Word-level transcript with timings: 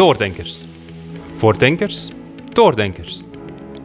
Doordenkers. 0.00 0.64
Voor 1.36 1.58
denkers, 1.58 2.10
doordenkers. 2.52 3.22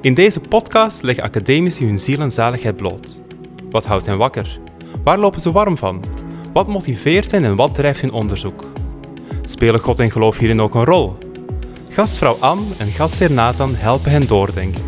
In 0.02 0.14
deze 0.14 0.40
podcast 0.40 1.02
leggen 1.02 1.24
academici 1.24 1.86
hun 1.86 2.00
ziel 2.00 2.20
en 2.20 2.32
zaligheid 2.32 2.76
bloot. 2.76 3.20
Wat 3.70 3.86
houdt 3.86 4.06
hen 4.06 4.18
wakker? 4.18 4.60
Waar 5.04 5.20
lopen 5.20 5.42
ze 5.42 5.52
warm 5.52 5.78
van? 5.78 6.04
Wat 6.54 6.68
motiveert 6.68 7.32
hen 7.32 7.44
en 7.44 7.56
wat 7.56 7.76
drijft 7.76 8.02
hun 8.02 8.12
onderzoek? 8.12 8.64
Spelen 9.44 9.80
God 9.80 10.00
en 10.00 10.12
geloof 10.12 10.38
hierin 10.38 10.62
ook 10.62 10.76
een 10.76 10.86
rol? 10.86 11.18
Gastvrouw 11.90 12.38
Anne 12.40 12.64
en 12.78 12.88
gastheer 12.88 13.32
Nathan 13.32 13.76
helpen 13.76 14.12
hen 14.12 14.28
doordenken. 14.28 14.86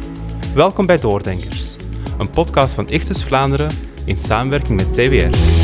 Welkom 0.54 0.86
bij 0.86 1.00
Doordenkers, 1.00 1.76
een 2.18 2.30
podcast 2.30 2.74
van 2.74 2.90
Ichtus 2.90 3.24
Vlaanderen 3.24 3.72
in 4.06 4.20
samenwerking 4.20 4.78
met 4.78 4.94
TWR. 4.94 5.57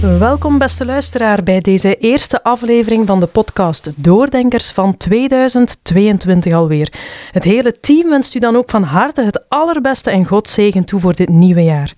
Welkom, 0.00 0.58
beste 0.58 0.84
luisteraar, 0.84 1.42
bij 1.42 1.60
deze 1.60 1.96
eerste 1.96 2.42
aflevering 2.42 3.06
van 3.06 3.20
de 3.20 3.26
podcast 3.26 3.90
Doordenkers 3.96 4.70
van 4.70 4.96
2022 4.96 6.52
alweer. 6.52 6.92
Het 7.32 7.44
hele 7.44 7.80
team 7.80 8.08
wenst 8.08 8.34
u 8.34 8.38
dan 8.38 8.56
ook 8.56 8.70
van 8.70 8.82
harte 8.82 9.22
het 9.22 9.48
allerbeste 9.48 10.10
en 10.10 10.24
God 10.26 10.48
zegen 10.48 10.84
toe 10.84 11.00
voor 11.00 11.14
dit 11.14 11.28
nieuwe 11.28 11.62
jaar. 11.62 11.92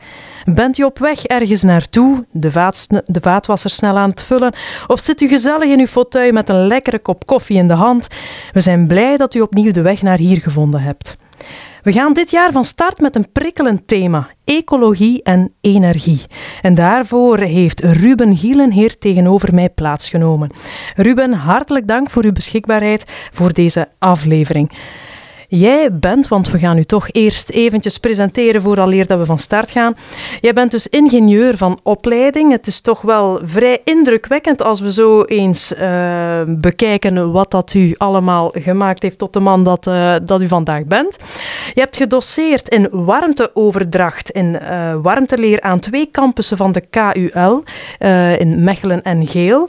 Bent 0.44 0.78
u 0.78 0.82
op 0.82 0.98
weg 0.98 1.24
ergens 1.24 1.62
naartoe, 1.62 2.26
de, 2.30 2.50
vaat, 2.50 2.86
de 3.06 3.20
vaatwasser 3.20 3.70
snel 3.70 3.98
aan 3.98 4.10
het 4.10 4.22
vullen, 4.22 4.54
of 4.86 5.00
zit 5.00 5.20
u 5.20 5.28
gezellig 5.28 5.68
in 5.68 5.80
uw 5.80 5.86
fauteuil 5.86 6.32
met 6.32 6.48
een 6.48 6.66
lekkere 6.66 6.98
kop 6.98 7.26
koffie 7.26 7.56
in 7.56 7.68
de 7.68 7.74
hand? 7.74 8.06
We 8.52 8.60
zijn 8.60 8.86
blij 8.86 9.16
dat 9.16 9.34
u 9.34 9.40
opnieuw 9.40 9.72
de 9.72 9.82
weg 9.82 10.02
naar 10.02 10.18
hier 10.18 10.40
gevonden 10.40 10.80
hebt. 10.80 11.16
We 11.82 11.92
gaan 11.92 12.12
dit 12.12 12.30
jaar 12.30 12.52
van 12.52 12.64
start 12.64 13.00
met 13.00 13.16
een 13.16 13.32
prikkelend 13.32 13.86
thema: 13.86 14.28
ecologie 14.44 15.22
en 15.22 15.52
energie. 15.60 16.22
En 16.62 16.74
daarvoor 16.74 17.38
heeft 17.38 17.80
Ruben 17.80 18.36
Gielenheer 18.36 18.98
tegenover 18.98 19.54
mij 19.54 19.70
plaatsgenomen. 19.70 20.50
Ruben, 20.96 21.32
hartelijk 21.32 21.86
dank 21.86 22.10
voor 22.10 22.24
uw 22.24 22.32
beschikbaarheid 22.32 23.30
voor 23.32 23.52
deze 23.52 23.88
aflevering. 23.98 24.70
Jij 25.52 25.92
bent, 25.92 26.28
want 26.28 26.50
we 26.50 26.58
gaan 26.58 26.78
u 26.78 26.84
toch 26.84 27.08
eerst 27.12 27.50
eventjes 27.50 27.98
presenteren 27.98 28.62
vooraleer 28.62 29.06
dat 29.06 29.18
we 29.18 29.24
van 29.24 29.38
start 29.38 29.70
gaan. 29.70 29.96
Jij 30.40 30.52
bent 30.52 30.70
dus 30.70 30.86
ingenieur 30.86 31.56
van 31.56 31.80
opleiding. 31.82 32.52
Het 32.52 32.66
is 32.66 32.80
toch 32.80 33.00
wel 33.00 33.40
vrij 33.42 33.80
indrukwekkend 33.84 34.62
als 34.62 34.80
we 34.80 34.92
zo 34.92 35.22
eens 35.22 35.72
uh, 35.72 36.40
bekijken 36.46 37.32
wat 37.32 37.50
dat 37.50 37.74
u 37.74 37.94
allemaal 37.96 38.52
gemaakt 38.58 39.02
heeft 39.02 39.18
tot 39.18 39.32
de 39.32 39.40
man 39.40 39.64
dat, 39.64 39.86
uh, 39.86 40.14
dat 40.22 40.40
u 40.40 40.48
vandaag 40.48 40.84
bent. 40.84 41.16
Je 41.74 41.80
hebt 41.80 41.96
gedoseerd 41.96 42.68
in 42.68 42.88
warmteoverdracht 42.90 44.30
in 44.30 44.58
uh, 44.62 44.94
warmteleer 45.02 45.60
aan 45.60 45.80
twee 45.80 46.08
campussen 46.10 46.56
van 46.56 46.72
de 46.72 46.82
KUL 46.90 47.64
in 48.38 48.64
Mechelen 48.64 49.02
en 49.02 49.26
Geel. 49.26 49.68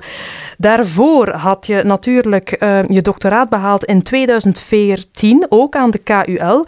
Daarvoor 0.62 1.30
had 1.30 1.68
je 1.68 1.82
natuurlijk 1.84 2.56
uh, 2.60 2.80
je 2.88 3.02
doctoraat 3.02 3.50
behaald 3.50 3.86
in 3.86 4.04
2014, 4.04 5.46
ook 5.50 5.76
aan 5.76 5.92
de 5.92 5.98
KUL. 5.98 6.66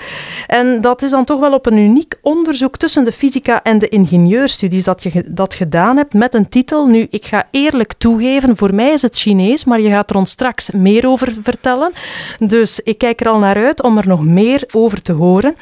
En 0.48 0.82
dat 0.82 1.02
is 1.02 1.12
dan 1.12 1.26
toch 1.26 1.40
wel 1.40 1.54
op 1.54 1.66
een 1.66 1.78
uniek 1.78 2.16
onderzoek 2.22 2.78
tussen 2.78 3.04
de 3.04 3.12
fysica 3.12 3.64
en 3.64 3.80
de 3.80 3.90
ingenieurstudies 3.90 4.84
dat 4.84 5.04
je 5.04 5.24
dat 5.28 5.54
gedaan 5.54 5.98
hebt 5.98 6.14
met 6.14 6.34
een 6.34 6.50
titel. 6.50 6.88
Nu, 6.88 7.08
ik 7.10 7.26
ga 7.26 7.48
eerlijk 7.52 7.94
toegeven, 7.94 8.58
voor 8.58 8.74
mij 8.74 8.92
is 8.92 9.02
het 9.02 9.18
Chinees, 9.18 9.66
maar 9.66 9.82
je 9.82 9.90
gaat 9.90 10.10
er 10.10 10.16
ons 10.16 10.32
straks 10.32 10.72
meer 10.72 11.08
over 11.08 11.34
vertellen. 11.42 11.92
Dus 12.40 12.80
ik 12.80 12.98
kijk 12.98 13.22
er 13.22 13.28
al 13.28 13.40
naar 13.40 13.56
uit 13.56 13.84
om 13.84 13.98
er 13.98 14.08
nog 14.08 14.26
meer 14.26 14.64
over 14.72 15.02
te 15.02 15.14
horen. 15.14 15.56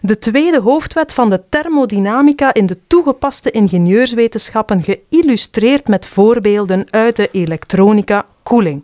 De 0.00 0.18
tweede 0.18 0.60
hoofdwet 0.60 1.12
van 1.12 1.30
de 1.30 1.42
thermodynamica 1.48 2.54
in 2.54 2.66
de 2.66 2.78
toegepaste 2.86 3.50
ingenieurswetenschappen, 3.50 4.82
geïllustreerd 4.82 5.88
met 5.88 6.06
voorbeelden 6.06 6.86
uit 6.90 7.16
de 7.16 7.28
elektronica 7.32 7.72
koeling. 8.42 8.82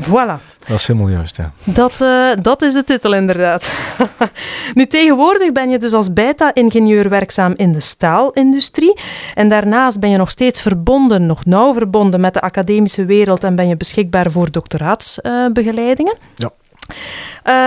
Voilà. 0.00 0.38
Dat 0.58 0.78
is 0.78 0.86
helemaal 0.86 1.08
juist, 1.08 1.36
ja. 1.36 1.52
Dat, 1.64 2.00
uh, 2.00 2.30
dat 2.42 2.62
is 2.62 2.72
de 2.72 2.84
titel 2.84 3.14
inderdaad. 3.14 3.72
nu, 4.74 4.86
tegenwoordig 4.86 5.52
ben 5.52 5.70
je 5.70 5.78
dus 5.78 5.92
als 5.92 6.12
beta-ingenieur 6.12 7.08
werkzaam 7.08 7.52
in 7.56 7.72
de 7.72 7.80
staalindustrie. 7.80 9.00
En 9.34 9.48
daarnaast 9.48 10.00
ben 10.00 10.10
je 10.10 10.16
nog 10.16 10.30
steeds 10.30 10.60
verbonden, 10.60 11.26
nog 11.26 11.44
nauw 11.44 11.72
verbonden 11.72 12.20
met 12.20 12.34
de 12.34 12.40
academische 12.40 13.04
wereld 13.04 13.44
en 13.44 13.54
ben 13.54 13.68
je 13.68 13.76
beschikbaar 13.76 14.30
voor 14.30 14.50
doctoraatsbegeleidingen. 14.50 16.14
Uh, 16.14 16.20
ja. 16.34 16.50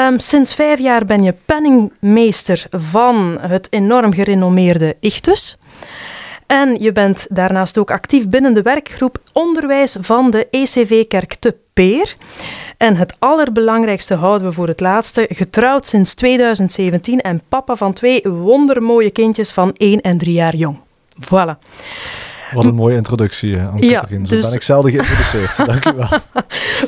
Um, 0.07 0.19
sinds 0.19 0.53
vijf 0.53 0.79
jaar 0.79 1.05
ben 1.05 1.23
je 1.23 1.35
penningmeester 1.45 2.65
van 2.71 3.37
het 3.41 3.67
enorm 3.69 4.13
gerenommeerde 4.13 4.95
Ichtus. 4.99 5.57
En 6.47 6.81
je 6.81 6.91
bent 6.91 7.27
daarnaast 7.29 7.77
ook 7.77 7.91
actief 7.91 8.29
binnen 8.29 8.53
de 8.53 8.61
werkgroep 8.61 9.17
Onderwijs 9.33 9.97
van 9.99 10.31
de 10.31 10.47
ECV-kerk 10.51 11.35
te 11.35 11.55
Peer. 11.73 12.15
En 12.77 12.95
het 12.95 13.15
allerbelangrijkste 13.19 14.13
houden 14.15 14.47
we 14.47 14.53
voor 14.53 14.67
het 14.67 14.79
laatste. 14.79 15.25
Getrouwd 15.29 15.87
sinds 15.87 16.13
2017 16.13 17.21
en 17.21 17.41
papa 17.49 17.75
van 17.75 17.93
twee 17.93 18.21
wondermooie 18.21 19.11
kindjes 19.11 19.51
van 19.51 19.73
1 19.73 20.01
en 20.01 20.17
3 20.17 20.33
jaar 20.33 20.55
jong. 20.55 20.79
Voilà. 21.21 21.57
Wat 22.53 22.65
een 22.65 22.75
mooie 22.75 22.95
introductie, 22.95 23.59
anne 23.59 23.87
ja, 23.87 24.05
Zo 24.09 24.17
dus... 24.17 24.45
ben 24.45 24.55
ik 24.55 24.61
zelden 24.61 24.91
geïntroduceerd. 24.91 25.57
Dank 25.71 25.85
u 25.85 25.91
wel. 25.95 26.07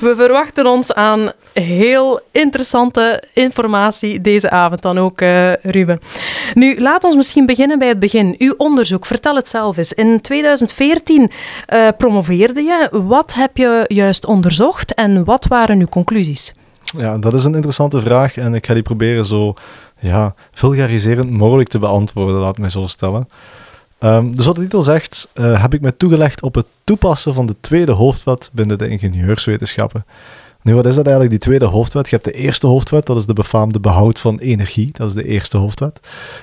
We 0.07 0.13
verwachten 0.16 0.66
ons 0.66 0.94
aan 0.94 1.31
heel 1.53 2.19
interessante 2.31 3.23
informatie 3.34 4.22
deze 4.22 4.50
avond 4.50 4.81
dan 4.81 5.00
ook, 5.00 5.22
uh, 5.22 5.53
Ruben. 5.53 6.00
Nu, 6.53 6.79
laat 6.79 7.03
ons 7.03 7.16
misschien 7.16 7.46
beginnen 7.46 7.79
bij 7.79 7.88
het 7.88 8.00
begin. 8.00 8.35
Uw 8.38 8.53
onderzoek, 8.57 9.06
vertel 9.06 9.35
het 9.35 9.50
zelf 9.50 9.78
eens. 9.78 9.94
In 9.94 10.22
2014 10.22 11.31
uh, 11.73 11.88
promoveerde 11.97 12.62
je. 12.62 12.90
Wat 12.91 13.34
heb 13.34 13.57
je 13.57 13.85
juist 13.88 14.25
onderzocht 14.25 14.94
en 14.94 15.23
wat 15.23 15.47
waren 15.47 15.79
uw 15.79 15.88
conclusies? 15.88 16.53
Ja, 16.97 17.17
dat 17.17 17.34
is 17.34 17.44
een 17.44 17.56
interessante 17.56 18.00
vraag 18.00 18.38
en 18.38 18.53
ik 18.53 18.66
ga 18.66 18.73
die 18.73 18.84
proberen 18.84 19.25
zo 19.25 19.53
ja, 20.00 20.35
vulgariserend 20.51 21.29
mogelijk 21.29 21.69
te 21.69 21.79
beantwoorden, 21.79 22.40
laat 22.40 22.57
mij 22.57 22.69
zo 22.69 22.88
stellen. 22.88 23.28
Um, 24.00 24.35
dus 24.35 24.46
wat 24.46 24.56
de 24.56 24.62
titel 24.62 24.81
zegt, 24.81 25.30
uh, 25.35 25.62
heb 25.62 25.74
ik 25.74 25.81
me 25.81 25.97
toegelegd 25.97 26.41
op 26.41 26.56
het 26.56 26.66
toepassen 26.84 27.34
van 27.34 27.46
de 27.46 27.56
tweede 27.59 27.91
hoofdwet 27.91 28.50
binnen 28.53 28.78
de 28.78 28.88
ingenieurswetenschappen. 28.88 30.06
Nu, 30.62 30.75
wat 30.75 30.85
is 30.85 30.96
dat 30.96 31.06
eigenlijk, 31.06 31.30
die 31.30 31.50
tweede 31.50 31.66
hoofdwet? 31.66 32.09
Je 32.09 32.16
hebt 32.16 32.28
de 32.28 32.40
eerste 32.40 32.68
hoofdwet, 32.68 33.06
dat 33.06 33.18
is 33.18 33.25
de 33.25 33.34
befaamde 33.34 33.80
behoud 33.80 34.19
van 34.19 34.40
energie, 34.40 34.90
dat 34.91 35.08
is 35.08 35.13
de 35.13 35.24
eerste 35.24 35.58
hoofdwet. 35.58 36.00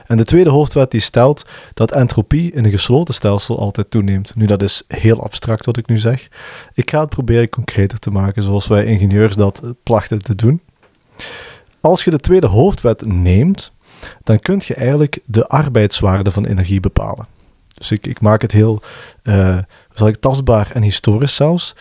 En 0.06 0.16
de 0.16 0.24
tweede 0.24 0.50
hoofdwet 0.50 0.90
die 0.90 1.00
stelt 1.00 1.42
dat 1.74 1.92
entropie 1.92 2.52
in 2.52 2.64
een 2.64 2.70
gesloten 2.70 3.14
stelsel 3.14 3.58
altijd 3.58 3.90
toeneemt. 3.90 4.36
Nu, 4.36 4.46
dat 4.46 4.62
is 4.62 4.82
heel 4.88 5.22
abstract 5.22 5.66
wat 5.66 5.76
ik 5.76 5.86
nu 5.86 5.98
zeg. 5.98 6.28
Ik 6.74 6.90
ga 6.90 7.00
het 7.00 7.08
proberen 7.08 7.48
concreter 7.48 7.98
te 7.98 8.10
maken, 8.10 8.42
zoals 8.42 8.66
wij 8.66 8.84
ingenieurs 8.84 9.36
dat 9.36 9.62
plachten 9.82 10.22
te 10.22 10.34
doen. 10.34 10.60
Als 11.80 12.04
je 12.04 12.10
de 12.10 12.20
tweede 12.20 12.46
hoofdwet 12.46 13.06
neemt, 13.06 13.72
dan 14.22 14.40
kun 14.40 14.60
je 14.66 14.74
eigenlijk 14.74 15.18
de 15.26 15.48
arbeidswaarde 15.48 16.30
van 16.30 16.46
energie 16.46 16.80
bepalen. 16.80 17.26
Dus 17.88 17.98
ik, 17.98 18.06
ik 18.06 18.20
maak 18.20 18.42
het 18.42 18.52
heel 18.52 18.82
uh, 19.22 19.58
zal 19.94 20.08
ik, 20.08 20.16
tastbaar 20.16 20.70
en 20.72 20.82
historisch 20.82 21.34
zelfs. 21.34 21.76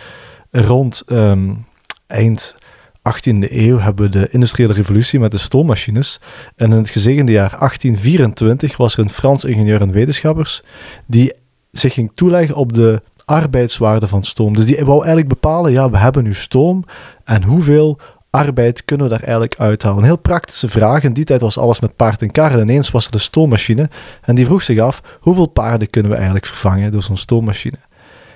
Rond 0.52 1.04
um, 1.08 1.66
eind 2.08 2.56
18e 2.98 3.52
eeuw 3.52 3.80
hebben 3.80 4.06
we 4.06 4.12
de 4.12 4.30
industriële 4.32 4.74
revolutie 4.74 5.20
met 5.20 5.32
de 5.32 5.38
stoommachines. 5.38 6.20
En 6.56 6.72
in 6.72 6.78
het 6.78 6.90
gezegende 6.90 7.32
jaar 7.32 7.50
1824 7.60 8.78
was 8.78 8.94
er 8.94 9.00
een 9.00 9.10
Frans 9.10 9.44
ingenieur 9.44 9.82
en 9.82 9.92
wetenschappers 9.92 10.62
die 11.06 11.34
zich 11.72 11.94
ging 11.94 12.12
toeleggen 12.16 12.56
op 12.56 12.74
de 12.74 13.02
arbeidswaarde 13.26 14.08
van 14.08 14.24
stoom. 14.24 14.54
Dus 14.54 14.66
die 14.66 14.76
wou 14.76 14.98
eigenlijk 14.98 15.28
bepalen, 15.28 15.72
ja, 15.72 15.90
we 15.90 15.98
hebben 15.98 16.24
nu 16.24 16.34
stoom 16.34 16.84
en 17.24 17.44
hoeveel 17.44 18.00
arbeid 18.34 18.86
kunnen 18.86 19.06
we 19.06 19.12
daar 19.12 19.24
eigenlijk 19.24 19.60
uithalen? 19.60 19.98
Een 19.98 20.04
heel 20.04 20.18
praktische 20.18 20.70
vraag. 20.70 21.04
In 21.04 21.14
die 21.14 21.26
tijd 21.26 21.42
was 21.42 21.58
alles 21.58 21.80
met 21.80 21.96
paard 21.96 22.22
en 22.22 22.32
kar. 22.32 22.52
En 22.52 22.60
ineens 22.60 22.92
was 22.92 23.06
er 23.06 23.12
de 23.12 23.18
stoommachine. 23.18 23.90
En 24.22 24.36
die 24.36 24.46
vroeg 24.46 24.62
zich 24.62 24.80
af, 24.80 25.02
hoeveel 25.20 25.46
paarden 25.46 25.90
kunnen 25.90 26.12
we 26.12 26.18
eigenlijk 26.18 26.46
vervangen 26.46 26.92
door 26.92 27.04
zo'n 27.04 27.18
stoommachine? 27.18 27.78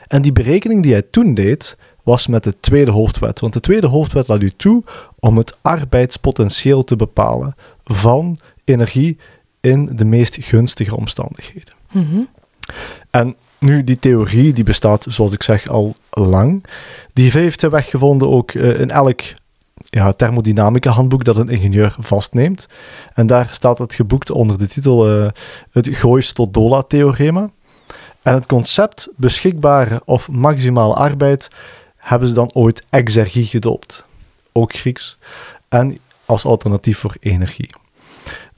En 0.07 0.22
die 0.22 0.31
berekening 0.31 0.84
die 0.84 0.91
hij 0.91 1.02
toen 1.02 1.34
deed, 1.34 1.78
was 2.03 2.28
met 2.28 2.44
de 2.44 2.60
tweede 2.60 2.92
hoofdwet. 2.92 3.39
Want 3.39 3.54
de 3.54 3.60
tweede 3.60 3.88
hoofdwet 3.88 4.27
laat 4.27 4.42
u 4.42 4.50
toe 4.50 4.83
om 5.19 5.38
het 5.38 5.57
arbeidspotentieel 5.62 6.83
te 6.83 6.95
bepalen 6.95 7.56
van 7.83 8.38
energie 8.63 9.18
in 9.62 9.89
de 9.95 10.06
meest 10.06 10.38
gunstige 10.39 10.95
omstandigheden. 10.95 11.74
Mm 11.92 12.27
En 13.10 13.36
nu, 13.60 13.83
die 13.83 14.00
theorie 14.00 14.54
die 14.54 14.63
bestaat, 14.63 15.06
zoals 15.10 15.33
ik 15.33 15.44
zeg, 15.44 15.68
al 15.68 15.95
lang. 16.12 16.66
Die 17.13 17.31
heeft 17.31 17.60
zijn 17.60 17.71
weg 17.71 17.89
gevonden 17.89 18.30
ook 18.30 18.54
uh, 18.54 18.80
in 18.80 18.92
elk 18.92 19.21
ja, 19.89 20.12
thermodynamica 20.12 20.89
handboek 20.89 21.24
dat 21.24 21.38
een 21.38 21.50
ingenieur 21.50 21.95
vastneemt. 22.00 22.68
En 23.13 23.28
daar 23.28 23.50
staat 23.51 23.78
het 23.78 23.94
geboekt 23.94 24.31
onder 24.31 24.57
de 24.57 24.68
titel 24.68 25.22
uh, 25.22 25.30
het 25.72 25.88
Gois-tot-Dola-theorema. 25.95 27.50
En 28.22 28.34
het 28.34 28.45
concept 28.45 29.10
beschikbare 29.16 30.01
of 30.06 30.30
maximale 30.30 30.94
arbeid 30.94 31.48
hebben 31.95 32.28
ze 32.28 32.34
dan 32.34 32.54
ooit 32.54 32.86
exergie 32.89 33.45
gedoopt. 33.45 34.06
Ook 34.51 34.74
Grieks. 34.74 35.18
En 35.69 35.98
als 36.25 36.45
alternatief 36.45 36.98
voor 36.98 37.16
energie. 37.19 37.69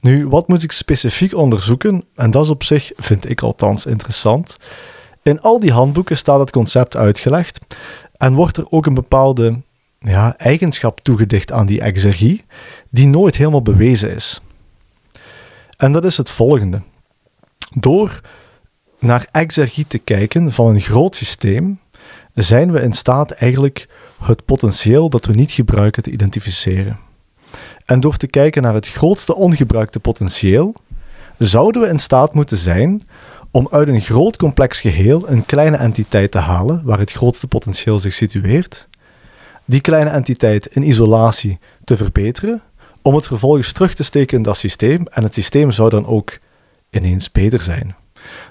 Nu, 0.00 0.28
wat 0.28 0.48
moet 0.48 0.62
ik 0.62 0.72
specifiek 0.72 1.34
onderzoeken? 1.34 2.04
En 2.14 2.30
dat 2.30 2.44
is 2.44 2.50
op 2.50 2.62
zich, 2.62 2.92
vind 2.96 3.30
ik 3.30 3.42
althans, 3.42 3.86
interessant. 3.86 4.56
In 5.22 5.40
al 5.40 5.60
die 5.60 5.72
handboeken 5.72 6.16
staat 6.16 6.40
het 6.40 6.50
concept 6.50 6.96
uitgelegd 6.96 7.76
en 8.16 8.34
wordt 8.34 8.56
er 8.56 8.66
ook 8.68 8.86
een 8.86 8.94
bepaalde 8.94 9.60
ja, 10.06 10.36
eigenschap 10.36 11.00
toegedicht 11.00 11.52
aan 11.52 11.66
die 11.66 11.80
exergie, 11.80 12.44
die 12.90 13.06
nooit 13.06 13.36
helemaal 13.36 13.62
bewezen 13.62 14.14
is. 14.14 14.40
En 15.76 15.92
dat 15.92 16.04
is 16.04 16.16
het 16.16 16.30
volgende. 16.30 16.82
Door 17.74 18.20
naar 18.98 19.28
exergie 19.32 19.86
te 19.86 19.98
kijken 19.98 20.52
van 20.52 20.66
een 20.66 20.80
groot 20.80 21.16
systeem, 21.16 21.78
zijn 22.34 22.72
we 22.72 22.80
in 22.80 22.92
staat 22.92 23.30
eigenlijk 23.30 23.88
het 24.22 24.44
potentieel 24.44 25.08
dat 25.10 25.24
we 25.24 25.34
niet 25.34 25.52
gebruiken 25.52 26.02
te 26.02 26.10
identificeren. 26.10 26.98
En 27.84 28.00
door 28.00 28.16
te 28.16 28.26
kijken 28.26 28.62
naar 28.62 28.74
het 28.74 28.88
grootste 28.88 29.34
ongebruikte 29.34 30.00
potentieel, 30.00 30.74
zouden 31.38 31.82
we 31.82 31.88
in 31.88 31.98
staat 31.98 32.34
moeten 32.34 32.58
zijn 32.58 33.06
om 33.50 33.68
uit 33.70 33.88
een 33.88 34.00
groot 34.00 34.36
complex 34.36 34.80
geheel 34.80 35.28
een 35.28 35.46
kleine 35.46 35.76
entiteit 35.76 36.30
te 36.30 36.38
halen 36.38 36.82
waar 36.84 36.98
het 36.98 37.12
grootste 37.12 37.46
potentieel 37.46 37.98
zich 37.98 38.12
situeert, 38.12 38.88
die 39.70 39.80
kleine 39.80 40.10
entiteit 40.10 40.66
in 40.66 40.88
isolatie 40.88 41.58
te 41.84 41.96
verbeteren, 41.96 42.62
om 43.02 43.14
het 43.14 43.26
vervolgens 43.26 43.72
terug 43.72 43.94
te 43.94 44.02
steken 44.02 44.36
in 44.36 44.42
dat 44.42 44.56
systeem 44.56 45.06
en 45.06 45.22
het 45.22 45.34
systeem 45.34 45.70
zou 45.70 45.90
dan 45.90 46.06
ook 46.06 46.38
ineens 46.90 47.32
beter 47.32 47.60
zijn. 47.60 47.94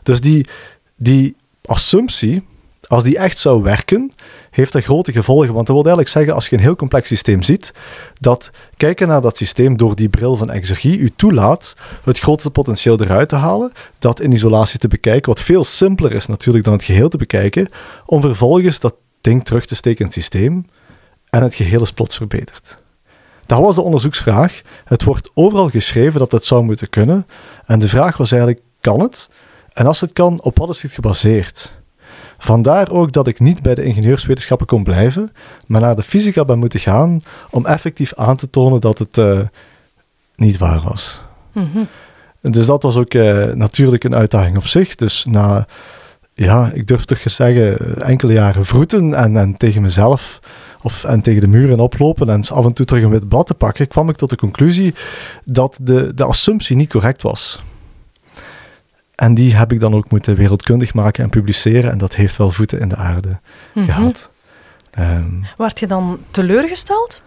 Dus 0.04 0.22
die, 0.22 0.48
die 0.96 1.36
assumptie 1.66 2.44
als 2.88 3.04
die 3.04 3.18
echt 3.18 3.38
zou 3.38 3.64
werken, 3.64 4.12
heeft 4.50 4.74
dat 4.74 4.84
grote 4.84 5.12
gevolgen. 5.12 5.54
Want 5.54 5.68
dat 5.68 5.76
wil 5.76 5.86
eigenlijk 5.86 6.10
zeggen, 6.10 6.34
als 6.34 6.50
je 6.50 6.56
een 6.56 6.62
heel 6.62 6.76
complex 6.76 7.08
systeem 7.08 7.42
ziet, 7.42 7.74
dat 8.20 8.52
kijken 8.78 9.08
naar 9.08 9.22
dat 9.22 9.38
systeem 9.38 9.78
door 9.78 9.96
die 9.96 10.10
bril 10.10 10.36
van 10.36 10.50
exergie 10.50 10.98
u 10.98 11.12
toelaat 11.16 11.76
het 12.04 12.20
grootste 12.20 12.50
potentieel 12.50 13.02
eruit 13.02 13.30
te 13.30 13.36
halen, 13.36 13.72
dat 14.00 14.20
in 14.20 14.32
isolatie 14.32 14.80
te 14.80 14.88
bekijken, 14.88 15.30
wat 15.30 15.42
veel 15.42 15.64
simpeler 15.64 16.14
is 16.14 16.26
natuurlijk 16.26 16.66
dan 16.66 16.74
het 16.74 16.84
geheel 16.84 17.10
te 17.10 17.18
bekijken, 17.18 17.70
om 18.06 18.22
vervolgens 18.22 18.80
dat 18.80 18.96
ding 19.22 19.46
terug 19.46 19.66
te 19.66 19.76
steken 19.76 20.00
in 20.00 20.06
het 20.06 20.14
systeem 20.14 20.66
en 21.30 21.44
het 21.44 21.56
geheel 21.56 21.82
is 21.82 21.94
plots 21.94 22.16
verbeterd. 22.16 22.78
Dat 23.46 23.60
was 23.60 23.76
de 23.76 23.82
onderzoeksvraag. 23.82 24.62
Het 24.86 25.04
wordt 25.04 25.30
overal 25.34 25.70
geschreven 25.70 26.20
dat 26.20 26.32
het 26.32 26.46
zou 26.46 26.64
moeten 26.64 26.90
kunnen. 26.90 27.28
En 27.66 27.80
de 27.80 27.90
vraag 27.90 28.18
was 28.18 28.32
eigenlijk, 28.32 28.62
kan 28.82 29.00
het? 29.00 29.30
En 29.74 29.86
als 29.86 30.02
het 30.02 30.14
kan, 30.14 30.42
op 30.42 30.58
wat 30.58 30.70
is 30.70 30.82
het 30.82 30.92
gebaseerd? 30.92 31.78
Vandaar 32.38 32.92
ook 32.92 33.12
dat 33.12 33.28
ik 33.28 33.40
niet 33.40 33.62
bij 33.62 33.76
de 33.76 33.84
ingenieurswetenschappen 33.84 34.68
kon 34.68 34.84
blijven, 34.84 35.32
maar 35.68 35.82
naar 35.82 35.96
de 35.96 36.04
fysica 36.04 36.46
ben 36.46 36.60
moeten 36.60 36.80
gaan 36.80 37.22
om 37.50 37.66
effectief 37.66 38.14
aan 38.16 38.36
te 38.36 38.50
tonen 38.50 38.82
dat 38.82 38.98
het 38.98 39.18
uh, 39.18 39.42
niet 40.36 40.58
waar 40.58 40.82
was. 40.82 41.22
Mm 41.54 41.88
Dus 42.42 42.66
dat 42.66 42.84
was 42.84 42.96
ook 42.96 43.14
uh, 43.14 43.46
natuurlijk 43.46 44.04
een 44.04 44.16
uitdaging 44.16 44.58
op 44.58 44.68
zich. 44.68 44.96
Dus 44.96 45.26
na, 45.30 45.68
ja, 46.34 46.72
ik 46.74 46.88
durf 46.88 47.06
toch 47.06 47.20
eens 47.20 47.36
zeggen, 47.36 48.02
enkele 48.02 48.34
jaren 48.34 48.66
vroeten 48.66 49.14
en, 49.14 49.38
en 49.38 49.58
tegen 49.58 49.82
mezelf 49.82 50.40
of, 50.84 51.04
en 51.04 51.22
tegen 51.22 51.42
de 51.42 51.48
muren 51.48 51.80
oplopen 51.80 52.30
en 52.30 52.48
af 52.48 52.66
en 52.66 52.74
toe 52.74 52.86
terug 52.86 53.04
een 53.04 53.10
wit 53.10 53.28
blad 53.28 53.48
te 53.48 53.54
pakken, 53.54 53.88
kwam 53.88 54.10
ik 54.10 54.16
tot 54.16 54.30
de 54.30 54.36
conclusie 54.36 54.96
dat 55.46 55.80
de, 55.82 56.14
de 56.14 56.24
assumptie 56.24 56.76
niet 56.76 56.90
correct 56.90 57.22
was. 57.22 57.62
En 59.16 59.34
die 59.34 59.56
heb 59.56 59.72
ik 59.72 59.80
dan 59.80 59.94
ook 59.94 60.12
moeten 60.12 60.36
wereldkundig 60.36 60.94
maken 60.94 61.24
en 61.24 61.30
publiceren. 61.30 61.92
En 61.92 61.98
dat 61.98 62.16
heeft 62.16 62.38
wel 62.38 62.52
voeten 62.52 62.80
in 62.80 62.90
de 62.90 62.96
aarde 62.96 63.40
mm 63.74 63.86
gehad. 63.86 64.30
Um, 65.00 65.46
Word 65.58 65.80
je 65.80 65.88
dan 65.88 66.20
teleurgesteld? 66.32 67.22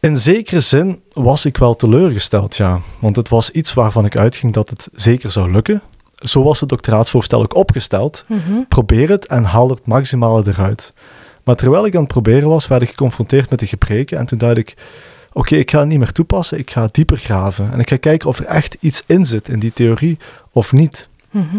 In 0.00 0.16
zekere 0.16 0.60
zin 0.60 1.02
was 1.12 1.44
ik 1.44 1.56
wel 1.56 1.76
teleurgesteld, 1.76 2.56
ja. 2.56 2.80
Want 2.98 3.16
het 3.16 3.28
was 3.28 3.50
iets 3.50 3.74
waarvan 3.74 4.04
ik 4.04 4.16
uitging 4.16 4.52
dat 4.52 4.70
het 4.70 4.88
zeker 4.94 5.32
zou 5.32 5.50
lukken. 5.50 5.82
Zo 6.14 6.42
was 6.42 6.60
het 6.60 6.68
doctoraatvoorstel 6.68 7.42
ook 7.42 7.54
opgesteld. 7.54 8.24
Mhm. 8.28 8.62
Probeer 8.68 9.08
het 9.08 9.26
en 9.26 9.44
haal 9.44 9.68
het 9.68 9.86
maximale 9.86 10.42
eruit. 10.46 10.92
Maar 11.44 11.56
terwijl 11.56 11.86
ik 11.86 11.94
aan 11.94 12.02
het 12.02 12.12
proberen 12.12 12.48
was, 12.48 12.66
werd 12.66 12.82
ik 12.82 12.88
geconfronteerd 12.88 13.50
met 13.50 13.58
de 13.58 13.66
gebreken. 13.66 14.18
En 14.18 14.26
toen 14.26 14.38
dacht 14.38 14.56
ik, 14.56 14.76
oké, 15.32 15.56
ik 15.56 15.70
ga 15.70 15.78
het 15.78 15.88
niet 15.88 15.98
meer 15.98 16.12
toepassen, 16.12 16.58
ik 16.58 16.70
ga 16.70 16.88
dieper 16.90 17.16
graven. 17.16 17.72
En 17.72 17.78
ik 17.80 17.88
ga 17.88 17.96
kijken 17.96 18.28
of 18.28 18.38
er 18.38 18.44
echt 18.44 18.76
iets 18.80 19.02
in 19.06 19.26
zit 19.26 19.48
in 19.48 19.58
die 19.58 19.72
theorie 19.72 20.18
of 20.52 20.72
niet. 20.72 21.08
Mhm. 21.30 21.56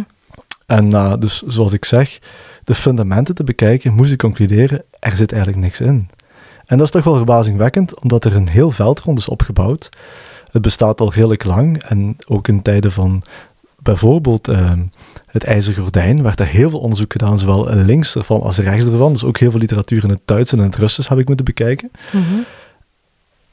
En 0.65 0.85
uh, 0.93 1.13
dus 1.19 1.41
zoals 1.41 1.73
ik 1.73 1.85
zeg, 1.85 2.19
de 2.63 2.75
fundamenten 2.75 3.35
te 3.35 3.43
bekijken, 3.43 3.93
moest 3.93 4.11
ik 4.11 4.17
concluderen, 4.17 4.83
er 4.99 5.15
zit 5.15 5.31
eigenlijk 5.31 5.63
niks 5.63 5.81
in. 5.81 6.09
En 6.65 6.77
dat 6.77 6.85
is 6.85 6.91
toch 6.91 7.03
wel 7.03 7.15
verbazingwekkend, 7.15 7.99
omdat 7.99 8.25
er 8.25 8.35
een 8.35 8.49
heel 8.49 8.71
veld 8.71 8.99
rond 8.99 9.19
is 9.19 9.29
opgebouwd. 9.29 9.89
Het 10.51 10.61
bestaat 10.61 11.01
al 11.01 11.13
redelijk 11.13 11.43
lang 11.43 11.83
en 11.83 12.15
ook 12.27 12.47
in 12.47 12.61
tijden 12.61 12.91
van 12.91 13.23
bijvoorbeeld 13.83 14.49
uh, 14.49 14.71
het 15.25 15.43
IJzeren 15.43 15.81
Gordijn 15.83 16.23
werd 16.23 16.39
er 16.39 16.47
heel 16.47 16.69
veel 16.69 16.79
onderzoek 16.79 17.11
gedaan, 17.11 17.39
zowel 17.39 17.69
links 17.73 18.15
ervan 18.15 18.41
als 18.41 18.57
rechts 18.57 18.85
ervan. 18.85 19.13
Dus 19.13 19.23
ook 19.23 19.37
heel 19.37 19.51
veel 19.51 19.59
literatuur 19.59 20.03
in 20.03 20.09
het 20.09 20.21
Duits 20.25 20.51
en 20.51 20.57
in 20.57 20.63
het 20.63 20.75
Russisch 20.75 21.09
heb 21.09 21.19
ik 21.19 21.27
moeten 21.27 21.45
bekijken. 21.45 21.91
Mm 22.11 22.45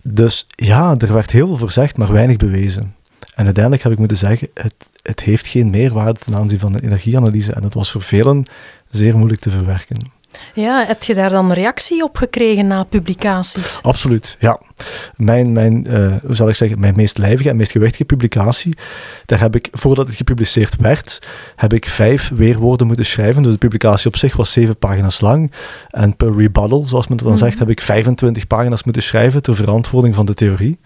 dus 0.02 0.46
ja, 0.48 0.94
er 0.98 1.12
werd 1.12 1.30
heel 1.30 1.46
veel 1.46 1.56
voorzegd, 1.56 1.96
maar 1.96 2.12
weinig 2.12 2.36
bewezen. 2.36 2.94
En 3.34 3.44
uiteindelijk 3.44 3.82
heb 3.82 3.92
ik 3.92 3.98
moeten 3.98 4.16
zeggen, 4.16 4.48
het, 4.54 4.74
het 5.02 5.20
heeft 5.20 5.46
geen 5.46 5.70
meerwaarde 5.70 6.18
ten 6.18 6.36
aanzien 6.36 6.58
van 6.58 6.72
de 6.72 6.82
energieanalyse. 6.82 7.52
En 7.52 7.62
het 7.62 7.74
was 7.74 7.90
voor 7.90 8.02
velen 8.02 8.44
zeer 8.90 9.16
moeilijk 9.16 9.40
te 9.40 9.50
verwerken. 9.50 10.10
Ja, 10.54 10.86
heb 10.86 11.02
je 11.02 11.14
daar 11.14 11.30
dan 11.30 11.52
reactie 11.52 12.02
op 12.02 12.16
gekregen 12.16 12.66
na 12.66 12.84
publicaties? 12.84 13.78
Absoluut, 13.82 14.36
ja. 14.40 14.60
Mijn, 15.16 15.52
mijn 15.52 15.86
uh, 15.88 16.14
hoe 16.24 16.34
zal 16.34 16.48
ik 16.48 16.54
zeggen, 16.54 16.80
mijn 16.80 16.96
meest 16.96 17.18
lijvige 17.18 17.48
en 17.48 17.56
meest 17.56 17.72
gewichtige 17.72 18.04
publicatie, 18.04 18.74
daar 19.26 19.40
heb 19.40 19.56
ik, 19.56 19.68
voordat 19.72 20.06
het 20.06 20.16
gepubliceerd 20.16 20.76
werd, 20.76 21.28
heb 21.56 21.72
ik 21.72 21.86
vijf 21.86 22.30
weerwoorden 22.34 22.86
moeten 22.86 23.06
schrijven. 23.06 23.42
Dus 23.42 23.52
de 23.52 23.58
publicatie 23.58 24.06
op 24.06 24.16
zich 24.16 24.36
was 24.36 24.52
zeven 24.52 24.76
pagina's 24.76 25.20
lang. 25.20 25.52
En 25.90 26.16
per 26.16 26.36
rebuttal, 26.36 26.84
zoals 26.84 27.06
men 27.06 27.16
dat 27.16 27.26
dan 27.26 27.36
mhm. 27.36 27.44
zegt, 27.44 27.58
heb 27.58 27.70
ik 27.70 27.80
25 27.80 28.46
pagina's 28.46 28.84
moeten 28.84 29.02
schrijven 29.02 29.42
ter 29.42 29.54
verantwoording 29.54 30.14
van 30.14 30.26
de 30.26 30.34
theorie. 30.34 30.78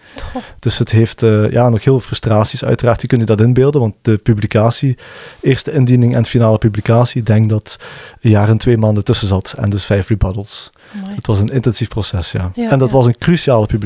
Dus 0.59 0.77
het 0.77 0.91
heeft 0.91 1.23
uh, 1.23 1.51
ja, 1.51 1.69
nog 1.69 1.83
heel 1.83 1.93
veel 1.93 2.07
frustraties, 2.07 2.65
uiteraard. 2.65 3.01
Je 3.01 3.07
kunt 3.07 3.21
je 3.21 3.27
dat 3.27 3.41
inbeelden, 3.41 3.81
want 3.81 3.95
de 4.01 4.17
publicatie, 4.17 4.97
eerste 5.41 5.71
indiening 5.71 6.15
en 6.15 6.25
finale 6.25 6.57
publicatie, 6.57 7.23
denk 7.23 7.49
dat 7.49 7.79
een 8.21 8.29
jaar 8.29 8.49
en 8.49 8.57
twee 8.57 8.77
maanden 8.77 9.03
tussen 9.03 9.27
zat. 9.27 9.55
En 9.57 9.69
dus 9.69 9.85
vijf 9.85 10.07
rebuttals. 10.07 10.71
Het 11.15 11.27
was 11.27 11.39
een 11.39 11.47
intensief 11.47 11.87
proces, 11.87 12.31
ja. 12.31 12.51
en 12.55 12.79
dat 12.79 12.91
was 12.91 13.05
een 13.05 13.17
cruciale 13.17 13.65
publicatie, 13.65 13.81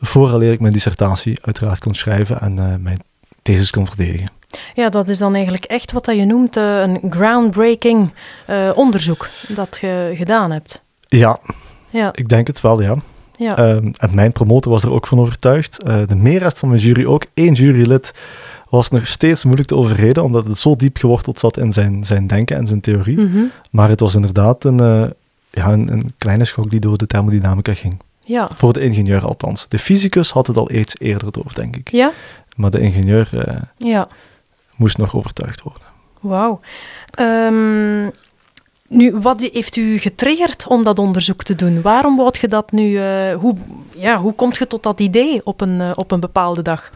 vooraleer 0.00 0.52
ik 0.52 0.60
mijn 0.60 0.72
dissertatie 0.72 1.38
uiteraard 1.42 1.78
kon 1.78 1.94
schrijven 1.94 2.40
en 2.40 2.52
uh, 2.52 2.74
mijn 2.80 2.98
thesis 3.42 3.70
kon 3.70 3.86
verdedigen. 3.86 4.30
Ja, 4.74 4.88
dat 4.88 5.08
is 5.08 5.18
dan 5.18 5.34
eigenlijk 5.34 5.64
echt 5.64 5.92
wat 5.92 6.06
je 6.06 6.24
noemt 6.24 6.56
uh, 6.56 6.80
een 6.80 7.00
groundbreaking 7.10 8.12
uh, 8.50 8.70
onderzoek 8.74 9.28
dat 9.48 9.78
je 9.80 10.12
gedaan 10.14 10.50
hebt. 10.50 10.82
Ja, 11.08 11.38
ja. 11.90 12.10
ik 12.14 12.28
denk 12.28 12.46
het 12.46 12.60
wel, 12.60 12.82
ja. 12.82 12.96
ja. 13.36 13.56
Ehm, 13.56 13.92
en 13.96 14.14
mijn 14.14 14.32
promotor 14.32 14.72
was 14.72 14.82
er 14.82 14.92
ook 14.92 15.06
van 15.06 15.18
overtuigd. 15.18 15.80
de 15.84 16.16
meerderheid 16.16 16.58
van 16.58 16.68
mijn 16.68 16.80
jury 16.80 17.04
ook. 17.04 17.24
Eén 17.34 17.52
jurylid 17.52 18.12
was 18.74 18.90
nog 18.90 19.06
steeds 19.06 19.44
moeilijk 19.44 19.68
te 19.68 19.76
overreden, 19.76 20.24
omdat 20.24 20.44
het 20.44 20.58
zo 20.58 20.76
diep 20.76 20.96
geworteld 20.96 21.38
zat 21.38 21.56
in 21.56 21.72
zijn, 21.72 22.04
zijn 22.04 22.26
denken 22.26 22.56
en 22.56 22.66
zijn 22.66 22.80
theorie. 22.80 23.20
Mhm. 23.20 23.42
Maar 23.70 23.88
het 23.88 24.00
was 24.00 24.14
inderdaad 24.14 24.64
een, 24.64 24.80
uh, 24.82 25.06
ja, 25.50 25.72
een, 25.72 25.92
een, 25.92 26.10
kleine 26.18 26.44
schok 26.44 26.70
die 26.70 26.80
door 26.80 26.98
de 26.98 27.06
thermodynamica 27.06 27.74
ging. 27.74 28.00
Ja. 28.24 28.48
Voor 28.54 28.72
de 28.72 28.80
ingenieur 28.80 29.24
althans. 29.24 29.68
De 29.68 29.78
fysicus 29.78 30.30
had 30.30 30.46
het 30.46 30.56
al 30.56 30.70
iets 30.70 30.94
eerder 30.98 31.32
door, 31.32 31.52
denk 31.54 31.76
ik. 31.76 31.90
Ja. 31.90 32.12
Maar 32.56 32.70
de 32.70 32.80
ingenieur 32.80 33.30
uh, 33.32 33.62
ja. 33.76 34.08
moest 34.76 34.98
nog 34.98 35.16
overtuigd 35.16 35.62
worden. 35.62 35.82
Wauw. 36.20 36.60
Um, 37.20 38.12
nu, 38.88 39.18
wat 39.18 39.40
heeft 39.40 39.76
u 39.76 39.98
getriggerd 39.98 40.66
om 40.66 40.84
dat 40.84 40.98
onderzoek 40.98 41.42
te 41.42 41.54
doen? 41.54 41.82
Waarom 41.82 42.16
wou 42.16 42.34
je 42.40 42.48
dat 42.48 42.72
nu... 42.72 42.90
Uh, 42.90 43.34
hoe, 43.34 43.56
ja, 43.96 44.18
hoe 44.18 44.32
komt 44.32 44.56
je 44.56 44.66
tot 44.66 44.82
dat 44.82 45.00
idee 45.00 45.40
op 45.44 45.60
een, 45.60 45.96
op 45.96 46.10
een 46.10 46.20
bepaalde 46.20 46.62
dag? 46.62 46.90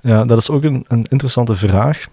Ja, 0.00 0.24
dat 0.24 0.38
is 0.38 0.50
ook 0.50 0.62
een, 0.62 0.84
een 0.88 1.04
interessante 1.08 1.54
vraag. 1.54 2.06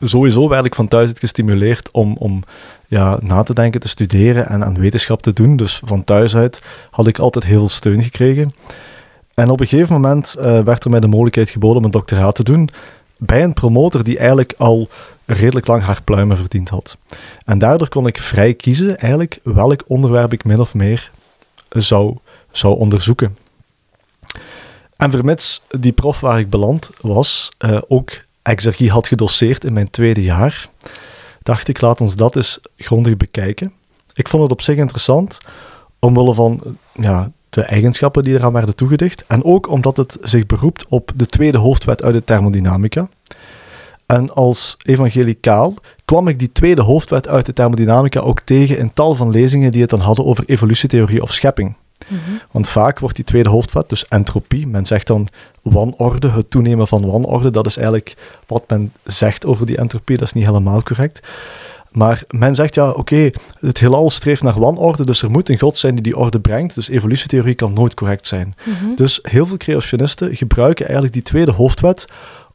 Sowieso 0.00 0.48
werd 0.48 0.64
ik 0.64 0.74
van 0.74 0.88
thuis 0.88 1.08
het 1.08 1.18
gestimuleerd 1.18 1.90
om, 1.90 2.16
om 2.16 2.42
ja, 2.86 3.18
na 3.22 3.42
te 3.42 3.54
denken, 3.54 3.80
te 3.80 3.88
studeren 3.88 4.48
en 4.48 4.64
aan 4.64 4.78
wetenschap 4.78 5.22
te 5.22 5.32
doen. 5.32 5.56
Dus 5.56 5.80
van 5.84 6.04
thuis 6.04 6.36
uit 6.36 6.62
had 6.90 7.06
ik 7.06 7.18
altijd 7.18 7.44
heel 7.44 7.58
veel 7.58 7.68
steun 7.68 8.02
gekregen. 8.02 8.52
En 9.34 9.50
op 9.50 9.60
een 9.60 9.66
gegeven 9.66 9.94
moment 9.94 10.34
uh, 10.38 10.60
werd 10.60 10.84
er 10.84 10.90
mij 10.90 11.00
de 11.00 11.06
mogelijkheid 11.06 11.50
geboden 11.50 11.78
om 11.78 11.84
een 11.84 11.90
doctoraat 11.90 12.34
te 12.34 12.42
doen 12.42 12.68
bij 13.16 13.42
een 13.42 13.52
promotor 13.52 14.02
die 14.02 14.18
eigenlijk 14.18 14.54
al 14.56 14.88
redelijk 15.24 15.66
lang 15.66 15.82
haar 15.82 16.02
pluimen 16.02 16.36
verdiend 16.36 16.68
had. 16.68 16.96
En 17.44 17.58
daardoor 17.58 17.88
kon 17.88 18.06
ik 18.06 18.18
vrij 18.18 18.54
kiezen 18.54 18.98
eigenlijk 18.98 19.38
welk 19.42 19.82
onderwerp 19.86 20.32
ik 20.32 20.44
min 20.44 20.60
of 20.60 20.74
meer 20.74 21.10
zou, 21.68 22.16
zou 22.50 22.78
onderzoeken. 22.78 23.36
En 24.96 25.10
vermits 25.10 25.62
die 25.68 25.92
prof 25.92 26.20
waar 26.20 26.38
ik 26.38 26.50
beland 26.50 26.90
was, 27.00 27.48
uh, 27.58 27.78
ook 27.88 28.10
exergie 28.50 28.90
had 28.90 29.08
gedoseerd 29.08 29.64
in 29.64 29.72
mijn 29.72 29.90
tweede 29.90 30.22
jaar, 30.22 30.68
dacht 31.42 31.68
ik, 31.68 31.80
laat 31.80 32.00
ons 32.00 32.16
dat 32.16 32.36
eens 32.36 32.60
grondig 32.76 33.16
bekijken. 33.16 33.72
Ik 34.12 34.28
vond 34.28 34.42
het 34.42 34.52
op 34.52 34.60
zich 34.60 34.76
interessant, 34.76 35.38
omwille 35.98 36.34
van 36.34 36.60
ja, 36.92 37.30
de 37.50 37.62
eigenschappen 37.62 38.22
die 38.22 38.34
eraan 38.34 38.52
werden 38.52 38.74
toegedicht, 38.74 39.24
en 39.26 39.44
ook 39.44 39.68
omdat 39.68 39.96
het 39.96 40.18
zich 40.22 40.46
beroept 40.46 40.86
op 40.88 41.12
de 41.16 41.26
tweede 41.26 41.58
hoofdwet 41.58 42.02
uit 42.02 42.14
de 42.14 42.24
thermodynamica. 42.24 43.08
En 44.06 44.34
als 44.34 44.76
evangelicaal 44.82 45.74
kwam 46.04 46.28
ik 46.28 46.38
die 46.38 46.52
tweede 46.52 46.82
hoofdwet 46.82 47.28
uit 47.28 47.46
de 47.46 47.52
thermodynamica 47.52 48.20
ook 48.20 48.40
tegen 48.40 48.78
in 48.78 48.92
tal 48.92 49.14
van 49.14 49.30
lezingen 49.30 49.70
die 49.70 49.80
het 49.80 49.90
dan 49.90 50.00
hadden 50.00 50.24
over 50.24 50.44
evolutietheorie 50.46 51.22
of 51.22 51.32
schepping. 51.32 51.74
Want 52.50 52.68
vaak 52.68 52.98
wordt 52.98 53.16
die 53.16 53.24
tweede 53.24 53.48
hoofdwet, 53.48 53.88
dus 53.88 54.08
entropie, 54.08 54.66
men 54.66 54.86
zegt 54.86 55.06
dan 55.06 55.28
wanorde, 55.62 56.30
het 56.30 56.50
toenemen 56.50 56.88
van 56.88 57.06
wanorde, 57.06 57.50
dat 57.50 57.66
is 57.66 57.76
eigenlijk 57.76 58.16
wat 58.46 58.64
men 58.68 58.92
zegt 59.04 59.46
over 59.46 59.66
die 59.66 59.76
entropie, 59.76 60.16
dat 60.16 60.26
is 60.26 60.32
niet 60.32 60.46
helemaal 60.46 60.82
correct. 60.82 61.28
Maar 61.90 62.22
men 62.28 62.54
zegt 62.54 62.74
ja, 62.74 62.90
oké, 62.90 63.30
het 63.60 63.78
heelal 63.78 64.10
streeft 64.10 64.42
naar 64.42 64.60
wanorde, 64.60 65.04
dus 65.04 65.22
er 65.22 65.30
moet 65.30 65.48
een 65.48 65.58
God 65.58 65.76
zijn 65.76 65.94
die 65.94 66.02
die 66.02 66.16
orde 66.16 66.40
brengt, 66.40 66.74
dus 66.74 66.88
evolutietheorie 66.88 67.54
kan 67.54 67.72
nooit 67.72 67.94
correct 67.94 68.26
zijn. 68.26 68.54
Mhm. 68.64 68.94
Dus 68.94 69.18
heel 69.22 69.46
veel 69.46 69.56
creationisten 69.56 70.36
gebruiken 70.36 70.84
eigenlijk 70.84 71.14
die 71.14 71.22
tweede 71.22 71.52
hoofdwet 71.52 72.04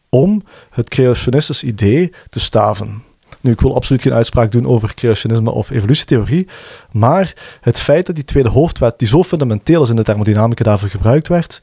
om 0.10 0.44
het 0.70 0.90
creationistisch 0.90 1.64
idee 1.64 2.14
te 2.30 2.40
staven. 2.40 3.04
Nu, 3.46 3.52
ik 3.52 3.62
wil 3.62 3.76
absoluut 3.76 4.02
geen 4.02 4.14
uitspraak 4.14 4.52
doen 4.52 4.68
over 4.68 4.94
creationisme 4.94 5.52
of 5.52 5.70
evolutietheorie, 5.70 6.48
maar 6.92 7.58
het 7.62 7.80
feit 7.80 8.06
dat 8.06 8.16
die 8.16 8.24
tweede 8.24 8.50
hoofdwet, 8.50 9.00
die 9.00 9.08
zo 9.08 9.24
fundamenteel 9.24 9.84
is 9.84 9.90
in 9.90 9.96
de 9.96 10.04
thermodynamica, 10.04 10.64
daarvoor 10.64 10.90
gebruikt 10.90 11.28
werd, 11.28 11.62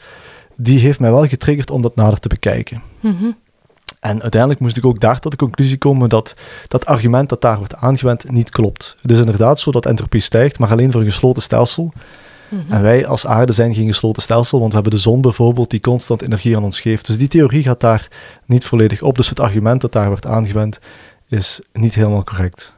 die 0.57 0.79
heeft 0.79 1.01
mij 1.01 1.11
wel 1.11 1.27
getriggerd 1.27 1.71
om 1.71 1.83
dat 1.83 1.97
nader 1.97 2.19
te 2.19 2.29
bekijken. 2.29 2.83
Mhm. 3.01 3.31
En 4.01 4.23
uiteindelijk 4.23 4.61
moest 4.61 4.77
ik 4.77 4.85
ook 4.85 5.01
daar 5.01 5.19
tot 5.19 5.31
de 5.31 5.37
conclusie 5.37 5.79
komen 5.79 6.09
dat 6.09 6.35
dat 6.69 6.87
argument 6.87 7.29
dat 7.29 7.41
daar 7.41 7.59
wordt 7.59 7.75
aangewend 7.75 8.31
niet 8.31 8.51
klopt. 8.51 8.97
Het 9.03 9.11
is 9.11 9.19
inderdaad 9.19 9.61
zo 9.61 9.71
dat 9.71 9.87
entropie 9.87 10.21
stijgt, 10.21 10.59
maar 10.59 10.71
alleen 10.71 10.93
voor 10.93 11.01
een 11.01 11.07
gesloten 11.07 11.43
stelsel. 11.43 11.93
Mhm. 12.49 12.73
En 12.73 12.83
wij 12.83 13.07
als 13.07 13.27
aarde 13.27 13.53
zijn 13.53 13.75
geen 13.75 13.87
gesloten 13.87 14.23
stelsel, 14.23 14.59
want 14.59 14.71
we 14.71 14.79
hebben 14.81 14.97
de 14.97 15.03
zon 15.03 15.21
bijvoorbeeld 15.21 15.71
die 15.71 15.81
constant 15.81 16.23
energie 16.23 16.57
aan 16.57 16.65
ons 16.65 16.81
geeft. 16.81 17.07
Dus 17.07 17.19
die 17.19 17.29
theorie 17.29 17.63
gaat 17.63 17.81
daar 17.81 18.09
niet 18.47 18.65
volledig 18.65 19.03
op. 19.03 19.17
Dus 19.17 19.29
het 19.29 19.41
argument 19.41 19.81
dat 19.81 19.93
daar 19.93 20.09
wordt 20.09 20.27
aangewend 20.27 20.79
is 21.33 21.61
niet 21.73 21.95
helemaal 21.95 22.25
correct. 22.25 22.75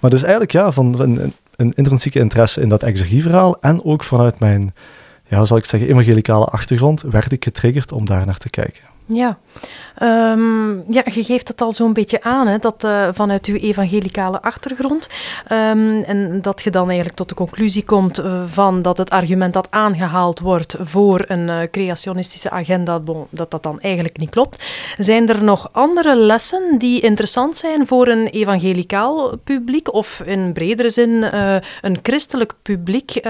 Maar 0.00 0.10
dus 0.10 0.22
eigenlijk 0.22 0.52
ja, 0.52 0.72
van 0.72 1.00
een, 1.00 1.32
een 1.56 1.72
intrinsieke 1.72 2.18
interesse 2.18 2.60
in 2.60 2.68
dat 2.68 2.82
exegieverhaal 2.82 3.60
en 3.60 3.84
ook 3.84 4.04
vanuit 4.04 4.38
mijn, 4.38 4.74
ja, 5.28 5.44
zal 5.44 5.56
ik 5.56 5.64
zeggen, 5.64 5.88
evangelicale 5.88 6.44
achtergrond 6.44 7.02
werd 7.02 7.32
ik 7.32 7.44
getriggerd 7.44 7.92
om 7.92 8.04
daar 8.04 8.26
naar 8.26 8.38
te 8.38 8.50
kijken. 8.50 8.91
Ja. 9.06 9.38
Ehm, 9.94 10.92
ja, 10.92 11.02
je 11.04 11.24
geeft 11.24 11.48
het 11.48 11.60
al 11.60 11.72
zo'n 11.72 11.92
beetje 11.92 12.22
aan, 12.22 12.46
hè, 12.46 12.58
dat 12.58 12.84
eh, 12.84 13.08
vanuit 13.12 13.46
uw 13.46 13.56
evangelicale 13.56 14.42
achtergrond. 14.42 15.06
ehm, 15.46 16.02
en 16.02 16.42
dat 16.42 16.62
je 16.62 16.70
dan 16.70 16.86
eigenlijk 16.86 17.16
tot 17.16 17.28
de 17.28 17.34
conclusie 17.34 17.84
komt 17.84 18.18
eh, 18.18 18.42
van 18.46 18.82
dat 18.82 18.98
het 18.98 19.10
argument 19.10 19.52
dat 19.52 19.66
aangehaald 19.70 20.40
wordt 20.40 20.76
voor 20.80 21.24
een 21.26 21.48
eh, 21.48 21.62
creationistische 21.70 22.50
agenda, 22.50 23.00
dat 23.30 23.50
dat 23.50 23.62
dan 23.62 23.80
eigenlijk 23.80 24.18
niet 24.18 24.30
klopt. 24.30 24.64
Zijn 24.98 25.28
er 25.28 25.44
nog 25.44 25.68
andere 25.72 26.16
lessen 26.16 26.78
die 26.78 27.00
interessant 27.00 27.56
zijn 27.56 27.86
voor 27.86 28.08
een 28.08 28.26
evangelicaal 28.26 29.36
publiek 29.44 29.94
of 29.94 30.22
in 30.24 30.52
bredere 30.52 30.90
zin 30.90 31.10
een 31.80 31.98
christelijk 32.02 32.52
publiek? 32.62 33.20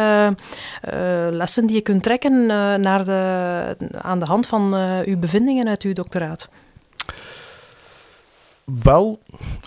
lessen 1.30 1.66
die 1.66 1.76
je 1.76 1.82
kunt 1.82 2.02
trekken 2.02 2.46
naar 2.80 3.04
de, 3.04 3.76
aan 4.00 4.18
de 4.18 4.24
hand 4.24 4.46
van 4.46 4.74
uw 5.04 5.18
bevindingen 5.18 5.66
uit 5.72 5.82
uw 5.82 5.92
doctoraat? 5.92 6.48
Wel, 8.64 9.18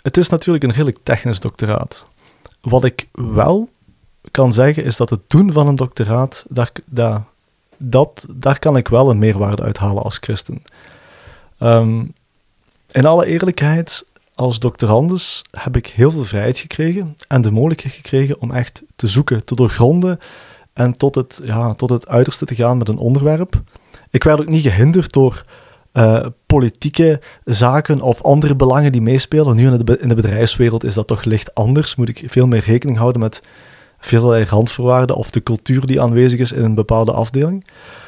het 0.01 0.17
is 0.17 0.29
natuurlijk 0.29 0.63
een 0.63 0.71
redelijk 0.71 0.97
technisch 1.03 1.39
doctoraat. 1.39 2.05
Wat 2.61 2.83
ik 2.83 3.07
wel 3.11 3.69
kan 4.31 4.53
zeggen 4.53 4.83
is 4.83 4.97
dat 4.97 5.09
het 5.09 5.29
doen 5.29 5.51
van 5.51 5.67
een 5.67 5.75
doctoraat, 5.75 6.45
daar, 6.47 6.71
daar, 6.85 7.23
dat, 7.77 8.25
daar 8.29 8.59
kan 8.59 8.77
ik 8.77 8.87
wel 8.87 9.09
een 9.09 9.17
meerwaarde 9.17 9.61
uithalen 9.61 10.03
als 10.03 10.17
christen. 10.17 10.63
Ehm, 11.57 12.03
in 12.91 13.05
alle 13.05 13.25
eerlijkheid, 13.25 14.05
als 14.35 14.59
doctorandus 14.59 15.41
heb 15.51 15.75
ik 15.75 15.87
heel 15.87 16.11
veel 16.11 16.25
vrijheid 16.25 16.57
gekregen 16.57 17.17
en 17.27 17.41
de 17.41 17.51
mogelijkheid 17.51 17.93
gekregen 17.93 18.41
om 18.41 18.51
echt 18.51 18.83
te 18.95 19.07
zoeken, 19.07 19.45
te 19.45 19.55
doorgronden 19.55 20.19
en 20.73 20.91
tot 20.91 21.15
het, 21.15 21.41
ja, 21.43 21.73
tot 21.73 21.89
het 21.89 22.07
uiterste 22.07 22.45
te 22.45 22.55
gaan 22.55 22.77
met 22.77 22.89
een 22.89 22.97
onderwerp. 22.97 23.61
Ik 24.09 24.23
werd 24.23 24.39
ook 24.39 24.49
niet 24.49 24.63
gehinderd 24.63 25.11
door 25.11 25.45
eh, 25.95 26.25
politieke 26.45 27.21
zaken 27.45 28.01
of 28.01 28.21
andere 28.21 28.55
belangen 28.55 28.91
die 28.91 29.01
meespelen. 29.01 29.55
Nu 29.55 29.71
in 29.71 29.85
de, 29.85 29.97
in 29.99 30.09
de 30.09 30.15
bedrijfswereld 30.15 30.83
is 30.83 30.93
dat 30.93 31.07
toch 31.07 31.23
licht 31.23 31.53
anders. 31.53 31.95
Moet 31.95 32.09
ik 32.09 32.23
veel 32.25 32.47
meer 32.47 32.63
rekening 32.65 32.97
houden 32.97 33.21
met 33.21 33.41
veelal 33.99 34.39
randvoorwaarden 34.39 35.15
of 35.15 35.31
de 35.31 35.43
cultuur 35.43 35.85
die 35.85 36.01
aanwezig 36.01 36.39
is 36.39 36.51
in 36.51 36.63
een 36.63 36.75
bepaalde 36.75 37.11
afdeling. 37.11 37.67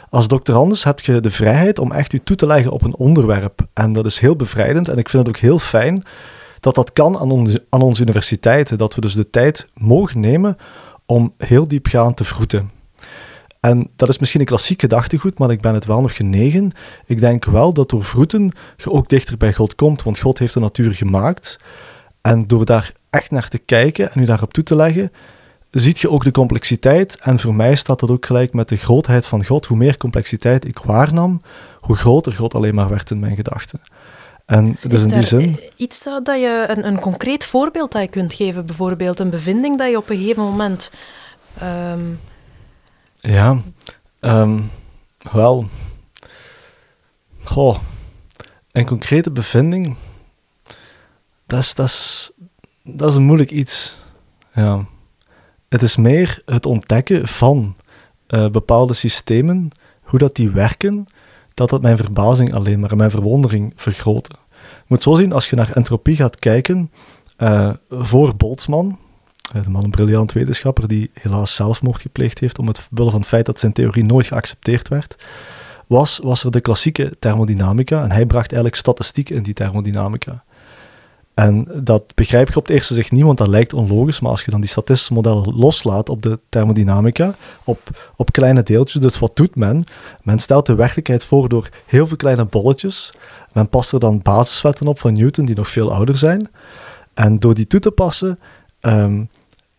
Als 0.09 0.27
doctorandus 0.27 0.83
heb 0.83 0.99
je 0.99 1.19
de 1.19 1.31
vrijheid 1.31 1.79
om 1.79 1.91
echt 1.91 2.11
je 2.11 2.23
toe 2.23 2.35
te 2.35 2.45
leggen 2.45 2.71
op 2.71 2.81
een 2.81 2.95
onderwerp. 2.95 3.61
En 3.73 3.93
dat 3.93 4.05
is 4.05 4.19
heel 4.19 4.35
bevrijdend 4.35 4.87
en 4.87 4.97
ik 4.97 5.09
vind 5.09 5.27
het 5.27 5.35
ook 5.35 5.41
heel 5.41 5.59
fijn 5.59 6.03
dat 6.59 6.75
dat 6.75 6.93
kan 6.93 7.17
aan, 7.17 7.31
onze 7.31 7.65
aan 7.69 7.81
onze 7.81 8.01
universiteiten. 8.01 8.77
Dat 8.77 8.95
we 8.95 9.01
dus 9.01 9.13
de 9.13 9.29
tijd 9.29 9.65
mogen 9.73 10.19
nemen 10.19 10.57
om 11.05 11.33
heel 11.37 11.67
diepgaand 11.67 12.17
te 12.17 12.23
vroeten. 12.23 12.76
En 13.59 13.89
dat 13.95 14.09
is 14.09 14.19
misschien 14.19 14.39
een 14.39 14.45
klassiek 14.45 14.81
gedachtegoed, 14.81 15.39
maar 15.39 15.51
ik 15.51 15.61
ben 15.61 15.73
het 15.73 15.85
wel 15.85 16.01
nog 16.01 16.15
genegen. 16.15 16.71
Ik 17.05 17.19
denk 17.19 17.45
wel 17.45 17.73
dat 17.73 17.89
door 17.89 18.03
vroeten 18.03 18.51
je 18.77 18.91
ook 18.91 19.09
dichter 19.09 19.37
bij 19.37 19.53
God 19.53 19.75
komt, 19.75 20.03
want 20.03 20.19
God 20.19 20.39
heeft 20.39 20.53
de 20.53 20.59
natuur 20.59 20.93
gemaakt. 20.93 21.59
En 22.21 22.47
door 22.47 22.65
daar 22.65 22.91
echt 23.09 23.31
naar 23.31 23.47
te 23.47 23.57
kijken 23.57 24.11
en 24.11 24.21
u 24.21 24.25
daarop 24.25 24.53
toe 24.53 24.63
te 24.63 24.75
leggen, 24.75 25.11
ziet 25.71 25.99
je 25.99 26.09
ook 26.09 26.23
de 26.23 26.31
complexiteit. 26.31 27.17
En 27.21 27.39
voor 27.39 27.55
mij 27.55 27.75
staat 27.75 27.99
dat 27.99 28.09
ook 28.09 28.25
gelijk 28.25 28.53
met 28.53 28.69
de 28.69 28.75
grootheid 28.75 29.25
van 29.25 29.45
God. 29.45 29.65
Hoe 29.65 29.77
meer 29.77 29.97
complexiteit 29.97 30.67
ik 30.67 30.79
waarnam, 30.79 31.41
hoe 31.79 31.95
groter 31.95 32.33
God 32.33 32.55
alleen 32.55 32.75
maar 32.75 32.89
werd 32.89 33.11
in 33.11 33.19
mijn 33.19 33.35
gedachten. 33.35 33.81
En 34.45 34.77
dus 34.87 35.03
Is 35.03 35.11
in 35.11 35.17
die 35.17 35.23
zin... 35.27 35.59
eh, 35.59 35.69
Iets 35.75 36.03
dat, 36.03 36.25
dat 36.25 36.39
je, 36.39 36.65
een, 36.67 36.87
een 36.87 36.99
concreet 36.99 37.45
voorbeeld 37.45 37.91
dat 37.91 38.01
je 38.01 38.07
kunt 38.07 38.33
geven, 38.33 38.65
bijvoorbeeld 38.65 39.19
een 39.19 39.29
bevinding 39.29 39.77
dat 39.77 39.89
je 39.89 39.97
op 39.97 40.09
een 40.09 40.17
gegeven 40.17 40.43
moment... 40.43 40.91
ehm, 41.59 41.99
Ja, 43.27 43.61
ehm, 44.19 44.61
wel. 45.31 45.65
Goh, 47.43 47.77
een 48.71 48.85
concrete 48.85 49.31
bevinding, 49.31 49.95
dat 51.45 51.59
is, 51.59 51.73
dat, 51.73 52.33
dat 52.83 53.09
is 53.09 53.15
een 53.15 53.23
moeilijk 53.23 53.51
iets. 53.51 53.99
Ja. 54.53 54.85
Het 55.69 55.81
is 55.81 55.95
meer 55.95 56.41
het 56.45 56.65
ontdekken 56.65 57.27
van 57.27 57.75
eh, 58.27 58.49
bepaalde 58.49 58.93
systemen, 58.93 59.69
hoe 60.01 60.19
dat 60.19 60.35
die 60.35 60.49
werken, 60.49 61.05
dat 61.53 61.69
dat 61.69 61.81
mijn 61.81 61.97
verbazing 61.97 62.53
alleen 62.53 62.79
maar 62.79 62.91
en 62.91 62.97
mijn 62.97 63.11
verwondering 63.11 63.73
vergroten. 63.75 64.35
Je 64.59 64.83
moet 64.87 65.03
zo 65.03 65.15
zien, 65.15 65.33
als 65.33 65.49
je 65.49 65.55
naar 65.55 65.71
entropie 65.71 66.15
gaat 66.15 66.39
kijken, 66.39 66.91
eh, 67.37 67.73
voor 67.89 68.35
Boltzmann, 68.35 68.97
de 69.53 69.69
man 69.69 69.83
een 69.83 69.89
briljant 69.89 70.31
wetenschapper 70.31 70.87
die 70.87 71.09
helaas 71.13 71.55
zelfmoord 71.55 72.01
gepleegd 72.01 72.39
heeft 72.39 72.59
om 72.59 72.67
het 72.67 72.87
willen 72.91 73.11
van 73.11 73.19
het 73.19 73.29
feit 73.29 73.45
dat 73.45 73.59
zijn 73.59 73.73
theorie 73.73 74.05
nooit 74.05 74.27
geaccepteerd 74.27 74.87
werd, 74.87 75.25
was, 75.87 76.19
was 76.23 76.43
er 76.43 76.51
de 76.51 76.61
klassieke 76.61 77.15
thermodynamica 77.19 78.03
en 78.03 78.11
hij 78.11 78.25
bracht 78.25 78.51
eigenlijk 78.51 78.75
statistiek 78.75 79.29
in 79.29 79.43
die 79.43 79.53
thermodynamica. 79.53 80.43
En 81.37 81.67
dat 81.83 82.15
begrijp 82.15 82.49
je 82.49 82.55
op 82.55 82.65
het 82.65 82.75
eerste 82.75 82.93
zicht 82.93 83.11
niet, 83.11 83.23
want 83.23 83.37
dat 83.37 83.47
lijkt 83.47 83.73
onlogisch, 83.73 84.19
maar 84.19 84.31
als 84.31 84.43
je 84.43 84.51
dan 84.51 84.59
die 84.59 84.69
statistische 84.69 85.13
modellen 85.13 85.55
loslaat 85.55 86.09
op 86.09 86.21
de 86.21 86.39
thermodynamica, 86.49 87.35
op, 87.63 88.11
op 88.15 88.31
kleine 88.31 88.63
deeltjes, 88.63 89.01
dus 89.01 89.19
wat 89.19 89.35
doet 89.35 89.55
men? 89.55 89.83
Men 90.23 90.39
stelt 90.39 90.65
de 90.65 90.75
werkelijkheid 90.75 91.23
voor 91.23 91.49
door 91.49 91.69
heel 91.85 92.07
veel 92.07 92.17
kleine 92.17 92.45
bolletjes. 92.45 93.13
Men 93.53 93.69
past 93.69 93.91
er 93.91 93.99
dan 93.99 94.19
basiswetten 94.23 94.87
op 94.87 94.99
van 94.99 95.13
Newton, 95.13 95.45
die 95.45 95.55
nog 95.55 95.67
veel 95.67 95.93
ouder 95.93 96.17
zijn. 96.17 96.49
En 97.13 97.39
door 97.39 97.53
die 97.53 97.67
toe 97.67 97.79
te 97.79 97.91
passen, 97.91 98.39
ehm, 98.79 99.23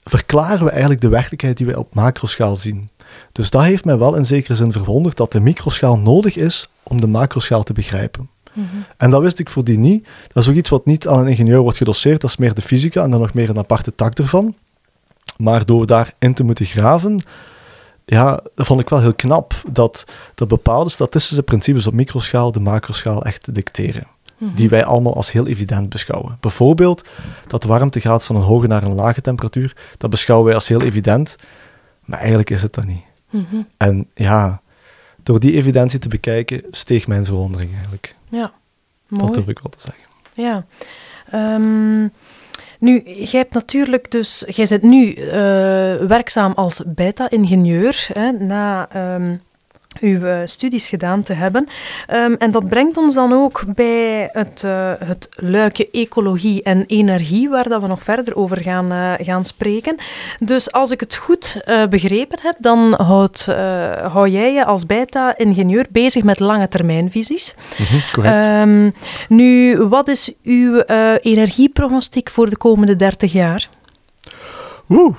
verklaren 0.08 0.64
we 0.64 0.70
eigenlijk 0.70 1.00
de 1.00 1.08
werkelijkheid 1.08 1.56
die 1.56 1.66
wij 1.66 1.76
op 1.76 1.94
macroschaal 1.94 2.56
zien. 2.56 2.90
Dus 3.32 3.50
dat 3.50 3.62
heeft 3.62 3.84
mij 3.84 3.98
wel 3.98 4.14
in 4.14 4.26
zekere 4.26 4.54
zin 4.54 4.72
verwonderd 4.72 5.16
dat 5.16 5.32
de 5.32 5.40
microschaal 5.40 5.98
nodig 5.98 6.36
is 6.36 6.68
om 6.82 7.00
de 7.00 7.06
macroschaal 7.06 7.62
te 7.62 7.72
begrijpen. 7.72 8.30
mhm. 8.52 8.66
En 8.96 9.10
dat 9.10 9.22
wist 9.22 9.38
ik 9.38 9.48
voordien 9.48 9.80
niet. 9.80 10.08
Dat 10.32 10.42
is 10.42 10.48
ook 10.48 10.54
iets 10.54 10.70
wat 10.70 10.86
niet 10.86 11.08
aan 11.08 11.18
een 11.18 11.26
ingenieur 11.26 11.60
wordt 11.60 11.78
gedoseerd, 11.78 12.20
dat 12.20 12.30
is 12.30 12.36
meer 12.36 12.54
de 12.54 12.62
fysica 12.62 13.02
en 13.02 13.10
dan 13.10 13.20
nog 13.20 13.34
meer 13.34 13.48
een 13.48 13.58
aparte 13.58 13.94
tak 13.94 14.18
ervan. 14.18 14.54
Maar 15.36 15.64
door 15.64 15.86
daarin 15.86 16.34
te 16.34 16.44
moeten 16.44 16.66
graven, 16.66 17.20
ja, 18.04 18.42
dat 18.54 18.66
vond 18.66 18.80
ik 18.80 18.88
wel 18.88 19.00
heel 19.00 19.14
knap 19.14 19.54
dat, 19.70 20.04
dat 20.34 20.48
bepaalde 20.48 20.90
statistische 20.90 21.42
principes 21.42 21.86
op 21.86 21.94
microschaal 21.94 22.52
de 22.52 22.60
macroschaal 22.60 23.24
echt 23.24 23.54
dicteren 23.54 24.06
Die 24.38 24.68
wij 24.68 24.84
allemaal 24.84 25.14
als 25.14 25.32
heel 25.32 25.46
evident 25.46 25.88
beschouwen. 25.88 26.36
Bijvoorbeeld 26.40 27.08
dat 27.46 27.64
warmte 27.64 28.00
gaat 28.00 28.24
van 28.24 28.36
een 28.36 28.42
hoge 28.42 28.66
naar 28.66 28.82
een 28.82 28.94
lage 28.94 29.20
temperatuur, 29.20 29.76
dat 29.96 30.10
beschouwen 30.10 30.46
wij 30.46 30.54
als 30.56 30.68
heel 30.68 30.82
evident, 30.82 31.36
maar 32.04 32.18
eigenlijk 32.18 32.50
is 32.50 32.62
het 32.62 32.74
dat 32.74 32.84
niet. 32.84 33.02
Mhm. 33.30 33.56
En 33.76 34.06
ja, 34.14 34.60
door 35.22 35.40
die 35.40 35.52
evidentie 35.54 35.98
te 35.98 36.08
bekijken, 36.08 36.62
steeg 36.70 37.06
mijn 37.06 37.24
verwondering 37.24 37.72
eigenlijk. 37.74 38.14
Ja, 38.30 38.52
Dat 39.08 39.20
mooi. 39.20 39.32
durf 39.32 39.48
ik 39.48 39.58
wel 39.58 39.72
te 39.76 39.80
zeggen. 39.80 40.04
Ja. 40.34 40.64
Ehm, 41.30 42.02
nu, 42.78 43.02
jij 43.04 43.40
hebt 43.40 43.54
natuurlijk 43.54 44.10
dus... 44.10 44.44
Jij 44.46 44.66
bent 44.68 44.82
nu 44.82 45.12
eh, 45.12 45.30
werkzaam 45.96 46.52
als 46.52 46.82
beta-ingenieur. 46.86 48.06
Na, 48.38 48.88
ehm, 48.90 49.36
uw 50.00 50.20
uh, 50.20 50.38
studies 50.44 50.88
gedaan 50.88 51.22
te 51.22 51.32
hebben. 51.32 51.68
Um, 52.12 52.34
en 52.34 52.50
dat 52.50 52.68
brengt 52.68 52.96
ons 52.96 53.14
dan 53.14 53.32
ook 53.32 53.64
bij 53.74 54.28
het, 54.32 54.62
uh, 54.66 54.92
het 55.04 55.28
luikje 55.34 55.88
ecologie 55.90 56.62
en 56.62 56.84
energie, 56.86 57.48
waar 57.48 57.68
dat 57.68 57.80
we 57.80 57.86
nog 57.86 58.02
verder 58.02 58.36
over 58.36 58.62
gaan, 58.62 58.92
uh, 58.92 59.12
gaan 59.18 59.44
spreken. 59.44 59.96
Dus 60.38 60.72
als 60.72 60.90
ik 60.90 61.00
het 61.00 61.14
goed 61.14 61.62
begrepen 61.90 62.38
heb, 62.42 62.54
dan 62.58 62.94
houd, 62.94 63.46
hou 64.02 64.28
jij 64.28 64.52
je 64.52 64.64
als 64.64 64.86
beta-ingenieur 64.86 65.86
bezig 65.90 66.22
met 66.22 66.40
lange 66.40 66.68
termijnvisies. 66.68 67.54
Mm 67.78 67.86
-hmm, 67.86 68.02
correct. 68.12 68.46
Um, 68.46 68.94
nu, 69.28 69.78
wat 69.82 70.08
is 70.08 70.32
uw 70.42 70.82
energieprognostiek 71.20 72.30
voor 72.30 72.50
de 72.50 72.56
komende 72.56 72.96
30 72.96 73.32
jaar? 73.32 73.68
Oeh, 74.88 75.16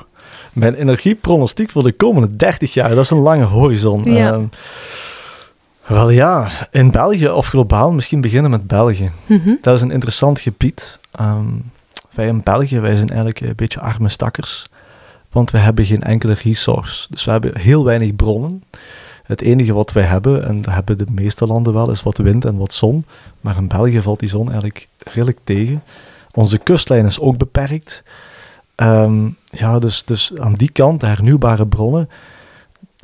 mijn 0.54 0.74
energiepronostiek 0.74 1.72
voor 1.72 1.84
de 1.84 1.92
komende 1.92 2.36
30 2.36 2.74
jaar, 2.74 2.90
dat 2.90 3.04
is 3.04 3.10
een 3.10 3.18
lange 3.18 3.44
horizon. 3.44 4.04
Ja. 4.04 4.34
Uh, 4.34 4.44
wel 5.86 6.10
ja, 6.10 6.48
in 6.72 6.92
België 6.92 7.30
of 7.30 7.48
globaal, 7.48 7.92
misschien 7.92 8.22
beginnen 8.22 8.52
met 8.52 8.68
België. 8.68 9.12
Mm 9.26 9.42
-hmm. 9.44 9.58
Dat 9.62 9.76
is 9.76 9.82
een 9.82 9.92
interessant 9.92 10.40
gebied. 10.40 11.00
Um, 11.22 11.72
wij 12.12 12.28
in 12.28 12.42
België, 12.44 12.80
wij 12.80 12.96
zijn 12.96 13.08
eigenlijk 13.08 13.40
een 13.40 13.54
beetje 13.56 13.80
arme 13.80 14.10
stakkers, 14.10 14.66
want 15.32 15.52
we 15.52 15.58
hebben 15.58 15.86
geen 15.86 16.04
enkele 16.04 16.34
resource. 16.34 17.08
Dus 17.10 17.26
we 17.26 17.32
hebben 17.32 17.58
heel 17.58 17.84
weinig 17.86 18.16
bronnen. 18.16 18.64
Het 19.24 19.42
enige 19.42 19.74
wat 19.74 19.92
wij 19.92 20.04
hebben, 20.04 20.46
en 20.46 20.62
dat 20.62 20.74
hebben 20.74 20.98
de 20.98 21.06
meeste 21.12 21.48
landen 21.48 21.74
wel, 21.74 21.92
is 21.92 22.04
wat 22.04 22.18
wind 22.18 22.46
en 22.46 22.58
wat 22.58 22.74
zon. 22.74 23.06
Maar 23.42 23.58
in 23.58 23.68
België 23.68 24.02
valt 24.02 24.20
die 24.20 24.30
zon 24.30 24.48
eigenlijk 24.48 24.88
redelijk 24.98 25.40
tegen. 25.44 25.84
Onze 26.34 26.58
kustlijn 26.58 27.06
is 27.06 27.20
ook 27.20 27.38
beperkt. 27.38 28.04
Um, 28.76 29.38
ja, 29.52 29.80
dus, 29.80 30.04
dus 30.04 30.32
aan 30.36 30.54
die 30.54 30.72
kant, 30.72 31.02
hernieuwbare 31.02 31.68
bronnen, 31.68 32.10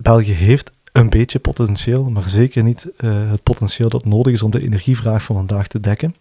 België 0.02 0.32
heeft 0.32 0.72
een 0.92 1.10
beetje 1.10 1.40
potentieel, 1.40 2.10
maar 2.10 2.24
zeker 2.24 2.64
niet 2.64 2.88
uh, 2.98 3.30
het 3.30 3.44
potentieel 3.44 3.90
dat 3.90 4.06
nodig 4.06 4.34
is 4.34 4.44
om 4.44 4.52
de 4.52 4.62
energievraag 4.62 5.24
van 5.24 5.36
vandaag 5.36 5.68
te 5.68 5.80
dekken. 5.80 6.16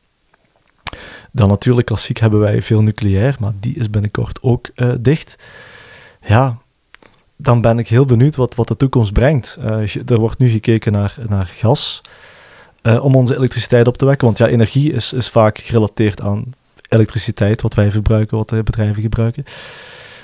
Dan 1.32 1.48
natuurlijk, 1.48 1.86
klassiek 1.86 2.18
hebben 2.18 2.40
wij 2.40 2.62
veel 2.62 2.82
nucleair, 2.82 3.36
maar 3.40 3.52
die 3.60 3.76
is 3.76 3.90
binnenkort 3.90 4.42
ook 4.42 4.70
uh, 4.76 4.92
dicht. 5.00 5.36
Ja, 6.26 6.58
dan 7.36 7.60
ben 7.60 7.78
ik 7.78 7.88
heel 7.88 8.04
benieuwd 8.04 8.36
wat, 8.36 8.54
wat 8.54 8.68
de 8.68 8.76
toekomst 8.76 9.12
brengt. 9.12 9.56
Uh, 9.60 10.10
er 10.10 10.18
wordt 10.18 10.38
nu 10.38 10.48
gekeken 10.48 10.92
naar, 10.92 11.16
naar 11.28 11.46
gas 11.46 12.00
om 12.82 13.14
onze 13.14 13.36
elektriciteit 13.36 13.86
op 13.86 13.96
te 13.96 14.04
wekken, 14.04 14.26
want 14.26 14.38
ja, 14.38 14.46
energie 14.48 14.92
is, 14.92 15.12
is 15.12 15.28
vaak 15.28 15.58
gerelateerd 15.58 16.20
aan 16.20 16.54
elektriciteit, 16.88 17.62
wat 17.62 17.74
wij 17.74 17.90
verbruiken, 17.90 18.36
wat 18.36 18.48
de 18.48 18.62
bedrijven 18.62 19.02
gebruiken. 19.02 19.44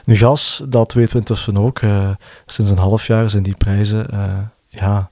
Nu, 0.05 0.17
gas, 0.17 0.63
dat 0.69 0.93
weten 0.93 1.13
we 1.13 1.19
intussen 1.19 1.59
ook. 1.59 1.81
Uh, 1.81 2.11
sinds 2.47 2.71
een 2.71 2.79
half 2.79 3.07
jaar 3.07 3.31
zijn 3.31 3.43
die 3.43 3.57
prijzen 3.57 4.07
uh, 4.13 4.39
ja, 4.69 5.11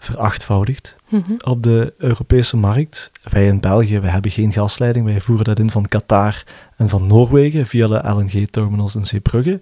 verachtvoudigd 0.00 0.96
mm 1.08 1.22
-hmm. 1.26 1.36
op 1.44 1.62
de 1.62 1.94
Europese 1.98 2.56
markt. 2.56 3.10
Wij 3.22 3.46
in 3.46 3.60
België, 3.60 4.00
wij 4.00 4.10
hebben 4.10 4.30
geen 4.30 4.52
gasleiding. 4.52 5.06
Wij 5.06 5.20
voeren 5.20 5.44
dat 5.44 5.58
in 5.58 5.70
van 5.70 5.88
Qatar 5.88 6.44
en 6.76 6.88
van 6.88 7.06
Noorwegen 7.06 7.66
via 7.66 7.86
de 7.86 8.10
LNG-terminals 8.10 8.94
in 8.94 9.06
Zeebrugge. 9.06 9.60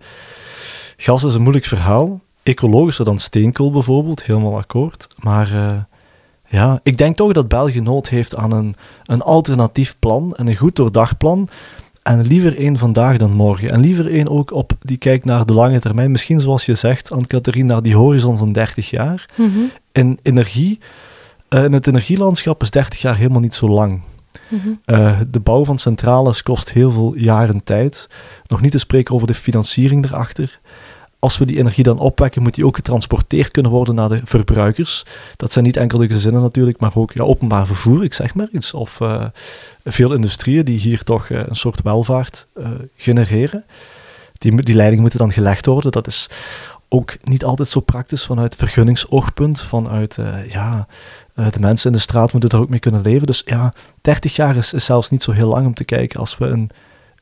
Gas 0.97 1.25
is 1.25 1.35
een 1.35 1.43
moeilijk 1.43 1.65
verhaal. 1.65 2.21
Ecologischer 2.43 3.05
dan 3.05 3.19
steenkool 3.19 3.71
bijvoorbeeld, 3.71 4.23
helemaal 4.23 4.57
akkoord. 4.57 5.09
Maar 5.19 5.53
uh, 5.53 5.73
ja, 6.49 6.81
ik 6.83 6.97
denk 6.97 7.17
toch 7.17 7.33
dat 7.33 7.49
België 7.49 7.81
nood 7.81 8.09
heeft 8.09 8.37
aan 8.37 8.53
een, 8.53 8.75
een 9.05 9.23
alternatief 9.23 9.97
plan 9.99 10.35
en 10.35 10.49
een 10.49 10.57
goed 10.57 10.77
doordacht 10.77 11.19
plan. 11.19 11.49
En 12.09 12.27
liever 12.27 12.59
één 12.59 12.77
vandaag 12.77 13.17
dan 13.17 13.33
morgen. 13.33 13.71
En 13.71 13.81
liever 13.81 14.11
één 14.11 14.29
ook 14.29 14.51
op 14.53 14.73
die 14.81 14.97
kijkt 14.97 15.25
naar 15.25 15.47
de 15.47 15.53
lange 15.53 15.79
termijn. 15.79 16.11
Misschien 16.11 16.41
zoals 16.41 16.67
je 16.67 16.75
zegt, 16.75 17.11
Anne-Catherine, 17.11 17.73
naar 17.73 17.83
die 17.83 17.97
horizon 17.97 18.39
van 18.39 18.53
30 18.53 18.91
jaar. 18.91 19.29
Mm 19.35 19.53
-hmm. 19.53 19.71
In 19.93 20.19
energie, 20.23 20.79
uh, 21.51 21.65
in 21.65 21.73
het 21.73 21.87
energielandschap 21.87 22.63
is 22.63 22.71
30 22.71 23.01
jaar 23.01 23.17
helemaal 23.17 23.41
niet 23.41 23.55
zo 23.55 23.69
lang. 23.69 24.03
Mm 24.49 24.61
-hmm. 24.61 24.81
uh, 24.87 25.21
de 25.31 25.41
bouw 25.41 25.65
van 25.65 25.79
centrales 25.79 26.43
kost 26.43 26.73
heel 26.73 26.91
veel 26.91 27.17
jaren 27.17 27.65
tijd. 27.65 28.09
Nog 28.47 28.61
niet 28.61 28.73
te 28.73 28.79
spreken 28.79 29.15
over 29.15 29.27
de 29.27 29.35
financiering 29.35 30.05
erachter. 30.05 30.61
Als 31.21 31.39
we 31.39 31.47
die 31.47 31.59
energie 31.59 31.85
dan 31.85 31.99
opwekken, 31.99 32.43
moet 32.43 32.55
die 32.55 32.67
ook 32.67 32.77
getransporteerd 32.77 33.51
kunnen 33.51 33.73
worden 33.73 33.95
naar 33.95 34.09
de 34.09 34.21
verbruikers. 34.25 35.05
Dat 35.37 35.53
zijn 35.53 35.65
niet 35.65 35.77
enkel 35.77 35.99
de 35.99 36.07
gezinnen 36.07 36.43
natuurlijk, 36.43 36.81
maar 36.81 36.93
ook 36.95 37.13
ja, 37.13 37.23
openbaar 37.23 37.67
vervoer, 37.67 38.03
ik 38.03 38.15
zeg 38.15 38.35
maar 38.35 38.49
iets. 38.53 38.75
Of 38.75 39.01
uh, 39.01 39.25
veel 39.85 40.13
industrieën 40.13 40.65
die 40.65 40.79
hier 40.79 41.03
toch 41.03 41.29
uh, 41.29 41.41
een 41.47 41.57
soort 41.57 41.83
welvaart 41.83 42.47
uh, 42.57 42.69
genereren. 42.97 43.65
Die, 44.33 44.63
die 44.63 44.75
leidingen 44.75 45.01
moeten 45.01 45.19
dan 45.19 45.33
gelegd 45.33 45.67
worden. 45.67 45.93
Dat 45.93 46.07
is 46.07 46.31
ook 46.89 47.17
niet 47.23 47.45
altijd 47.45 47.69
zo 47.69 47.81
praktisch 47.81 48.25
vanuit 48.25 48.57
vergunningsoogpunt. 48.57 49.61
Vanuit, 49.61 50.19
ja, 50.49 50.87
de 51.35 51.61
mensen 51.61 51.91
in 51.91 51.97
de 51.97 52.03
straat 52.03 52.33
moeten 52.33 52.51
daar 52.51 52.61
ook 52.61 52.69
mee 52.69 52.79
kunnen 52.79 53.03
leven. 53.03 53.27
Dus 53.27 53.43
ja, 53.45 53.73
30 54.01 54.37
jaar 54.37 54.57
is, 54.57 54.73
is 54.73 54.85
zelfs 54.85 55.11
niet 55.11 55.23
zo 55.23 55.33
heel 55.33 55.49
lang 55.49 55.67
om 55.67 55.75
te 55.75 55.85
kijken. 55.85 56.21
Als 56.21 56.39
we 56.39 56.47
een, 56.47 56.71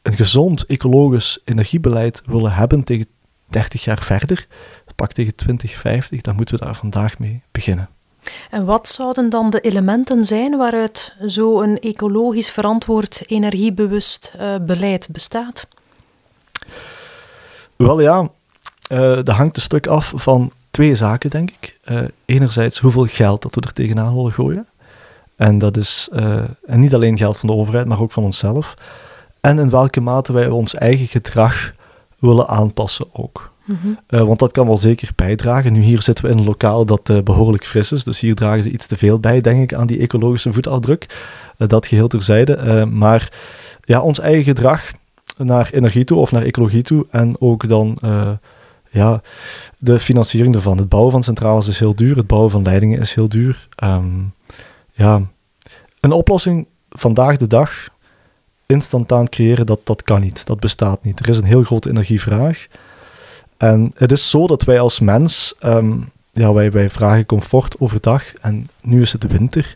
een 0.02 0.12
gezond 0.12 0.66
ecologisch 0.66 1.38
energiebeleid 1.44 2.22
willen 2.26 2.52
hebben 2.52 2.84
tegen 2.84 3.06
30 3.46 3.84
jaar 3.84 4.02
verder, 4.02 4.46
pak 4.96 5.12
tegen 5.12 5.34
2050, 5.34 6.20
dan 6.20 6.36
moeten 6.36 6.58
we 6.58 6.64
daar 6.64 6.76
vandaag 6.76 7.18
mee 7.18 7.42
beginnen. 7.50 7.88
En 8.50 8.64
wat 8.64 8.88
zouden 8.88 9.30
dan 9.30 9.50
de 9.50 9.60
elementen 9.60 10.24
zijn 10.24 10.56
waaruit 10.56 11.14
zo'n 11.20 11.78
ecologisch 11.78 12.50
verantwoord, 12.50 13.22
energiebewust 13.26 14.34
uh, 14.40 14.54
beleid 14.60 15.08
bestaat? 15.12 15.68
Wel 17.76 18.00
ja, 18.00 18.20
uh, 18.92 18.98
dat 18.98 19.28
hangt 19.28 19.56
een 19.56 19.62
stuk 19.62 19.86
af 19.86 20.12
van 20.16 20.52
twee 20.70 20.94
zaken, 20.94 21.30
denk 21.30 21.50
ik. 21.50 21.78
Uh, 21.84 22.02
enerzijds 22.24 22.78
hoeveel 22.78 23.06
geld 23.06 23.42
dat 23.42 23.54
we 23.54 23.60
er 23.60 23.72
tegenaan 23.72 24.14
willen 24.14 24.32
gooien. 24.32 24.66
En 25.36 25.58
dat 25.58 25.76
is 25.76 26.08
en 26.66 26.80
niet 26.80 26.94
alleen 26.94 27.16
geld 27.16 27.36
van 27.36 27.48
de 27.48 27.54
overheid, 27.54 27.86
maar 27.86 28.00
ook 28.00 28.12
van 28.12 28.24
onszelf. 28.24 28.74
En 29.40 29.58
in 29.58 29.70
welke 29.70 30.00
mate 30.00 30.32
wij 30.32 30.48
ons 30.48 30.74
eigen 30.74 31.06
gedrag 31.06 31.72
willen 32.18 32.48
aanpassen 32.48 33.06
ook. 33.12 33.52
Mm 33.64 33.78
-hmm. 33.82 33.98
uh, 34.08 34.22
want 34.22 34.38
dat 34.38 34.52
kan 34.52 34.66
wel 34.66 34.76
zeker 34.76 35.10
bijdragen. 35.16 35.72
Nu 35.72 35.80
hier 35.80 36.02
zitten 36.02 36.24
we 36.24 36.30
in 36.30 36.38
een 36.38 36.44
lokaal 36.44 36.84
dat 36.84 37.08
uh, 37.08 37.22
behoorlijk 37.22 37.66
fris 37.66 37.92
is, 37.92 38.04
dus 38.04 38.20
hier 38.20 38.34
dragen 38.34 38.62
ze 38.62 38.70
iets 38.70 38.86
te 38.86 38.96
veel 38.96 39.20
bij, 39.20 39.40
denk 39.40 39.62
ik, 39.62 39.74
aan 39.74 39.86
die 39.86 40.00
ecologische 40.00 40.52
voetafdruk. 40.52 41.06
Uh, 41.58 41.68
dat 41.68 41.86
geheel 41.86 42.08
terzijde. 42.08 42.86
maar 42.86 43.32
ja, 43.84 44.00
ons 44.00 44.18
eigen 44.18 44.44
gedrag 44.44 44.90
naar 45.36 45.68
energie 45.72 46.04
toe 46.04 46.18
of 46.18 46.32
naar 46.32 46.42
ecologie 46.42 46.82
toe 46.82 47.06
en 47.10 47.40
ook 47.40 47.68
dan 47.68 47.98
ja, 48.90 49.20
de 49.78 49.98
financiering 49.98 50.54
ervan. 50.54 50.78
Het 50.78 50.88
bouwen 50.88 51.12
van 51.12 51.22
centrales 51.22 51.68
is 51.68 51.78
heel 51.78 51.94
duur, 51.94 52.16
het 52.16 52.26
bouwen 52.26 52.50
van 52.50 52.62
leidingen 52.62 53.00
is 53.00 53.14
heel 53.14 53.28
duur. 53.28 53.68
Um, 53.84 54.32
ja, 54.92 55.22
een 56.00 56.12
oplossing 56.12 56.66
vandaag 56.88 57.36
de 57.36 57.46
dag 57.46 57.88
instantaan 58.66 59.28
creëren, 59.28 59.66
dat, 59.66 59.80
dat 59.84 60.02
kan 60.02 60.20
niet. 60.20 60.46
Dat 60.46 60.60
bestaat 60.60 61.04
niet. 61.04 61.18
Er 61.18 61.28
is 61.28 61.38
een 61.38 61.44
heel 61.44 61.62
grote 61.62 61.88
energievraag. 61.88 62.66
En 63.56 63.92
het 63.94 64.12
is 64.12 64.30
zo 64.30 64.46
dat 64.46 64.64
wij 64.64 64.80
als 64.80 65.00
mens, 65.00 65.54
um, 65.64 66.10
ja, 66.32 66.52
wij, 66.52 66.70
wij 66.70 66.90
vragen 66.90 67.26
comfort 67.26 67.80
overdag. 67.80 68.34
En 68.34 68.66
nu 68.82 69.02
is 69.02 69.12
het 69.12 69.26
winter. 69.26 69.74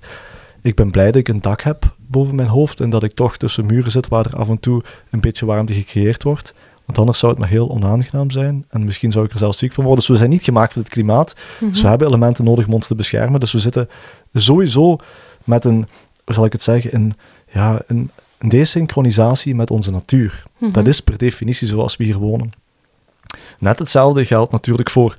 Ik 0.63 0.75
ben 0.75 0.91
blij 0.91 1.07
dat 1.07 1.15
ik 1.15 1.29
een 1.29 1.41
dak 1.41 1.63
heb 1.63 1.95
boven 2.11 2.35
mijn 2.35 2.49
hoofd 2.49 2.81
en 2.81 2.91
dat 2.91 3.03
ik 3.03 3.13
toch 3.13 3.37
tussen 3.37 3.67
muren 3.67 3.91
zit 3.91 4.09
waar 4.09 4.27
er 4.27 4.37
af 4.37 4.49
en 4.49 4.61
toe 4.61 4.83
een 5.11 5.21
beetje 5.21 5.47
warmte 5.47 5.73
gecreëerd 5.73 6.23
wordt. 6.23 6.55
Want 6.85 6.99
anders 6.99 7.19
zou 7.19 7.33
het 7.33 7.41
maar 7.41 7.51
heel 7.51 7.71
onaangenaam 7.71 8.31
zijn. 8.31 8.65
En 8.71 8.85
misschien 8.85 9.13
zou 9.13 9.25
ik 9.25 9.33
er 9.33 9.39
zelfs 9.39 9.59
ziek 9.59 9.73
van 9.73 9.85
worden. 9.85 10.01
Dus 10.01 10.11
we 10.11 10.17
zijn 10.19 10.31
niet 10.31 10.43
gemaakt 10.43 10.73
voor 10.73 10.83
het 10.83 10.91
klimaat. 10.91 11.35
Mhm. 11.61 11.71
Dus 11.71 11.83
we 11.83 11.89
hebben 11.89 12.07
elementen 12.07 12.45
nodig 12.45 12.67
om 12.67 12.73
ons 12.73 12.87
te 12.87 12.95
beschermen. 12.95 13.41
Dus 13.41 13.53
we 13.53 13.59
zitten 13.59 13.89
sowieso 14.35 14.97
met 15.45 15.65
een, 15.65 15.87
hoe 16.25 16.35
zal 16.35 16.45
ik 16.45 16.53
het 16.53 16.63
zeggen, 16.63 16.95
een, 16.95 17.13
ja, 17.53 17.83
een, 17.87 18.11
een 18.41 18.49
desynchronisatie 18.49 19.55
met 19.55 19.71
onze 19.71 19.91
natuur. 19.91 20.43
Mhm. 20.59 20.73
Dat 20.73 20.87
is 20.87 21.01
per 21.01 21.19
definitie 21.19 21.69
zoals 21.69 21.97
we 21.97 22.05
hier 22.05 22.19
wonen. 22.19 22.53
Net 23.59 23.79
hetzelfde 23.79 24.25
geldt 24.25 24.53
natuurlijk 24.53 24.91
voor 24.91 25.17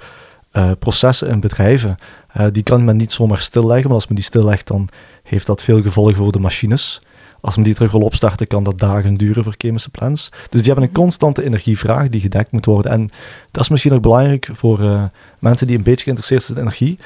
uh, 0.54 0.72
processen 0.80 1.28
in 1.28 1.40
bedrijven. 1.40 1.98
Uh, 2.38 2.48
die 2.52 2.64
kan 2.64 2.86
men 2.86 2.98
niet 2.98 3.12
zomaar 3.12 3.38
stilleggen, 3.38 3.86
maar 3.86 3.96
als 3.96 4.08
men 4.08 4.16
die 4.16 4.24
stillegt, 4.24 4.68
dan 4.68 4.90
heeft 5.24 5.46
dat 5.46 5.64
veel 5.64 5.82
gevolgen 5.82 6.16
voor 6.16 6.32
de 6.32 6.40
machines. 6.40 7.02
Als 7.42 7.56
men 7.56 7.64
die 7.64 7.74
terug 7.74 7.92
wil 7.92 8.02
opstarten, 8.02 8.48
kan 8.48 8.64
dat 8.64 8.80
dagen 8.80 9.16
duren 9.18 9.44
voor 9.44 9.56
chemische 9.58 9.90
plants. 9.90 10.30
Dus 10.50 10.62
die 10.62 10.72
hebben 10.72 10.84
een 10.84 10.96
constante 10.96 11.44
energievraag 11.44 12.10
die 12.10 12.22
gedekt 12.22 12.52
moet 12.52 12.66
worden. 12.66 12.92
En 12.92 13.10
dat 13.52 13.64
is 13.64 13.70
misschien 13.70 13.94
ook 13.94 14.02
belangrijk 14.02 14.50
voor 14.52 14.80
uh, 14.80 15.04
mensen 15.40 15.68
die 15.68 15.78
een 15.78 15.84
beetje 15.84 16.04
geïnteresseerd 16.04 16.44
zijn 16.44 16.58
in 16.58 16.64
energie. 16.64 17.00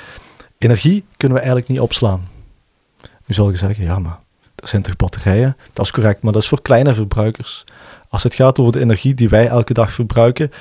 Energie 0.57 1.05
kunnen 1.17 1.37
we 1.37 1.43
eigenlijk 1.43 1.73
niet 1.73 1.79
opslaan. 1.79 2.27
Nu 3.01 3.35
zal 3.35 3.49
je 3.49 3.57
zeggen, 3.57 3.83
ja, 3.83 3.99
maar 3.99 4.19
er 4.65 4.71
zijn 4.71 4.81
toch 4.81 4.95
batterijen? 4.95 5.57
Dat 5.73 5.85
is 5.85 5.91
correct, 5.91 6.21
maar 6.21 6.33
dat 6.33 6.41
is 6.41 6.47
voor 6.47 6.61
kleine 6.61 6.93
verbruikers. 6.93 7.63
Als 8.09 8.23
het 8.23 8.35
gaat 8.35 8.59
over 8.59 8.71
de 8.71 8.79
energie 8.79 9.13
die 9.13 9.29
wij 9.29 9.47
elke 9.47 9.73
dag 9.73 9.93
verbruiken, 9.93 10.51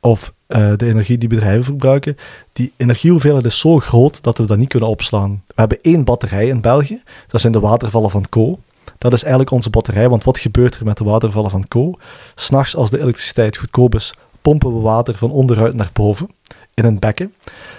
of 0.00 0.32
uh, 0.48 0.72
de 0.76 0.86
energie 0.86 1.18
die 1.18 1.28
bedrijven 1.28 1.64
verbruiken, 1.64 2.16
die 2.52 2.72
energiehoeveelheid 2.76 3.44
is 3.44 3.58
zo 3.58 3.78
groot 3.78 4.22
dat 4.22 4.38
we 4.38 4.44
dat 4.44 4.58
niet 4.58 4.68
kunnen 4.68 4.88
opslaan. 4.88 5.42
We 5.46 5.52
hebben 5.54 5.78
één 5.82 6.04
batterij 6.04 6.46
in 6.46 6.60
België, 6.60 7.02
dat 7.26 7.40
zijn 7.40 7.52
de 7.52 7.60
watervallen 7.60 8.10
van 8.10 8.28
Co. 8.28 8.58
Dat 8.98 9.12
is 9.12 9.22
eigenlijk 9.22 9.52
onze 9.52 9.70
batterij, 9.70 10.08
want 10.08 10.24
wat 10.24 10.38
gebeurt 10.38 10.78
er 10.78 10.84
met 10.84 10.96
de 10.96 11.04
watervallen 11.04 11.50
van 11.50 11.68
Co? 11.68 11.94
S'nachts, 12.34 12.76
als 12.76 12.90
de 12.90 13.00
elektriciteit 13.00 13.56
goedkoop 13.56 13.94
is, 13.94 14.14
pompen 14.40 14.74
we 14.74 14.80
water 14.80 15.14
van 15.14 15.30
onderuit 15.30 15.74
naar 15.74 15.90
boven 15.92 16.28
in 16.74 16.84
een 16.84 16.98
bekken. 16.98 17.34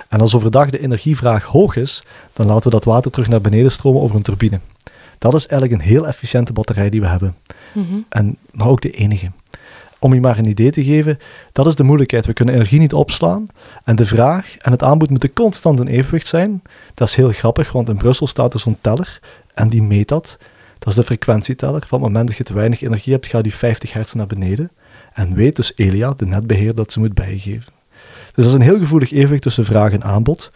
En 0.10 0.22
als 0.22 0.36
overdag 0.36 0.70
de 0.70 0.80
energievraag 0.80 1.44
hoog 1.44 1.76
is, 1.76 2.02
dan 2.34 2.46
laten 2.46 2.64
we 2.64 2.70
dat 2.70 2.86
water 2.86 3.12
terug 3.12 3.28
naar 3.28 3.42
beneden 3.42 3.72
stromen 3.72 4.02
over 4.02 4.16
een 4.16 4.22
turbine. 4.22 4.60
Dat 5.24 5.34
is 5.34 5.48
eigenlijk 5.48 5.82
een 5.82 5.88
heel 5.88 6.08
efficiënte 6.08 6.54
batterij 6.54 6.90
die 6.90 7.02
we 7.02 7.08
hebben. 7.08 7.36
Mhm. 7.74 7.98
En, 8.10 8.38
maar 8.52 8.68
ook 8.68 8.82
de 8.82 8.92
enige. 8.92 9.32
Om 10.00 10.14
je 10.14 10.22
maar 10.22 10.38
een 10.38 10.48
idee 10.48 10.72
te 10.72 10.84
geven, 10.84 11.18
dat 11.52 11.68
is 11.68 11.76
de 11.76 11.84
moeilijkheid. 11.84 12.26
We 12.26 12.34
kunnen 12.34 12.54
energie 12.54 12.80
niet 12.80 12.94
opslaan. 12.94 13.48
En 13.84 13.96
de 13.96 14.06
vraag 14.06 14.58
en 14.58 14.72
het 14.72 14.84
aanbod 14.84 15.10
moeten 15.10 15.34
constant 15.34 15.80
in 15.80 15.88
evenwicht 15.88 16.28
zijn. 16.28 16.62
Dat 16.94 17.08
is 17.08 17.16
heel 17.16 17.32
grappig, 17.32 17.72
want 17.72 17.90
in 17.90 17.98
Brussel 17.98 18.28
staat 18.28 18.54
er 18.54 18.60
zo'n 18.60 18.78
teller 18.82 19.20
en 19.54 19.70
die 19.70 19.82
meet 19.82 20.08
dat. 20.08 20.38
Dat 20.80 20.88
is 20.88 20.96
de 20.96 21.04
frequentieteller. 21.04 21.84
Van 21.88 22.00
het 22.00 22.08
moment 22.08 22.28
dat 22.28 22.38
je 22.38 22.44
te 22.44 22.54
weinig 22.54 22.82
energie 22.82 23.14
hebt, 23.14 23.26
gaat 23.26 23.44
die 23.44 23.54
50 23.54 23.94
hertz 23.94 24.14
naar 24.14 24.28
beneden. 24.28 24.72
En 25.14 25.36
weet 25.36 25.56
dus 25.56 25.72
Elia, 25.76 26.14
de 26.18 26.26
netbeheerder, 26.26 26.76
dat 26.76 26.92
ze 26.92 27.00
moet 27.00 27.14
bijgeven. 27.14 27.74
Dus 28.24 28.46
dat 28.46 28.46
is 28.46 28.54
een 28.54 28.62
heel 28.62 28.80
gevoelig 28.80 29.12
evenwicht 29.12 29.42
tussen 29.42 29.66
vraag 29.66 29.92
en 29.92 30.04
aanbod. 30.04 30.50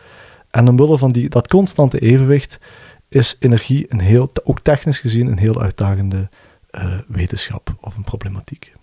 En 0.51 0.67
omwille 0.67 0.97
van 0.97 1.11
die, 1.11 1.29
dat 1.29 1.47
constante 1.47 1.99
evenwicht 1.99 2.59
is 3.09 3.35
energie 3.39 3.85
een 3.89 3.99
heel, 3.99 4.29
ook 4.43 4.59
technisch 4.59 4.99
gezien 4.99 5.27
een 5.27 5.37
heel 5.37 5.61
uitdagende 5.61 6.29
uh, 6.71 6.93
wetenschap 7.07 7.75
of 7.81 7.95
een 7.95 8.03
problematiek. 8.03 8.73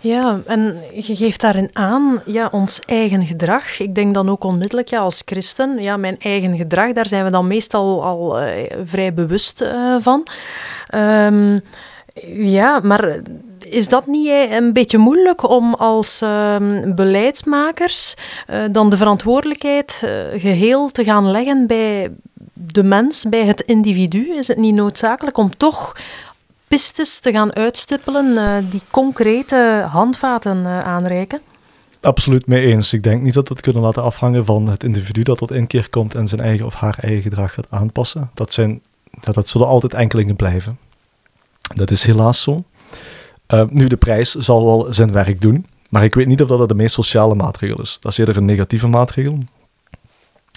Ja, 0.00 0.40
en 0.46 0.76
je 0.94 1.16
geeft 1.16 1.40
daarin 1.40 1.70
aan, 1.72 2.22
ja, 2.26 2.48
ons 2.52 2.80
eigen 2.80 3.26
gedrag. 3.26 3.80
Ik 3.80 3.94
denk 3.94 4.14
dan 4.14 4.28
ook 4.30 4.44
onmiddellijk, 4.44 4.88
ja, 4.88 4.98
als 4.98 5.22
christen, 5.24 5.82
ja, 5.82 5.96
mijn 5.96 6.18
eigen 6.18 6.56
gedrag, 6.56 6.92
daar 6.92 7.06
zijn 7.06 7.24
we 7.24 7.30
dan 7.30 7.46
meestal 7.46 8.04
al 8.04 8.42
uh, 8.42 8.48
vrij 8.84 9.14
bewust 9.14 9.62
uh, 9.62 9.96
van. 10.00 10.26
Um, 10.94 11.62
ja, 12.36 12.80
maar 12.82 13.20
is 13.58 13.88
dat 13.88 14.06
niet 14.06 14.30
een 14.50 14.72
beetje 14.72 14.98
moeilijk 14.98 15.48
om 15.48 15.74
als 15.74 16.20
um, 16.20 16.94
beleidsmakers 16.94 18.14
dan 18.72 18.90
de 18.90 18.96
verantwoordelijkheid 18.96 20.06
geheel 20.36 20.90
te 20.90 21.04
gaan 21.04 21.30
leggen 21.30 21.66
bij 21.66 22.10
de 22.54 22.82
mens, 22.82 23.28
bij 23.28 23.46
het 23.46 23.60
individu? 23.60 24.36
Is 24.36 24.48
het 24.48 24.56
niet 24.56 24.74
noodzakelijk 24.74 25.38
om 25.38 25.56
toch 25.56 25.96
pistes 26.68 27.18
te 27.18 27.30
gaan 27.32 27.54
uitstippelen 27.54 28.26
uh, 28.26 28.56
die 28.70 28.82
concrete 28.90 29.86
handvaten 29.90 30.66
aanreiken? 30.66 31.40
Absoluut 32.00 32.46
mee 32.46 32.66
eens. 32.66 32.92
Ik 32.92 33.02
denk 33.02 33.22
niet 33.22 33.34
dat 33.34 33.48
we 33.48 33.54
het 33.54 33.62
kunnen 33.62 33.82
laten 33.82 34.02
afhangen 34.02 34.44
van 34.44 34.68
het 34.68 34.84
individu 34.84 35.22
dat 35.22 35.38
tot 35.38 35.50
inkeer 35.52 35.90
komt 35.90 36.14
en 36.14 36.28
zijn 36.28 36.40
eigen 36.40 36.66
of 36.66 36.74
haar 36.74 36.98
eigen 37.00 37.22
gedrag 37.22 37.54
gaat 37.54 37.70
aanpassen. 37.70 38.30
Dat, 38.34 38.52
zijn, 38.52 38.80
dat, 39.20 39.34
dat 39.34 39.48
zullen 39.48 39.66
altijd 39.66 39.94
enkelingen 39.94 40.36
blijven. 40.36 40.78
Dat 41.74 41.90
is 41.90 42.02
helaas 42.02 42.42
zo. 42.42 42.64
Uh, 43.48 43.64
nu, 43.68 43.86
de 43.86 43.96
prijs 43.96 44.34
zal 44.34 44.64
wel 44.64 44.86
zijn 44.90 45.12
werk 45.12 45.40
doen, 45.40 45.66
maar 45.88 46.04
ik 46.04 46.14
weet 46.14 46.26
niet 46.26 46.42
of 46.42 46.48
dat 46.48 46.68
de 46.68 46.74
meest 46.74 46.94
sociale 46.94 47.34
maatregel 47.34 47.80
is. 47.80 47.96
Dat 48.00 48.12
is 48.12 48.18
eerder 48.18 48.36
een 48.36 48.44
negatieve 48.44 48.88
maatregel. 48.88 49.38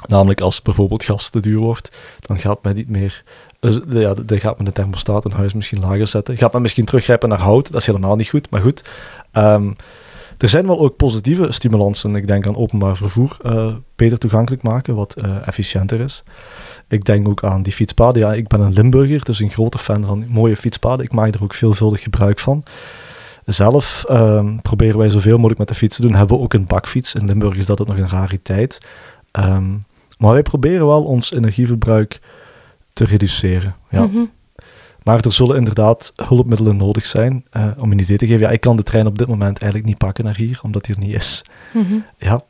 Namelijk 0.05 0.41
als 0.41 0.61
bijvoorbeeld 0.61 1.03
gas 1.03 1.29
te 1.29 1.39
duur 1.39 1.59
wordt, 1.59 1.97
dan 2.19 2.39
gaat 2.39 2.63
men 2.63 2.75
niet 2.75 2.89
meer, 2.89 3.23
uh, 3.61 3.77
ja, 3.89 4.13
dan 4.13 4.39
gaat 4.39 4.57
men 4.57 4.65
de 4.65 4.71
thermostaat 4.71 5.25
in 5.25 5.31
huis 5.31 5.53
misschien 5.53 5.79
lager 5.79 6.07
zetten. 6.07 6.37
Gaat 6.37 6.53
men 6.53 6.61
misschien 6.61 6.85
teruggrijpen 6.85 7.29
naar 7.29 7.39
hout, 7.39 7.71
dat 7.71 7.81
is 7.81 7.87
helemaal 7.87 8.15
niet 8.15 8.29
goed, 8.29 8.49
maar 8.49 8.61
goed. 8.61 8.83
Um, 9.33 9.75
er 10.37 10.49
zijn 10.49 10.67
wel 10.67 10.79
ook 10.79 10.95
positieve 10.95 11.51
stimulansen. 11.51 12.15
Ik 12.15 12.27
denk 12.27 12.47
aan 12.47 12.55
openbaar 12.55 12.97
vervoer 12.97 13.37
uh, 13.45 13.73
beter 13.95 14.17
toegankelijk 14.17 14.63
maken, 14.63 14.95
wat 14.95 15.15
uh, 15.17 15.47
efficiënter 15.47 15.99
is. 15.99 16.23
Ik 16.87 17.05
denk 17.05 17.27
ook 17.27 17.43
aan 17.43 17.61
die 17.61 17.73
fietspaden. 17.73 18.21
Ja, 18.21 18.33
ik 18.33 18.47
ben 18.47 18.61
een 18.61 18.73
Limburger, 18.73 19.23
dus 19.23 19.39
een 19.39 19.49
grote 19.49 19.77
fan 19.77 20.05
van 20.05 20.25
mooie 20.27 20.55
fietspaden. 20.55 21.05
Ik 21.05 21.13
maak 21.13 21.33
er 21.33 21.43
ook 21.43 21.53
veelvuldig 21.53 22.01
gebruik 22.01 22.39
van. 22.39 22.63
Zelf 23.45 24.05
um, 24.09 24.61
proberen 24.61 24.97
wij 24.97 25.09
zoveel 25.09 25.35
mogelijk 25.35 25.59
met 25.59 25.67
de 25.67 25.75
fiets 25.75 25.95
te 25.95 26.01
doen. 26.01 26.13
Hebben 26.13 26.37
we 26.37 26.43
ook 26.43 26.53
een 26.53 26.65
bakfiets. 26.65 27.15
In 27.15 27.25
Limburg 27.25 27.55
is 27.55 27.65
dat 27.65 27.87
nog 27.87 27.97
een 27.97 28.09
rariteit. 28.09 28.77
Um, 29.39 29.85
maar 30.17 30.31
wij 30.31 30.41
proberen 30.41 30.87
wel 30.87 31.03
ons 31.03 31.31
energieverbruik 31.31 32.19
te 32.93 33.05
reduceren. 33.05 33.75
Ja. 33.89 34.01
Mm 34.01 34.11
-hmm. 34.11 34.29
Maar 35.03 35.25
er 35.25 35.31
zullen 35.31 35.57
inderdaad 35.57 36.13
hulpmiddelen 36.15 36.77
nodig 36.77 37.05
zijn. 37.05 37.45
Uh, 37.51 37.67
om 37.77 37.91
een 37.91 37.99
idee 37.99 38.17
te 38.17 38.27
geven, 38.27 38.41
ja, 38.41 38.49
ik 38.49 38.61
kan 38.61 38.77
de 38.77 38.83
trein 38.83 39.07
op 39.07 39.17
dit 39.17 39.27
moment 39.27 39.59
eigenlijk 39.59 39.85
niet 39.85 39.97
pakken 39.97 40.23
naar 40.23 40.35
hier, 40.35 40.59
omdat 40.63 40.85
die 40.85 40.95
er 40.95 41.01
niet 41.01 41.15
is. 41.15 41.43
Mm 41.73 41.85
-hmm. 41.85 42.05
Ja, 42.17 42.41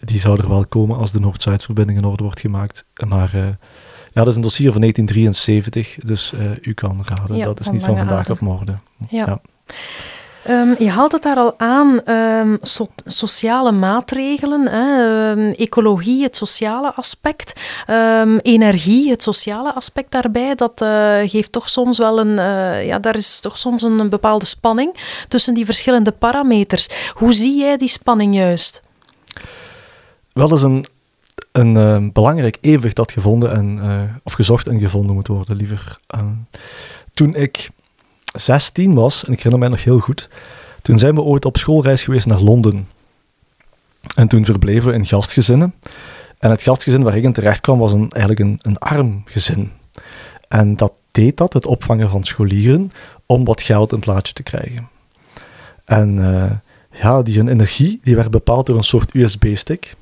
die 0.00 0.20
zou 0.20 0.40
er 0.40 0.48
wel 0.48 0.66
komen 0.66 0.96
als 0.96 1.12
de 1.12 1.20
Noord-Zuid-verbinding 1.20 1.98
in 1.98 2.04
orde 2.04 2.22
wordt 2.22 2.40
gemaakt. 2.40 2.84
Maar 3.06 3.34
uh, 3.34 3.42
ja, 3.42 3.56
dat 4.12 4.28
is 4.28 4.36
een 4.36 4.42
dossier 4.42 4.72
van 4.72 4.80
1973, 4.80 5.98
dus 6.04 6.32
uh, 6.32 6.40
u 6.60 6.72
kan 6.74 7.02
raden, 7.04 7.36
ja, 7.36 7.44
dat 7.44 7.60
is 7.60 7.70
niet 7.70 7.84
van 7.84 7.96
vandaag 7.96 8.30
op 8.30 8.40
morgen. 8.40 8.80
Ja. 9.08 9.24
ja. 9.26 9.40
Um, 10.48 10.74
je 10.78 10.90
haalt 10.90 11.12
het 11.12 11.22
daar 11.22 11.36
al 11.36 11.54
aan, 11.58 12.00
so 12.62 12.86
sociale 13.06 13.72
maatregelen, 13.72 14.68
hè, 14.68 15.30
um, 15.30 15.52
ecologie, 15.52 16.22
het 16.22 16.36
sociale 16.36 16.94
aspect, 16.94 17.60
energie, 18.42 19.10
het 19.10 19.22
sociale 19.22 19.74
aspect 19.74 20.12
daarbij, 20.12 20.54
dat 20.54 20.82
uh, 20.82 21.18
geeft 21.24 21.52
toch 21.52 21.68
soms 21.68 21.98
wel 21.98 22.20
een, 22.20 22.38
uh, 22.38 22.86
ja, 22.86 22.98
daar 22.98 23.16
is 23.16 23.40
toch 23.40 23.58
soms 23.58 23.82
een, 23.82 24.08
bepaalde 24.08 24.44
spanning 24.44 24.96
tussen 25.28 25.54
die 25.54 25.64
verschillende 25.64 26.12
parameters. 26.12 27.12
Hoe 27.14 27.32
zie 27.32 27.58
jij 27.58 27.76
die 27.76 27.88
spanning 27.88 28.34
juist? 28.34 28.82
Wel 30.32 30.50
eens 30.50 30.62
een, 30.62 30.84
een 31.52 32.12
belangrijk 32.12 32.58
evenwicht 32.60 32.96
dat 32.96 33.12
gevonden 33.12 33.52
en, 33.52 34.20
of 34.24 34.32
gezocht 34.32 34.66
en 34.66 34.78
gevonden 34.78 35.14
moet 35.14 35.28
worden, 35.28 35.56
liever. 35.56 35.98
toen 37.14 37.34
ik 37.34 37.70
16 38.32 38.94
was, 38.94 39.24
en 39.24 39.32
ik 39.32 39.36
herinner 39.36 39.58
mij 39.58 39.68
nog 39.68 39.84
heel 39.84 39.98
goed, 39.98 40.28
toen 40.82 40.98
zijn 40.98 41.14
we 41.14 41.20
ooit 41.20 41.44
op 41.44 41.56
schoolreis 41.56 42.02
geweest 42.02 42.26
naar 42.26 42.40
Londen. 42.40 42.88
En 44.16 44.28
toen 44.28 44.44
verbleven 44.44 44.88
we 44.88 44.94
in 44.94 45.04
gastgezinnen. 45.04 45.74
En 46.38 46.50
het 46.50 46.62
gastgezin 46.62 47.02
waar 47.02 47.16
ik 47.16 47.22
in 47.22 47.32
terecht 47.32 47.60
kwam 47.60 47.78
was 47.78 47.92
een, 47.92 48.10
eigenlijk 48.10 48.40
een, 48.40 48.58
een 48.62 48.78
arm 48.78 49.22
gezin. 49.24 49.72
En 50.48 50.76
dat 50.76 50.92
deed 51.10 51.36
dat, 51.36 51.52
het 51.52 51.66
opvangen 51.66 52.10
van 52.10 52.24
scholieren, 52.24 52.90
om 53.26 53.44
wat 53.44 53.62
geld 53.62 53.90
in 53.90 53.96
het 53.96 54.06
laadje 54.06 54.32
te 54.32 54.42
krijgen. 54.42 54.88
En 55.84 56.16
uh, 56.16 56.50
ja, 57.00 57.22
die 57.22 57.48
energie 57.48 58.00
die 58.02 58.16
werd 58.16 58.30
bepaald 58.30 58.66
door 58.66 58.76
een 58.76 58.82
soort 58.82 59.14
USB-stick, 59.14 59.94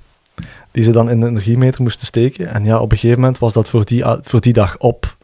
die 0.70 0.82
ze 0.82 0.90
dan 0.90 1.10
in 1.10 1.20
de 1.20 1.26
energiemeter 1.26 1.82
moesten 1.82 2.06
steken. 2.06 2.48
En 2.48 2.64
ja, 2.64 2.80
op 2.80 2.92
een 2.92 2.98
gegeven 2.98 3.20
moment 3.20 3.38
was 3.38 3.52
dat 3.52 3.68
voor 3.68 3.84
die, 3.84 4.04
voor 4.22 4.40
die 4.40 4.52
dag 4.52 4.78
op. 4.78 5.16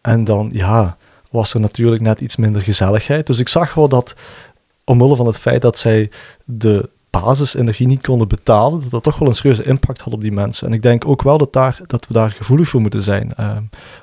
En 0.00 0.24
dan, 0.24 0.50
ja, 0.52 0.96
was 1.34 1.54
er 1.54 1.60
natuurlijk 1.60 2.02
net 2.02 2.20
iets 2.20 2.36
minder 2.36 2.62
gezelligheid. 2.62 3.26
Dus 3.26 3.38
ik 3.38 3.48
zag 3.48 3.74
wel 3.74 3.88
dat, 3.88 4.14
omwille 4.84 5.16
van 5.16 5.26
het 5.26 5.38
feit 5.38 5.62
dat 5.62 5.78
zij 5.78 6.10
de 6.44 6.90
basisenergie 7.10 7.86
niet 7.86 8.02
konden 8.02 8.28
betalen, 8.28 8.80
dat 8.80 8.90
dat 8.90 9.02
toch 9.02 9.18
wel 9.18 9.28
een 9.28 9.34
serieuze 9.34 9.62
impact 9.62 10.00
had 10.00 10.12
op 10.12 10.20
die 10.20 10.32
mensen. 10.32 10.66
En 10.66 10.72
ik 10.72 10.82
denk 10.82 11.06
ook 11.06 11.22
wel 11.22 11.38
dat, 11.38 11.52
daar, 11.52 11.80
dat 11.86 12.06
we 12.06 12.14
daar 12.14 12.30
gevoelig 12.30 12.68
voor 12.68 12.80
moeten 12.80 13.02
zijn. 13.02 13.32
Uh, 13.40 13.56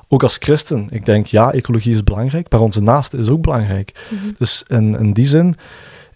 ook 0.08 0.24
als 0.24 0.38
christen. 0.39 0.88
Ik 0.89 1.06
denk, 1.06 1.26
ja, 1.26 1.52
ecologie 1.52 1.94
is 1.94 2.04
belangrijk, 2.04 2.52
maar 2.52 2.60
onze 2.60 2.82
naaste 2.82 3.17
is 3.17 3.30
ook 3.30 3.41
belangrijk. 3.41 4.08
Mm 4.10 4.17
-hmm. 4.17 4.36
Dus 4.38 4.63
in, 4.67 4.96
in 4.96 5.13
die 5.13 5.28
zin 5.28 5.56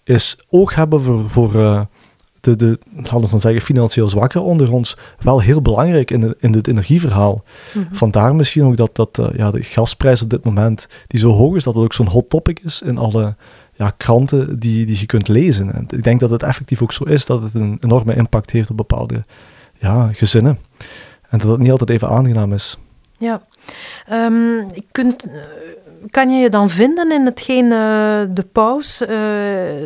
is 0.03 0.37
oog 0.49 0.75
hebben 0.75 1.01
voor, 1.01 1.29
voor 1.29 1.55
uh, 1.55 1.81
de, 2.45 2.55
de, 2.55 2.79
laten 2.95 3.21
we 3.21 3.29
dan 3.29 3.39
zeggen, 3.39 3.61
financieel 3.61 4.09
zwakker 4.09 4.41
onder 4.41 4.73
ons 4.73 4.97
wel 5.19 5.41
heel 5.41 5.61
belangrijk 5.61 6.11
in, 6.11 6.21
de, 6.21 6.35
in 6.39 6.53
het 6.53 6.67
energieverhaal. 6.67 7.43
Mm 7.73 7.81
-hmm. 7.81 7.95
Vandaar 7.95 8.35
misschien 8.35 8.65
ook 8.65 8.77
dat, 8.77 8.95
dat 8.95 9.17
uh, 9.17 9.27
ja, 9.37 9.51
de 9.51 9.63
gasprijs 9.63 10.21
op 10.21 10.29
dit 10.29 10.43
moment, 10.43 10.87
die 11.07 11.19
zo 11.19 11.31
hoog 11.31 11.55
is, 11.55 11.63
dat 11.63 11.75
het 11.75 11.83
ook 11.83 11.93
zo'n 11.93 12.07
hot 12.07 12.29
topic 12.29 12.59
is 12.59 12.81
in 12.81 12.97
alle 12.97 13.35
ja, 13.73 13.93
kranten 13.97 14.59
die, 14.59 14.85
die 14.85 14.99
je 14.99 15.05
kunt 15.05 15.27
lezen. 15.27 15.73
En 15.73 15.85
ik 15.89 16.03
denk 16.03 16.19
dat 16.19 16.29
het 16.29 16.43
effectief 16.43 16.81
ook 16.81 16.91
zo 16.91 17.03
is, 17.03 17.25
dat 17.25 17.41
het 17.41 17.53
een 17.53 17.77
enorme 17.79 18.15
impact 18.15 18.51
heeft 18.51 18.69
op 18.69 18.77
bepaalde 18.77 19.25
ja, 19.77 20.09
gezinnen. 20.13 20.59
En 21.29 21.37
dat 21.37 21.49
het 21.49 21.59
niet 21.59 21.71
altijd 21.71 21.89
even 21.89 22.09
aangenaam 22.09 22.53
is. 22.53 22.77
Ja, 23.17 23.41
um, 24.11 24.67
je 24.73 24.83
kunt 24.91 25.27
kan 26.09 26.29
je 26.29 26.41
je 26.41 26.49
dan 26.49 26.69
vinden 26.69 27.11
in 27.11 27.25
hetgeen 27.25 27.65
uh, 27.65 28.21
de 28.29 28.45
paus 28.51 29.01
uh, 29.01 29.09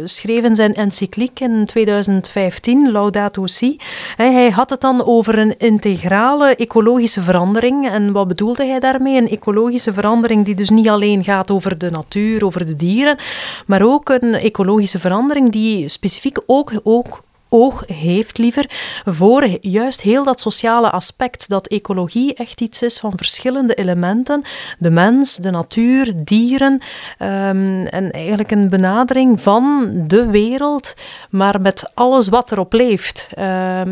schreef 0.03 0.43
in 0.43 0.55
zijn 0.55 0.75
encycliek 0.75 1.39
in 1.39 1.65
2015, 1.65 2.91
Laudato 2.91 3.47
Si. 3.47 3.77
Hij 4.15 4.49
had 4.49 4.69
het 4.69 4.81
dan 4.81 5.05
over 5.05 5.37
een 5.37 5.57
integrale 5.57 6.55
ecologische 6.55 7.21
verandering. 7.21 7.89
En 7.89 8.11
wat 8.11 8.27
bedoelde 8.27 8.65
hij 8.65 8.79
daarmee? 8.79 9.17
Een 9.17 9.29
ecologische 9.29 9.93
verandering 9.93 10.45
die 10.45 10.55
dus 10.55 10.69
niet 10.69 10.89
alleen 10.89 11.23
gaat 11.23 11.51
over 11.51 11.77
de 11.77 11.91
natuur, 11.91 12.45
over 12.45 12.65
de 12.65 12.75
dieren, 12.75 13.17
maar 13.65 13.81
ook 13.81 14.09
een 14.09 14.33
ecologische 14.33 14.99
verandering 14.99 15.51
die 15.51 15.87
specifiek 15.87 16.37
ook, 16.45 16.71
ook 16.83 17.21
oog 17.49 17.83
heeft 17.87 18.37
liever 18.37 18.65
voor 19.05 19.47
juist 19.61 20.01
heel 20.01 20.23
dat 20.23 20.41
sociale 20.41 20.89
aspect, 20.89 21.49
dat 21.49 21.67
ecologie 21.67 22.33
echt 22.33 22.61
iets 22.61 22.81
is 22.81 22.99
van 22.99 23.13
verschillende 23.15 23.73
elementen, 23.73 24.41
de 24.79 24.89
mens, 24.89 25.35
de 25.35 25.49
natuur, 25.49 26.13
dieren, 26.15 26.73
um, 27.19 27.85
en 27.85 28.11
eigenlijk 28.11 28.51
een 28.51 28.69
benadering 28.69 29.41
van 29.41 29.91
de 30.07 30.25
wereld, 30.25 30.93
maar 31.29 31.61
met 31.61 31.91
alles 31.93 32.27
wat 32.27 32.51
erop 32.51 32.73
leeft, 32.73 33.29
um, 33.37 33.43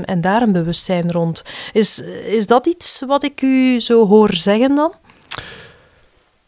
en 0.04 0.22
daar 0.22 0.42
een 0.42 0.52
bewustzijn 0.52 1.12
rond. 1.12 1.44
Is, 1.74 2.02
is 2.28 2.48
dat 2.48 2.66
iets 2.66 3.04
wat 3.08 3.24
ik 3.24 3.42
u 3.42 3.80
zo 3.80 4.08
hoor 4.08 4.34
zeggen 4.34 4.76
dan? 4.76 4.94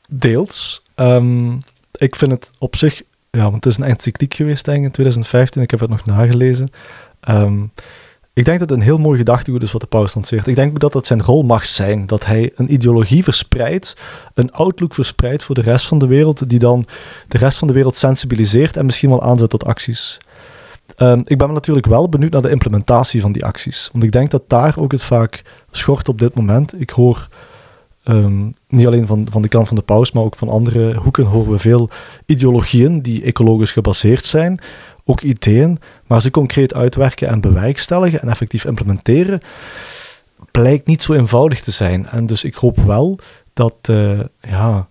Deels. 0.07 0.83
Um, 0.95 1.63
ik 1.91 2.15
vind 2.15 2.31
het 2.31 2.51
op 2.57 2.75
zich 2.75 3.01
ja, 3.31 3.41
want 3.41 3.53
het 3.53 3.65
is 3.65 3.77
een 3.77 3.83
encycliek 3.83 4.33
geweest, 4.33 4.65
denk 4.65 4.77
ik, 4.77 4.83
in 4.83 4.91
2015. 4.91 5.61
Ik 5.61 5.71
heb 5.71 5.79
het 5.79 5.89
nog 5.89 6.05
nagelezen. 6.05 6.69
Um, 7.29 7.71
Ik 8.33 8.45
denk 8.45 8.59
dat 8.59 8.69
het 8.69 8.77
een 8.77 8.85
heel 8.85 8.97
mooi 8.97 9.17
gedachtegoed 9.17 9.63
is 9.63 9.71
wat 9.71 9.81
de 9.81 9.87
paus 9.87 10.13
lanceert. 10.13 10.47
Ik 10.47 10.55
denk 10.55 10.71
ook 10.71 10.79
dat 10.79 10.91
dat 10.91 11.07
zijn 11.07 11.23
rol 11.23 11.43
mag 11.43 11.65
zijn. 11.65 12.07
Dat 12.07 12.25
hij 12.25 12.51
een 12.55 12.73
ideologie 12.73 13.23
verspreidt, 13.23 13.95
een 14.33 14.51
outlook 14.51 14.93
verspreidt 14.93 15.43
voor 15.43 15.55
de 15.55 15.61
rest 15.61 15.87
van 15.87 15.99
de 15.99 16.07
wereld, 16.07 16.49
die 16.49 16.59
dan 16.59 16.85
de 17.27 17.37
rest 17.37 17.57
van 17.57 17.67
de 17.67 17.73
wereld 17.73 17.95
sensibiliseert 17.95 18.77
en 18.77 18.85
misschien 18.85 19.09
wel 19.09 19.21
aanzet 19.21 19.49
tot 19.49 19.65
acties. 19.65 20.17
Ehm, 20.95 21.21
ik 21.23 21.37
ben 21.37 21.53
natuurlijk 21.53 21.85
wel 21.85 22.09
benieuwd 22.09 22.31
naar 22.31 22.41
de 22.41 22.49
implementatie 22.49 23.21
van 23.21 23.31
die 23.31 23.45
acties. 23.45 23.89
Want 23.91 24.03
ik 24.03 24.11
denk 24.11 24.31
dat 24.31 24.43
daar 24.47 24.73
ook 24.77 24.91
het 24.91 25.03
vaak 25.03 25.41
schort 25.71 26.09
op 26.09 26.19
dit 26.19 26.35
moment. 26.35 26.81
Ik 26.81 26.89
hoor 26.89 27.27
ehm, 28.09 28.45
niet 28.67 28.87
alleen 28.87 29.07
van, 29.07 29.27
van 29.31 29.41
de 29.41 29.47
kant 29.47 29.67
van 29.67 29.75
de 29.75 29.83
paus, 29.83 30.11
maar 30.11 30.23
ook 30.23 30.35
van 30.35 30.49
andere 30.49 30.95
hoeken 30.95 31.25
horen 31.25 31.51
we 31.51 31.59
veel 31.59 31.89
ideologieën 32.25 33.01
die 33.01 33.23
ecologisch 33.23 33.71
gebaseerd 33.71 34.25
zijn. 34.25 34.59
Ook 35.05 35.21
ideeën, 35.21 35.77
maar 36.07 36.21
ze 36.21 36.31
concreet 36.31 36.73
uitwerken 36.73 37.27
en 37.27 37.41
bewerkstelligen 37.41 38.21
en 38.21 38.29
effectief 38.29 38.65
implementeren, 38.65 39.39
blijkt 40.51 40.87
niet 40.87 41.03
zo 41.03 41.13
eenvoudig 41.13 41.61
te 41.61 41.71
zijn. 41.71 42.05
En 42.05 42.25
dus 42.25 42.43
ik 42.43 42.55
hoop 42.55 42.77
wel 42.77 43.19
dat 43.53 43.75
uh, 43.89 44.19
ja, 44.41 44.87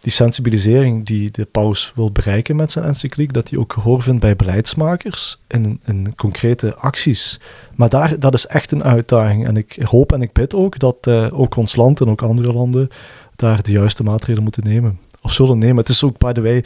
die 0.00 0.12
sensibilisering 0.12 1.06
die 1.06 1.30
de 1.30 1.44
paus 1.44 1.92
wil 1.94 2.12
bereiken 2.12 2.56
met 2.56 2.72
zijn 2.72 2.84
encycliek, 2.84 3.32
dat 3.32 3.46
die 3.46 3.58
ook 3.58 3.72
gehoor 3.72 4.02
vindt 4.02 4.20
bij 4.20 4.36
beleidsmakers 4.36 5.40
in, 5.48 6.14
concrete 6.16 6.74
acties. 6.74 7.40
Maar 7.74 7.88
daar, 7.88 8.18
dat 8.18 8.34
is 8.34 8.46
echt 8.46 8.72
een 8.72 8.84
uitdaging. 8.84 9.46
En 9.46 9.56
ik 9.56 9.78
hoop 9.82 10.12
en 10.12 10.22
ik 10.22 10.32
bid 10.32 10.54
ook 10.54 10.78
dat 10.78 11.06
uh, 11.08 11.40
ook 11.40 11.56
ons 11.56 11.76
land 11.76 12.00
en 12.00 12.08
ook 12.08 12.22
andere 12.22 12.52
landen 12.52 12.88
daar 13.36 13.62
de 13.62 13.72
juiste 13.72 14.02
maatregelen 14.02 14.42
moeten 14.42 14.64
nemen. 14.64 14.98
Of 15.22 15.32
zullen 15.32 15.58
nemen. 15.58 15.76
Het 15.76 15.88
is 15.88 16.04
ook, 16.04 16.18
by 16.18 16.32
the 16.32 16.42
way, 16.42 16.64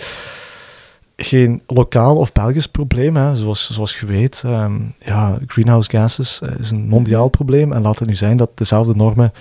geen 1.17 1.63
lokaal 1.67 2.17
of 2.17 2.33
Belgisch 2.33 2.69
probleem, 2.69 3.17
hè. 3.17 3.37
Zoals, 3.37 3.71
zoals 3.71 4.01
je 4.01 4.07
weet. 4.07 4.43
Um, 4.47 4.95
ja, 4.99 5.39
greenhouse 5.47 5.91
gases 5.91 6.41
uh, 6.43 6.51
is 6.59 6.71
een 6.71 6.89
mondiaal 6.89 7.29
probleem. 7.29 7.73
En 7.73 7.83
laat 7.83 7.99
het 7.99 8.09
nu 8.09 8.15
zijn 8.15 8.37
dat 8.37 8.51
dezelfde 8.55 8.95
normen 8.95 9.33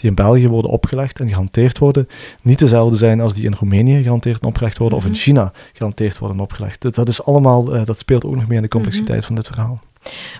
die 0.00 0.08
in 0.08 0.14
België 0.16 0.48
worden 0.48 0.70
opgelegd 0.70 1.20
en 1.20 1.28
gehanteerd 1.28 1.78
worden, 1.78 2.08
niet 2.42 2.58
dezelfde 2.58 2.96
zijn 2.96 3.20
als 3.20 3.34
die 3.34 3.44
in 3.44 3.54
Roemenië 3.54 4.02
gehanteerd 4.02 4.40
en 4.40 4.48
opgelegd 4.48 4.78
worden, 4.78 4.98
of 4.98 5.04
in 5.04 5.10
mhm. 5.10 5.20
China 5.20 5.52
gehanteerd 5.72 6.18
worden 6.18 6.36
en 6.36 6.42
opgelegd. 6.42 6.82
Dat, 6.82 6.94
dat 6.94 7.08
is 7.08 7.24
allemaal, 7.24 7.76
uh, 7.76 7.84
dat 7.84 7.98
speelt 7.98 8.24
ook 8.24 8.34
nog 8.34 8.46
meer 8.46 8.56
in 8.56 8.62
de 8.62 8.68
complexiteit 8.68 9.18
mhm. 9.18 9.26
van 9.26 9.34
dit 9.34 9.46
verhaal. 9.46 9.80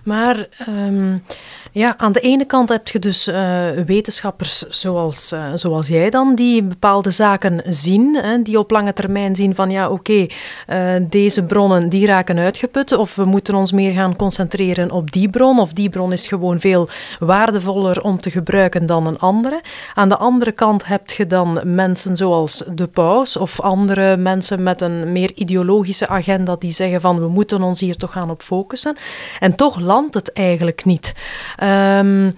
Maar 0.05 0.47
um, 0.69 1.23
ja, 1.73 1.95
aan 1.99 2.13
de 2.13 2.21
ene 2.21 2.45
kant 2.45 2.69
heb 2.69 2.89
je 2.89 2.99
dus 2.99 3.29
uh, 3.29 3.71
wetenschappers 3.87 4.59
zoals, 4.69 5.33
uh, 5.33 5.45
zoals 5.55 5.89
jij 5.89 6.11
dan, 6.11 6.35
die 6.35 6.63
bepaalde 6.63 7.11
zaken 7.11 7.63
zien, 7.67 8.17
hè, 8.23 8.43
die 8.43 8.59
op 8.59 8.71
lange 8.71 8.93
termijn 8.93 9.37
zien 9.37 9.55
van 9.55 9.71
ja, 9.71 9.91
oké, 9.91 10.27
uh, 10.69 10.95
deze 11.01 11.45
bronnen 11.45 11.89
die 11.89 12.07
raken 12.07 12.39
uitgeput 12.39 12.97
of 12.97 13.15
we 13.15 13.25
moeten 13.25 13.55
ons 13.55 13.73
meer 13.73 13.93
gaan 13.93 14.17
concentreren 14.17 14.91
op 14.91 15.13
die 15.13 15.29
bron 15.29 15.59
of 15.59 15.73
die 15.73 15.89
bron 15.89 16.13
is 16.13 16.27
gewoon 16.27 16.61
veel 16.61 16.89
waardevoller 17.19 18.03
om 18.03 18.21
te 18.21 18.31
gebruiken 18.31 18.87
dan 18.87 19.07
een 19.07 19.19
andere. 19.19 19.61
Aan 19.95 20.09
de 20.09 20.17
andere 20.17 20.53
kant 20.53 20.87
heb 20.87 21.11
je 21.11 21.27
dan 21.27 21.61
mensen 21.65 22.17
zoals 22.17 22.63
de 22.75 22.87
paus 22.87 23.37
of 23.37 23.61
andere 23.61 24.17
mensen 24.17 24.63
met 24.63 24.81
een 24.81 25.13
meer 25.13 25.33
ideologische 25.35 26.09
agenda 26.09 26.57
die 26.59 26.73
zeggen 26.73 27.01
van 27.01 27.21
we 27.21 27.29
moeten 27.29 27.63
ons 27.63 27.81
hier 27.81 27.97
toch 27.97 28.13
gaan 28.13 28.31
op 28.31 28.43
focussen. 28.43 28.97
En 29.41 29.57
toch 29.57 29.81
landt 29.81 30.15
het 30.15 30.33
eigenlijk 30.33 30.85
niet. 30.85 31.15
Um, 31.63 32.37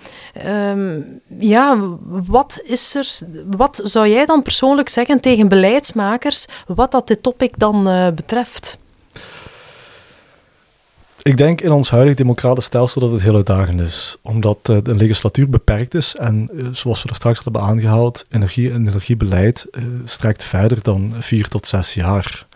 ja, 1.39 1.79
wat 2.07 2.61
is 2.65 2.95
er, 2.95 3.19
wat 3.51 3.81
zou 3.83 4.09
jij 4.09 4.25
dan 4.25 4.43
persoonlijk 4.43 4.89
zeggen 4.89 5.21
tegen 5.21 5.49
beleidsmakers 5.49 6.47
wat 6.67 6.91
dat 6.91 7.07
dit 7.07 7.23
topic 7.23 7.59
dan 7.59 7.89
uh, 7.89 8.09
betreft? 8.11 8.79
Ik 11.23 11.37
denk 11.37 11.61
in 11.61 11.73
ons 11.73 11.91
huidig 11.91 12.15
democratisch 12.15 12.65
stelsel 12.65 13.01
dat 13.01 13.13
het 13.13 13.23
heel 13.23 13.35
uitdagend 13.35 13.81
is, 13.81 14.17
omdat 14.23 14.59
uh, 14.71 14.77
de 14.83 14.95
legislatuur 14.95 15.49
beperkt 15.49 15.95
is 15.95 16.15
en 16.17 16.49
uh, 16.53 16.69
zoals 16.73 17.03
we 17.03 17.09
er 17.09 17.15
straks 17.15 17.45
hebben 17.45 17.63
aangehaald, 17.63 18.27
energie 18.31 18.71
en 18.71 18.87
energiebeleid 18.87 19.67
strekt 20.05 20.45
verder 20.45 20.83
dan 20.83 21.15
vier 21.19 21.49
tot 21.49 21.67
zes 21.67 21.95
jaar. 21.95 22.47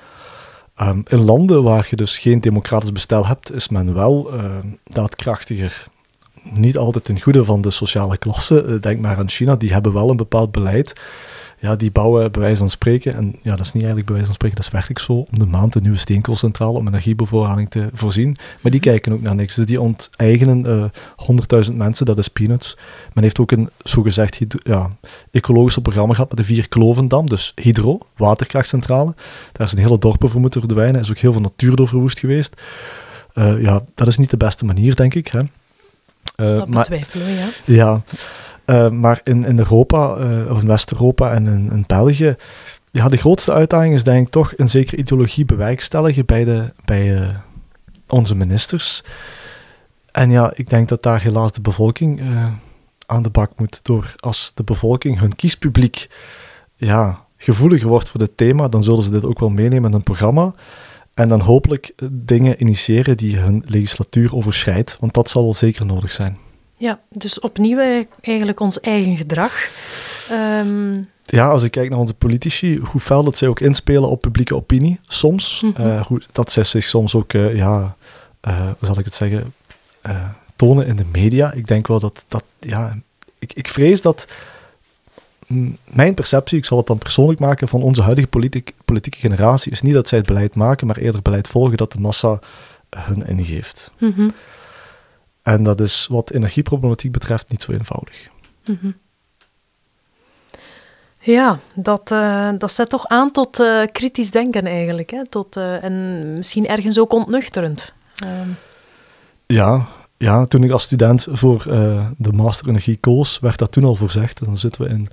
Um, 0.82 1.02
in 1.08 1.24
landen 1.24 1.62
waar 1.62 1.86
je 1.90 1.96
dus 1.96 2.18
geen 2.18 2.40
democratisch 2.40 2.92
bestel 2.92 3.26
hebt, 3.26 3.52
is 3.52 3.68
men 3.68 3.94
wel 3.94 4.30
daadkrachtiger 4.84 5.86
niet 6.52 6.78
altijd 6.78 7.04
ten 7.04 7.20
goede 7.20 7.44
van 7.44 7.60
de 7.60 7.70
sociale 7.70 8.16
klasse. 8.16 8.64
Eh, 8.64 8.80
denk 8.80 9.00
maar 9.00 9.16
aan 9.16 9.28
China, 9.28 9.56
die 9.56 9.72
hebben 9.72 9.92
wel 9.92 10.10
een 10.10 10.16
bepaald 10.16 10.52
beleid. 10.52 11.00
Ja, 11.58 11.76
die 11.76 11.90
bouwen 11.90 12.32
bij 12.32 12.40
wijze 12.40 12.56
van 12.56 12.70
spreken, 12.70 13.14
en 13.14 13.36
ja, 13.42 13.56
dat 13.56 13.66
is 13.66 13.72
niet 13.72 13.82
eigenlijk 13.82 14.06
bij 14.06 14.14
wijze 14.14 14.26
van 14.26 14.34
spreken, 14.34 14.56
dat 14.56 14.66
is 14.66 14.72
werkelijk 14.72 15.00
zo, 15.00 15.12
om 15.12 15.38
de 15.38 15.46
maand 15.46 15.74
een 15.74 15.82
nieuwe 15.82 15.98
steenkoolcentrale 15.98 16.78
om 16.78 16.86
energiebevoorrading 16.86 17.70
te 17.70 17.88
voorzien. 17.92 18.36
Maar 18.60 18.72
die 18.72 18.80
mhm. 18.80 18.90
kijken 18.90 19.12
ook 19.12 19.20
naar 19.20 19.34
niks. 19.34 19.54
Dus 19.54 19.66
die 19.66 19.80
onteigenen 19.80 20.66
uh, 20.66 20.84
eh, 20.84 21.66
100.000 21.70 21.74
mensen, 21.74 22.06
dat 22.06 22.18
is 22.18 22.28
peanuts. 22.28 22.76
Men 23.12 23.22
heeft 23.22 23.40
ook 23.40 23.50
een 23.50 23.70
zogezegd 23.82 24.38
ja, 24.62 24.96
ecologisch 25.30 25.78
programma 25.78 26.14
gehad 26.14 26.28
met 26.28 26.38
de 26.38 26.44
vier 26.44 26.68
Klovendam, 26.68 27.28
dus 27.28 27.52
hydro, 27.54 27.98
waterkrachtcentrale. 28.16 29.14
Daar 29.52 29.66
is 29.66 29.72
een 29.72 29.78
hele 29.78 29.98
dorpen 29.98 30.28
voor 30.28 30.40
moeten 30.40 30.60
verdwijnen. 30.60 30.94
Er 30.94 31.00
is 31.00 31.10
ook 31.10 31.18
heel 31.18 31.32
veel 31.32 31.40
natuur 31.40 31.76
door 31.76 31.88
verwoest 31.88 32.18
geweest. 32.18 32.62
Uh, 33.34 33.62
ja, 33.62 33.82
dat 33.94 34.06
is 34.06 34.18
niet 34.18 34.30
de 34.30 34.36
beste 34.36 34.64
manier, 34.64 34.94
denk 34.94 35.14
ik. 35.14 35.28
Hè. 35.28 35.40
Uh, 36.36 36.52
dat 36.52 36.70
betwijfelen 36.70 37.26
ja. 37.26 37.46
Ja, 37.64 38.02
uh, 38.66 38.90
maar 38.90 39.20
in, 39.24 39.44
in 39.44 39.58
Europa, 39.58 40.16
uh, 40.16 40.50
of 40.50 40.60
in 40.60 40.66
West-Europa 40.66 41.32
en 41.32 41.46
in, 41.46 41.70
in, 41.70 41.84
België, 41.86 42.36
ja, 42.90 43.08
de 43.08 43.16
grootste 43.16 43.52
uitdaging 43.52 43.94
is 43.94 44.04
denk 44.04 44.26
ik 44.26 44.32
toch 44.32 44.52
een 44.56 44.68
zekere 44.68 44.96
ideologie 44.96 45.44
bewerkstelligen 45.44 46.26
bij, 46.26 46.44
de, 46.44 46.72
bij 46.84 47.34
onze 48.08 48.34
ministers. 48.34 49.04
En 50.12 50.30
ja, 50.30 50.52
ik 50.54 50.68
denk 50.68 50.88
dat 50.88 51.02
daar 51.02 51.22
helaas 51.22 51.52
de 51.52 51.60
bevolking 51.60 52.20
aan 53.06 53.22
de 53.22 53.30
bak 53.30 53.50
moet. 53.56 53.80
Door 53.82 54.14
als 54.16 54.52
de 54.54 54.64
bevolking, 54.64 55.18
hun 55.18 55.36
kiespubliek, 55.36 56.08
ja, 56.76 57.24
gevoeliger 57.36 57.88
wordt 57.88 58.08
voor 58.08 58.20
dit 58.20 58.36
thema, 58.36 58.68
dan 58.68 58.84
zullen 58.84 59.02
ze 59.02 59.10
dit 59.10 59.24
ook 59.24 59.38
wel 59.38 59.50
meenemen 59.50 59.84
in 59.84 59.92
hun 59.92 60.02
programma. 60.02 60.54
En 61.16 61.28
dan 61.28 61.40
hopelijk 61.40 61.92
dingen 62.10 62.60
initiëren 62.60 63.16
die 63.16 63.36
hun 63.36 63.62
legislatuur 63.66 64.34
overschrijdt, 64.34 64.96
want 65.00 65.14
dat 65.14 65.30
zal 65.30 65.42
wel 65.42 65.54
zeker 65.54 65.86
nodig 65.86 66.12
zijn. 66.12 66.38
Ja, 66.76 67.00
dus 67.10 67.40
opnieuw 67.40 68.04
eigenlijk 68.20 68.60
ons 68.60 68.80
eigen 68.80 69.16
gedrag. 69.16 69.70
Um... 70.32 71.08
Ja, 71.24 71.48
als 71.48 71.62
ik 71.62 71.70
kijk 71.70 71.90
naar 71.90 71.98
onze 71.98 72.14
politici, 72.14 72.78
hoe 72.78 73.00
fel 73.00 73.24
dat 73.24 73.36
zij 73.36 73.48
ook 73.48 73.60
inspelen 73.60 74.08
op 74.08 74.20
publieke 74.20 74.54
opinie, 74.54 75.00
soms. 75.08 75.62
Mm 75.64 75.98
hoe, 75.98 76.22
dat 76.32 76.52
zij 76.52 76.64
zich 76.64 76.84
soms 76.84 77.14
ook, 77.14 77.32
uh, 77.32 77.56
ja, 77.56 77.96
uh, 78.48 78.60
hoe 78.60 78.88
zal 78.88 78.98
ik 78.98 79.04
het 79.04 79.14
zeggen, 79.14 79.54
tonen 80.56 80.86
in 80.86 80.96
de 80.96 81.06
media. 81.12 81.52
Ik 81.52 81.66
denk 81.66 81.86
wel 81.86 82.00
dat, 82.00 82.24
dat 82.28 82.44
ja, 82.58 82.96
ik, 83.38 83.52
ik 83.52 83.68
vrees 83.68 84.02
dat 84.02 84.26
mijn 85.84 86.14
perceptie, 86.14 86.58
ik 86.58 86.64
zal 86.64 86.78
het 86.78 86.86
dan 86.86 86.98
persoonlijk 86.98 87.40
maken, 87.40 87.68
van 87.68 87.82
onze 87.82 88.02
huidige 88.02 88.26
politiek, 88.26 88.74
politieke 88.84 89.18
generatie 89.18 89.72
is 89.72 89.82
niet 89.82 89.94
dat 89.94 90.08
zij 90.08 90.18
het 90.18 90.26
beleid 90.26 90.54
maken, 90.54 90.86
maar 90.86 90.96
eerder 90.96 91.22
beleid 91.22 91.48
volgen 91.48 91.76
dat 91.76 91.92
de 91.92 92.00
massa 92.00 92.38
hun 92.90 93.26
ingeeft. 93.26 93.90
Mm 93.98 94.32
En 95.42 95.62
dat 95.62 95.80
is 95.80 96.06
wat 96.10 96.30
energieproblematiek 96.30 97.12
betreft 97.12 97.50
niet 97.50 97.62
zo 97.62 97.72
eenvoudig. 97.72 98.28
Mm 98.64 98.96
Ja, 101.20 101.58
dat, 101.74 102.10
uh, 102.10 102.50
dat 102.58 102.72
zet 102.72 102.88
toch 102.88 103.06
aan 103.06 103.30
tot 103.30 103.60
uh, 103.60 103.82
kritisch 103.92 104.30
denken 104.30 104.66
eigenlijk. 104.66 105.10
Hè? 105.10 105.26
Tot, 105.26 105.56
uh, 105.56 105.84
en 105.84 106.34
misschien 106.36 106.66
ergens 106.66 106.98
ook 106.98 107.12
ontnuchterend. 107.12 107.92
Ehm. 108.16 108.48
Ja, 109.46 109.86
ja, 110.18 110.44
toen 110.44 110.62
ik 110.64 110.70
als 110.70 110.82
student 110.82 111.26
voor 111.30 111.64
uh, 111.68 112.06
de 112.18 112.32
master 112.32 112.68
energie 112.68 112.96
koos, 112.96 113.38
werd 113.38 113.58
dat 113.58 113.72
toen 113.72 113.84
al 113.84 113.94
voorzegd. 113.94 114.38
En 114.38 114.44
dan 114.44 114.58
zitten 114.58 114.82
we 114.82 114.88
in 114.88 115.08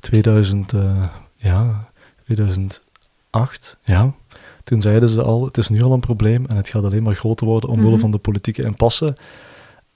2000, 0.00 0.72
uh, 0.72 1.08
ja, 1.36 1.88
2008. 2.24 3.76
Ja. 3.84 4.14
Toen 4.64 4.82
zeiden 4.82 5.08
ze 5.08 5.22
al, 5.22 5.44
het 5.44 5.58
is 5.58 5.68
nu 5.68 5.82
al 5.82 5.92
een 5.92 6.00
probleem 6.00 6.46
en 6.46 6.56
het 6.56 6.68
gaat 6.68 6.84
alleen 6.84 7.02
maar 7.02 7.14
groter 7.14 7.46
worden 7.46 7.70
omwille 7.70 7.94
mm 7.94 8.00
van 8.00 8.10
de 8.10 8.18
politieke 8.18 8.62
impasse. 8.62 9.16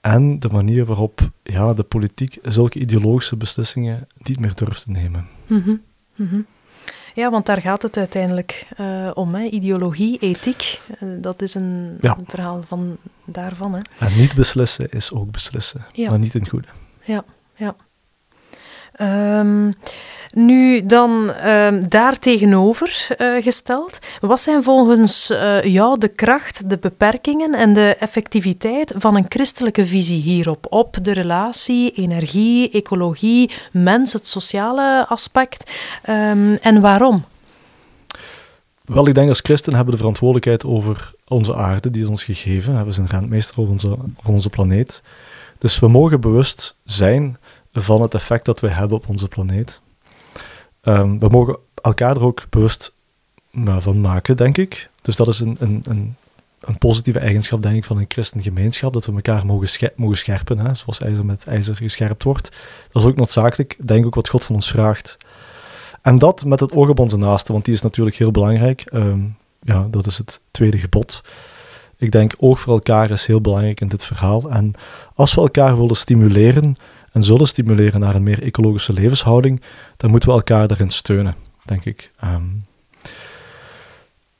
En 0.01 0.39
de 0.39 0.49
manier 0.49 0.85
waarop 0.85 1.31
ja, 1.43 1.73
de 1.73 1.83
politiek 1.83 2.37
zulke 2.43 2.79
ideologische 2.79 3.35
beslissingen 3.35 4.07
niet 4.17 4.39
meer 4.39 4.55
durft 4.55 4.83
te 4.83 4.91
nemen. 4.91 5.27
Mm 5.47 5.81
-hmm. 6.15 6.45
Ja, 7.19 7.29
want 7.29 7.45
daar 7.45 7.61
gaat 7.61 7.81
het 7.81 7.97
uiteindelijk 7.97 8.67
uh, 8.79 9.11
om. 9.13 9.35
Hè. 9.35 9.43
Ideologie, 9.43 10.17
ethiek, 10.19 10.81
uh, 10.99 11.21
dat 11.21 11.41
is 11.41 11.53
een, 11.53 11.97
ja. 12.01 12.17
een, 12.17 12.25
verhaal 12.25 12.63
van 12.67 12.97
daarvan. 13.25 13.73
Hè. 13.73 13.79
En 13.99 14.17
niet 14.17 14.35
beslissen 14.35 14.91
is 14.91 15.11
ook 15.11 15.31
beslissen, 15.31 15.85
ja. 15.91 16.09
maar 16.09 16.19
niet 16.19 16.33
in 16.33 16.39
het 16.39 16.49
goede. 16.49 16.67
Ja, 17.03 17.23
ja. 17.55 17.75
Um, 19.01 19.75
nu 20.33 20.85
dan 20.85 21.31
uh, 21.45 21.67
daar 21.89 22.19
tegenover 22.19 23.07
uh, 23.17 23.43
gesteld, 23.43 23.99
wat 24.21 24.41
zijn 24.41 24.63
volgens 24.63 25.31
uh, 25.31 25.63
jou 25.63 25.99
de 25.99 26.07
kracht, 26.07 26.69
de 26.69 26.77
beperkingen 26.77 27.53
en 27.55 27.73
de 27.73 27.95
effectiviteit 27.99 28.93
van 28.97 29.15
een 29.15 29.25
christelijke 29.29 29.85
visie 29.85 30.21
hierop? 30.21 30.65
Op 30.69 30.97
de 31.01 31.11
relatie, 31.11 31.91
energie, 31.91 32.71
ecologie, 32.71 33.51
mens, 33.71 34.13
het 34.13 34.27
sociale 34.27 35.05
aspect 35.07 35.71
um, 36.09 36.55
en 36.55 36.81
waarom? 36.81 37.25
Wel, 38.85 39.07
ik 39.07 39.15
denk 39.15 39.29
als 39.29 39.39
christen 39.39 39.73
hebben 39.73 39.85
we 39.85 39.91
de 39.91 40.03
verantwoordelijkheid 40.05 40.65
over 40.65 41.13
onze 41.27 41.55
aarde, 41.55 41.89
die 41.89 42.01
is 42.01 42.07
ons 42.07 42.23
gegeven. 42.23 42.85
We 42.85 42.91
zijn 42.91 43.07
rentmeester 43.07 43.59
over 43.59 43.71
onze, 43.71 43.87
over 43.89 44.33
onze 44.33 44.49
planeet. 44.49 45.01
Dus 45.57 45.79
we 45.79 45.87
mogen 45.87 46.21
bewust 46.21 46.75
zijn 46.85 47.37
van 47.71 48.01
het 48.01 48.13
effect 48.13 48.45
dat 48.45 48.59
wij 48.59 48.71
hebben 48.71 48.97
op 48.97 49.09
onze 49.09 49.27
planeet. 49.27 49.81
Ehm, 50.81 51.17
we 51.17 51.27
mogen 51.27 51.57
elkaar 51.81 52.15
er 52.15 52.23
ook 52.23 52.45
bewust 52.49 52.93
van 53.79 54.01
maken, 54.01 54.37
denk 54.37 54.57
ik. 54.57 54.89
Dus 55.01 55.15
dat 55.15 55.27
is 55.27 55.39
een, 55.39 55.57
een, 55.59 55.83
een, 55.87 56.15
een, 56.59 56.77
positieve 56.77 57.19
eigenschap, 57.19 57.61
denk 57.61 57.75
ik, 57.75 57.85
van 57.85 57.97
een 57.97 58.05
christengemeenschap, 58.07 58.93
dat 58.93 59.05
we 59.05 59.13
elkaar 59.13 59.45
mogen, 59.45 59.91
mogen 59.95 60.17
scherpen, 60.17 60.57
hè, 60.57 60.73
zoals 60.73 60.99
ijzer 60.99 61.25
met 61.25 61.47
ijzer 61.47 61.75
gescherpt 61.75 62.23
wordt. 62.23 62.51
Dat 62.91 63.01
is 63.01 63.07
ook 63.09 63.15
noodzakelijk, 63.15 63.77
denk 63.81 63.99
ik, 63.99 64.05
ook 64.05 64.15
wat 64.15 64.29
God 64.29 64.45
van 64.45 64.55
ons 64.55 64.69
vraagt. 64.69 65.17
En 66.01 66.17
dat 66.17 66.45
met 66.45 66.59
het 66.59 66.71
oog 66.71 66.89
op 66.89 66.99
onze 66.99 67.17
naaste, 67.17 67.51
want 67.51 67.65
die 67.65 67.73
is 67.73 67.81
natuurlijk 67.81 68.15
heel 68.15 68.31
belangrijk. 68.31 68.81
Ehm, 68.81 69.19
ja, 69.61 69.87
dat 69.91 70.05
is 70.05 70.17
het 70.17 70.41
tweede 70.51 70.77
gebod. 70.77 71.21
Ik 71.97 72.11
denk, 72.11 72.33
oog 72.37 72.59
voor 72.59 72.73
elkaar 72.73 73.11
is 73.11 73.25
heel 73.25 73.41
belangrijk 73.41 73.81
in 73.81 73.87
dit 73.87 74.03
verhaal. 74.03 74.49
En 74.49 74.73
als 75.13 75.33
we 75.33 75.41
elkaar 75.41 75.77
willen 75.77 75.95
stimuleren 75.95 76.75
en 77.11 77.23
zullen 77.23 77.47
stimuleren 77.47 77.99
naar 77.99 78.15
een 78.15 78.23
meer 78.23 78.43
ecologische 78.43 78.93
levenshouding, 78.93 79.61
dan 79.97 80.09
moeten 80.09 80.29
we 80.29 80.35
elkaar 80.35 80.67
daarin 80.67 80.89
steunen, 80.89 81.35
denk 81.65 81.85
ik. 81.85 82.11
Ehm, 82.19 82.43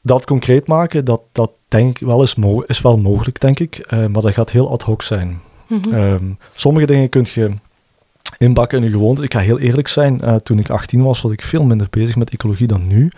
dat 0.01 0.25
concreet 0.25 0.67
maken, 0.67 1.05
dat, 1.05 1.21
dat 1.31 1.51
denk 1.67 1.99
ik 1.99 2.07
wel 2.07 2.23
is, 2.23 2.35
is 2.65 2.81
wel 2.81 2.97
mogelijk, 2.97 3.41
denk 3.41 3.59
ik. 3.59 3.87
Uh, 3.93 4.05
maar 4.05 4.21
dat 4.21 4.33
gaat 4.33 4.51
heel 4.51 4.71
ad 4.71 4.81
hoc 4.81 5.01
zijn. 5.01 5.41
Mhm. 5.67 5.93
Ehm, 5.93 6.25
sommige 6.55 6.85
dingen 6.85 7.09
kun 7.09 7.25
je 7.33 7.51
inbakken 8.37 8.77
in 8.77 8.83
je 8.83 8.91
gewoonte. 8.91 9.23
Ik 9.23 9.33
ga 9.33 9.39
heel 9.39 9.59
eerlijk 9.59 9.87
zijn, 9.87 10.19
uh, 10.23 10.35
toen 10.35 10.59
ik 10.59 10.69
18 10.69 11.03
was, 11.03 11.21
was 11.21 11.31
ik 11.31 11.41
veel 11.41 11.63
minder 11.63 11.87
bezig 11.89 12.15
met 12.15 12.29
ecologie 12.29 12.67
dan 12.67 12.87
nu. 12.87 13.11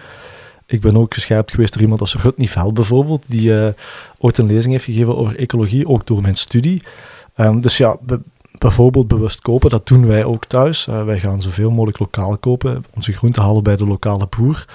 Ik 0.65 0.81
ben 0.81 0.97
ook 0.97 1.13
gescherpt 1.13 1.51
geweest 1.51 1.73
door 1.73 1.81
iemand 1.81 2.01
als 2.01 2.15
Rutney 2.15 2.47
Veld 2.47 2.73
bijvoorbeeld, 2.73 3.23
die 3.27 3.49
uh, 3.49 3.67
ooit 4.19 4.37
een 4.37 4.45
lezing 4.45 4.73
heeft 4.73 4.85
gegeven 4.85 5.17
over 5.17 5.37
ecologie, 5.37 5.87
ook 5.87 6.07
door 6.07 6.21
mijn 6.21 6.35
studie. 6.35 6.83
Um, 7.37 7.61
dus 7.61 7.77
ja, 7.77 7.97
bijvoorbeeld 8.61 9.07
bewust 9.07 9.41
kopen, 9.41 9.69
dat 9.69 9.87
doen 9.87 10.07
wij 10.07 10.23
ook 10.23 10.45
thuis. 10.45 10.87
Uh, 10.87 11.03
wij 11.03 11.19
gaan 11.19 11.41
zoveel 11.41 11.69
mogelijk 11.69 11.99
lokaal 11.99 12.37
kopen, 12.37 12.85
onze 12.95 13.11
groenten 13.11 13.41
halen 13.41 13.63
bij 13.63 13.75
de 13.75 13.85
lokale 13.85 14.27
boer. 14.37 14.65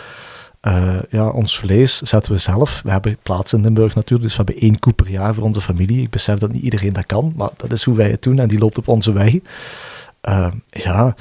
Uh, 0.63 0.99
ja, 1.11 1.29
ons 1.29 1.59
vlees 1.59 1.97
zetten 2.03 2.33
we 2.33 2.39
zelf. 2.39 2.81
We 2.85 2.91
hebben 2.91 3.17
plaats 3.23 3.53
in 3.53 3.61
Limburg 3.61 3.95
natuurlijk, 3.95 4.23
dus 4.23 4.37
we 4.37 4.43
hebben 4.45 4.63
één 4.63 4.79
koe 4.79 4.93
per 4.93 5.09
jaar 5.09 5.35
voor 5.35 5.45
onze 5.45 5.61
familie. 5.61 6.03
Ik 6.03 6.11
besef 6.11 6.39
dat 6.39 6.53
niet 6.53 6.63
iedereen 6.63 6.93
dat 6.93 7.07
kan, 7.07 7.33
maar 7.37 7.51
dat 7.57 7.73
is 7.73 7.85
hoe 7.85 7.97
wij 7.97 8.11
het 8.11 8.23
doen 8.23 8.39
en 8.39 8.49
die 8.49 8.59
loopt 8.59 8.79
op 8.79 8.89
onze 8.89 9.13
weg. 9.13 9.35
Uh, 10.29 10.49
ja, 10.71 11.15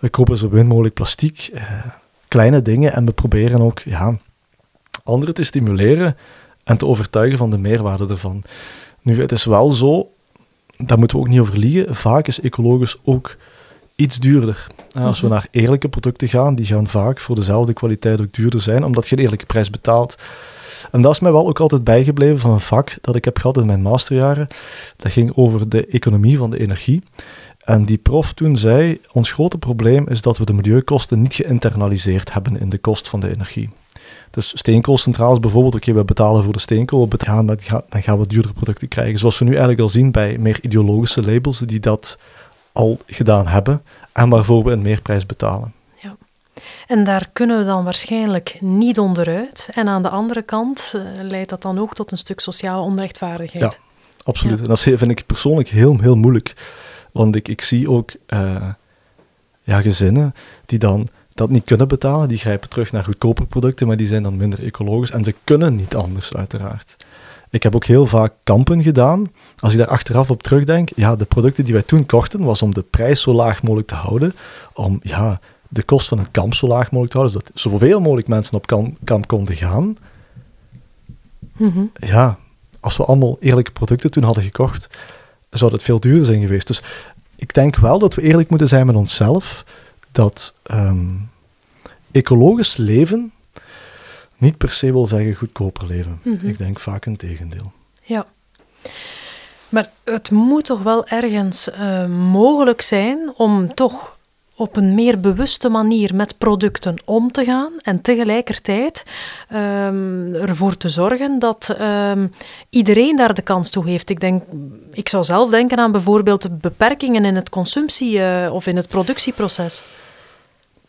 we 0.00 0.08
kopen 0.08 0.38
zo 0.38 0.48
min 0.50 0.66
mogelijk 0.66 0.94
plastic, 0.94 1.50
uh, 1.52 1.84
kleine 2.28 2.62
dingen 2.62 2.92
en 2.92 3.06
we 3.06 3.12
proberen 3.12 3.60
ook 3.60 3.78
ja, 3.78 4.18
anderen 5.04 5.34
te 5.34 5.42
stimuleren 5.42 6.16
en 6.64 6.76
te 6.76 6.86
overtuigen 6.86 7.38
van 7.38 7.50
de 7.50 7.58
meerwaarde 7.58 8.06
ervan. 8.08 8.42
Nu, 9.02 9.20
het 9.20 9.32
is 9.32 9.44
wel 9.44 9.70
zo, 9.70 10.13
daar 10.76 10.98
moeten 10.98 11.16
we 11.16 11.22
ook 11.22 11.30
niet 11.30 11.40
over 11.40 11.58
liegen, 11.58 11.94
vaak 11.94 12.28
is 12.28 12.40
ecologisch 12.40 12.96
ook 13.04 13.36
iets 13.96 14.18
duurder. 14.18 14.66
Als 14.94 15.20
we 15.20 15.26
mhm. 15.26 15.34
naar 15.34 15.48
eerlijke 15.50 15.88
producten 15.88 16.28
gaan, 16.28 16.54
die 16.54 16.66
gaan 16.66 16.86
vaak 16.86 17.20
voor 17.20 17.34
dezelfde 17.34 17.72
kwaliteit 17.72 18.20
ook 18.20 18.32
duurder 18.32 18.60
zijn, 18.60 18.84
omdat 18.84 19.08
je 19.08 19.16
een 19.16 19.22
eerlijke 19.22 19.46
prijs 19.46 19.70
betaalt. 19.70 20.18
En 20.90 21.00
dat 21.00 21.12
is 21.12 21.20
mij 21.20 21.32
wel 21.32 21.48
ook 21.48 21.60
altijd 21.60 21.84
bijgebleven 21.84 22.38
van 22.38 22.50
een 22.50 22.60
vak 22.60 22.96
dat 23.00 23.16
ik 23.16 23.24
heb 23.24 23.38
gehad 23.38 23.56
in 23.56 23.66
mijn 23.66 23.82
masterjaren. 23.82 24.46
Dat 24.96 25.12
ging 25.12 25.36
over 25.36 25.68
de 25.68 25.86
economie 25.86 26.38
van 26.38 26.50
de 26.50 26.60
energie. 26.60 27.02
En 27.64 27.84
die 27.84 27.98
prof 27.98 28.32
toen 28.32 28.56
zei, 28.56 29.00
ons 29.12 29.32
grote 29.32 29.58
probleem 29.58 30.08
is 30.08 30.22
dat 30.22 30.38
we 30.38 30.44
de 30.44 30.52
milieukosten 30.52 31.22
niet 31.22 31.34
geïnternaliseerd 31.34 32.32
hebben 32.32 32.60
in 32.60 32.68
de 32.68 32.78
kost 32.78 33.08
van 33.08 33.20
de 33.20 33.30
energie. 33.30 33.70
Dus 34.34 34.58
steenkoolcentrales 34.58 35.40
bijvoorbeeld, 35.40 35.74
oké, 35.74 35.92
we 35.92 36.04
betalen 36.04 36.44
voor 36.44 36.52
de 36.52 36.58
steenkool, 36.58 37.08
dan, 37.08 37.46
dan 37.88 38.02
gaan 38.02 38.18
we 38.18 38.26
duurdere 38.26 38.54
producten 38.54 38.88
krijgen. 38.88 39.18
Zoals 39.18 39.38
we 39.38 39.44
nu 39.44 39.50
eigenlijk 39.50 39.80
al 39.80 39.88
zien 39.88 40.10
bij 40.10 40.38
meer 40.38 40.58
ideologische 40.62 41.22
labels 41.22 41.58
die 41.58 41.80
dat 41.80 42.18
al 42.72 42.98
gedaan 43.06 43.46
hebben 43.46 43.82
en 44.12 44.28
waarvoor 44.28 44.64
we 44.64 44.70
een 44.70 44.82
meerprijs 44.82 45.26
betalen. 45.26 45.72
Ja. 46.02 46.16
En 46.86 47.04
daar 47.04 47.28
kunnen 47.32 47.58
we 47.58 47.64
dan 47.64 47.84
waarschijnlijk 47.84 48.56
niet 48.60 48.98
onderuit. 48.98 49.68
En 49.74 49.88
aan 49.88 50.02
de 50.02 50.08
andere 50.08 50.42
kant 50.42 50.92
uh, 50.96 51.02
leidt 51.22 51.50
dat 51.50 51.62
dan 51.62 51.78
ook 51.78 51.94
tot 51.94 52.12
een 52.12 52.18
stuk 52.18 52.40
sociale 52.40 52.82
onrechtvaardigheid. 52.82 53.72
Ja, 53.72 53.78
absoluut. 54.24 54.60
En 54.60 54.68
dat 54.68 54.80
vind 54.80 55.10
ik 55.10 55.26
persoonlijk 55.26 55.68
heel, 55.68 55.98
heel 56.00 56.16
moeilijk. 56.16 56.54
Want 57.12 57.36
ik, 57.36 57.48
ik 57.48 57.60
zie 57.60 57.90
ook 57.90 58.10
uh, 58.28 58.68
ja, 59.62 59.80
gezinnen 59.80 60.34
die 60.66 60.78
dan 60.78 61.08
dat 61.34 61.50
niet 61.50 61.64
kunnen 61.64 61.88
betalen. 61.88 62.28
Die 62.28 62.38
grijpen 62.38 62.68
terug 62.68 62.92
naar 62.92 63.04
goedkope 63.04 63.46
producten, 63.46 63.86
maar 63.86 63.96
die 63.96 64.06
zijn 64.06 64.22
dan 64.22 64.36
minder 64.36 64.64
ecologisch. 64.64 65.10
En 65.10 65.24
ze 65.24 65.34
kunnen 65.44 65.74
niet 65.74 65.94
anders, 65.96 66.32
uiteraard. 66.32 66.96
Ik 67.50 67.62
heb 67.62 67.74
ook 67.74 67.84
heel 67.84 68.06
vaak 68.06 68.32
kampen 68.42 68.82
gedaan. 68.82 69.30
Als 69.58 69.72
ik 69.72 69.78
daar 69.78 69.88
achteraf 69.88 70.30
op 70.30 70.42
terugdenk, 70.42 70.88
ja, 70.96 71.16
de 71.16 71.24
producten 71.24 71.64
die 71.64 71.72
wij 71.72 71.82
toen 71.82 72.06
kochten, 72.06 72.44
was 72.44 72.62
om 72.62 72.74
de 72.74 72.82
prijs 72.82 73.20
zo 73.20 73.32
laag 73.32 73.62
mogelijk 73.62 73.88
te 73.88 73.94
houden. 73.94 74.34
Om 74.72 75.00
ja, 75.02 75.40
de 75.68 75.82
kost 75.82 76.08
van 76.08 76.18
het 76.18 76.30
kamp 76.30 76.54
zo 76.54 76.66
laag 76.66 76.90
mogelijk 76.90 77.10
te 77.10 77.18
houden, 77.18 77.40
zodat 77.40 77.60
zoveel 77.60 78.00
mogelijk 78.00 78.28
mensen 78.28 78.56
op 78.56 78.66
kamp, 78.66 78.96
kamp 79.04 79.26
konden 79.26 79.56
gaan. 79.56 79.96
Mhm. 81.56 81.84
Ja, 81.94 82.38
als 82.80 82.96
we 82.96 83.04
allemaal 83.04 83.36
eerlijke 83.40 83.72
producten 83.72 84.10
toen 84.10 84.22
hadden 84.22 84.42
gekocht, 84.42 84.88
zou 85.50 85.70
dat 85.70 85.82
veel 85.82 86.00
duurder 86.00 86.24
zijn 86.24 86.40
geweest. 86.40 86.66
Dus 86.66 86.82
ik 87.36 87.54
denk 87.54 87.76
wel 87.76 87.98
dat 87.98 88.14
we 88.14 88.22
eerlijk 88.22 88.50
moeten 88.50 88.68
zijn 88.68 88.86
met 88.86 88.96
onszelf, 88.96 89.64
dat 90.14 90.54
ehm, 90.62 91.06
ecologisch 92.12 92.76
leven 92.76 93.32
niet 94.36 94.56
per 94.56 94.70
se 94.70 94.92
wil 94.92 95.06
zeggen 95.06 95.34
goedkoper 95.34 95.86
leven. 95.86 96.20
Mhm. 96.22 96.46
Ik 96.46 96.58
denk 96.58 96.80
vaak 96.80 97.06
een 97.06 97.16
tegendeel. 97.16 97.72
Ja. 98.02 98.26
Maar 99.68 99.90
het 100.04 100.30
moet 100.30 100.64
toch 100.64 100.82
wel 100.82 101.06
ergens 101.06 101.68
uh, 101.68 102.06
mogelijk 102.06 102.82
zijn 102.82 103.32
om 103.36 103.74
toch 103.74 104.16
op 104.56 104.76
een 104.76 104.94
meer 104.94 105.20
bewuste 105.20 105.68
manier 105.68 106.14
met 106.14 106.38
producten 106.38 106.94
om 107.04 107.32
te 107.32 107.44
gaan 107.44 107.72
en 107.82 108.00
tegelijkertijd 108.00 109.04
um, 109.52 110.34
ervoor 110.34 110.76
te 110.76 110.88
zorgen 110.88 111.38
dat 111.38 111.76
um, 111.80 112.32
iedereen 112.70 113.16
daar 113.16 113.34
de 113.34 113.42
kans 113.42 113.70
toe 113.70 113.88
heeft. 113.88 114.10
Ik, 114.10 114.20
denk, 114.20 114.42
ik 114.92 115.08
zou 115.08 115.24
zelf 115.24 115.50
denken 115.50 115.78
aan 115.78 115.92
bijvoorbeeld 115.92 116.60
beperkingen 116.60 117.24
in 117.24 117.34
het 117.34 117.48
consumptie- 117.48 118.18
uh, 118.18 118.52
of 118.52 118.66
in 118.66 118.76
het 118.76 118.88
productieproces. 118.88 119.82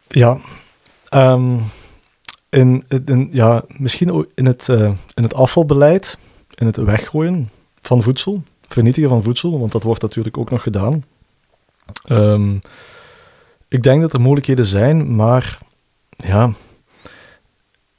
Ja, 0.08 0.38
um, 1.10 1.62
in, 2.50 2.84
in, 3.06 3.30
ja, 3.32 3.64
misschien 3.68 4.12
ook 4.12 4.28
in 4.36 4.46
het, 4.46 4.68
uh, 4.68 4.92
in 5.14 5.24
het 5.24 5.34
afvalbeleid, 5.34 6.18
in 6.56 6.66
het 6.66 6.78
weggooien 6.78 7.50
van 7.82 8.04
voedsel, 8.04 8.44
vernietigen 8.68 9.10
van 9.10 9.24
voedsel, 9.24 9.60
want 9.60 9.72
dat 9.72 9.84
wordt 9.84 10.02
natuurlijk 10.02 10.38
ook 10.38 10.50
nog 10.50 10.64
gedaan. 10.64 11.04
Um, 12.10 12.62
ik 13.68 13.84
denk 13.84 14.02
dat 14.02 14.14
er 14.14 14.22
mogelijkheden 14.22 14.66
zijn, 14.66 15.16
maar 15.16 15.60
ja, 16.10 16.52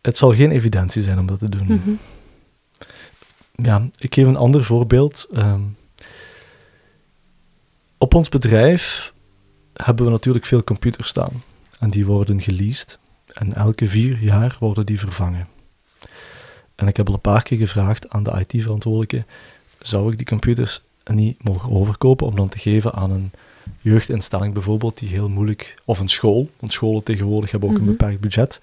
het 0.00 0.16
zal 0.16 0.34
geen 0.34 0.50
evidentie 0.50 1.02
zijn 1.02 1.18
om 1.18 1.26
dat 1.26 1.38
te 1.38 1.48
doen. 1.48 1.66
Mm 1.66 1.98
Ja, 3.52 3.88
ik 3.98 4.14
geef 4.14 4.26
een 4.26 4.36
ander 4.36 4.64
voorbeeld. 4.64 5.26
Um, 5.32 5.76
op 7.98 8.14
ons 8.14 8.28
bedrijf 8.28 9.12
hebben 9.72 10.04
we 10.04 10.10
natuurlijk 10.10 10.46
veel 10.46 10.64
computers 10.64 11.08
staan. 11.08 11.42
En 11.78 11.90
die 11.90 12.06
worden 12.06 12.40
geleased. 12.40 12.98
En 13.32 13.54
elke 13.54 13.88
vier 13.88 14.18
jaar 14.18 14.56
worden 14.60 14.86
die 14.86 14.98
vervangen. 14.98 15.46
En 16.74 16.86
ik 16.86 16.96
heb 16.96 17.08
al 17.08 17.14
een 17.14 17.20
paar 17.20 17.42
keer 17.42 17.58
gevraagd 17.58 18.10
aan 18.10 18.22
de 18.22 18.44
IT-verantwoordelijke: 18.46 19.24
zou 19.78 20.12
ik 20.12 20.16
die 20.16 20.26
computers 20.26 20.82
niet 21.04 21.44
mogen 21.44 21.70
overkopen 21.70 22.26
om 22.26 22.36
dan 22.36 22.48
te 22.48 22.58
geven 22.58 22.92
aan 22.92 23.10
een 23.10 23.30
jeugdinstelling 23.80 24.52
bijvoorbeeld, 24.54 24.98
die 24.98 25.08
heel 25.08 25.28
moeilijk, 25.28 25.74
of 25.84 25.98
een 25.98 26.08
school, 26.08 26.50
want 26.58 26.72
scholen 26.72 27.02
tegenwoordig 27.02 27.50
hebben 27.50 27.68
ook 27.68 27.76
een 27.76 27.82
mhm. 27.82 27.90
beperkt 27.90 28.20
budget. 28.20 28.58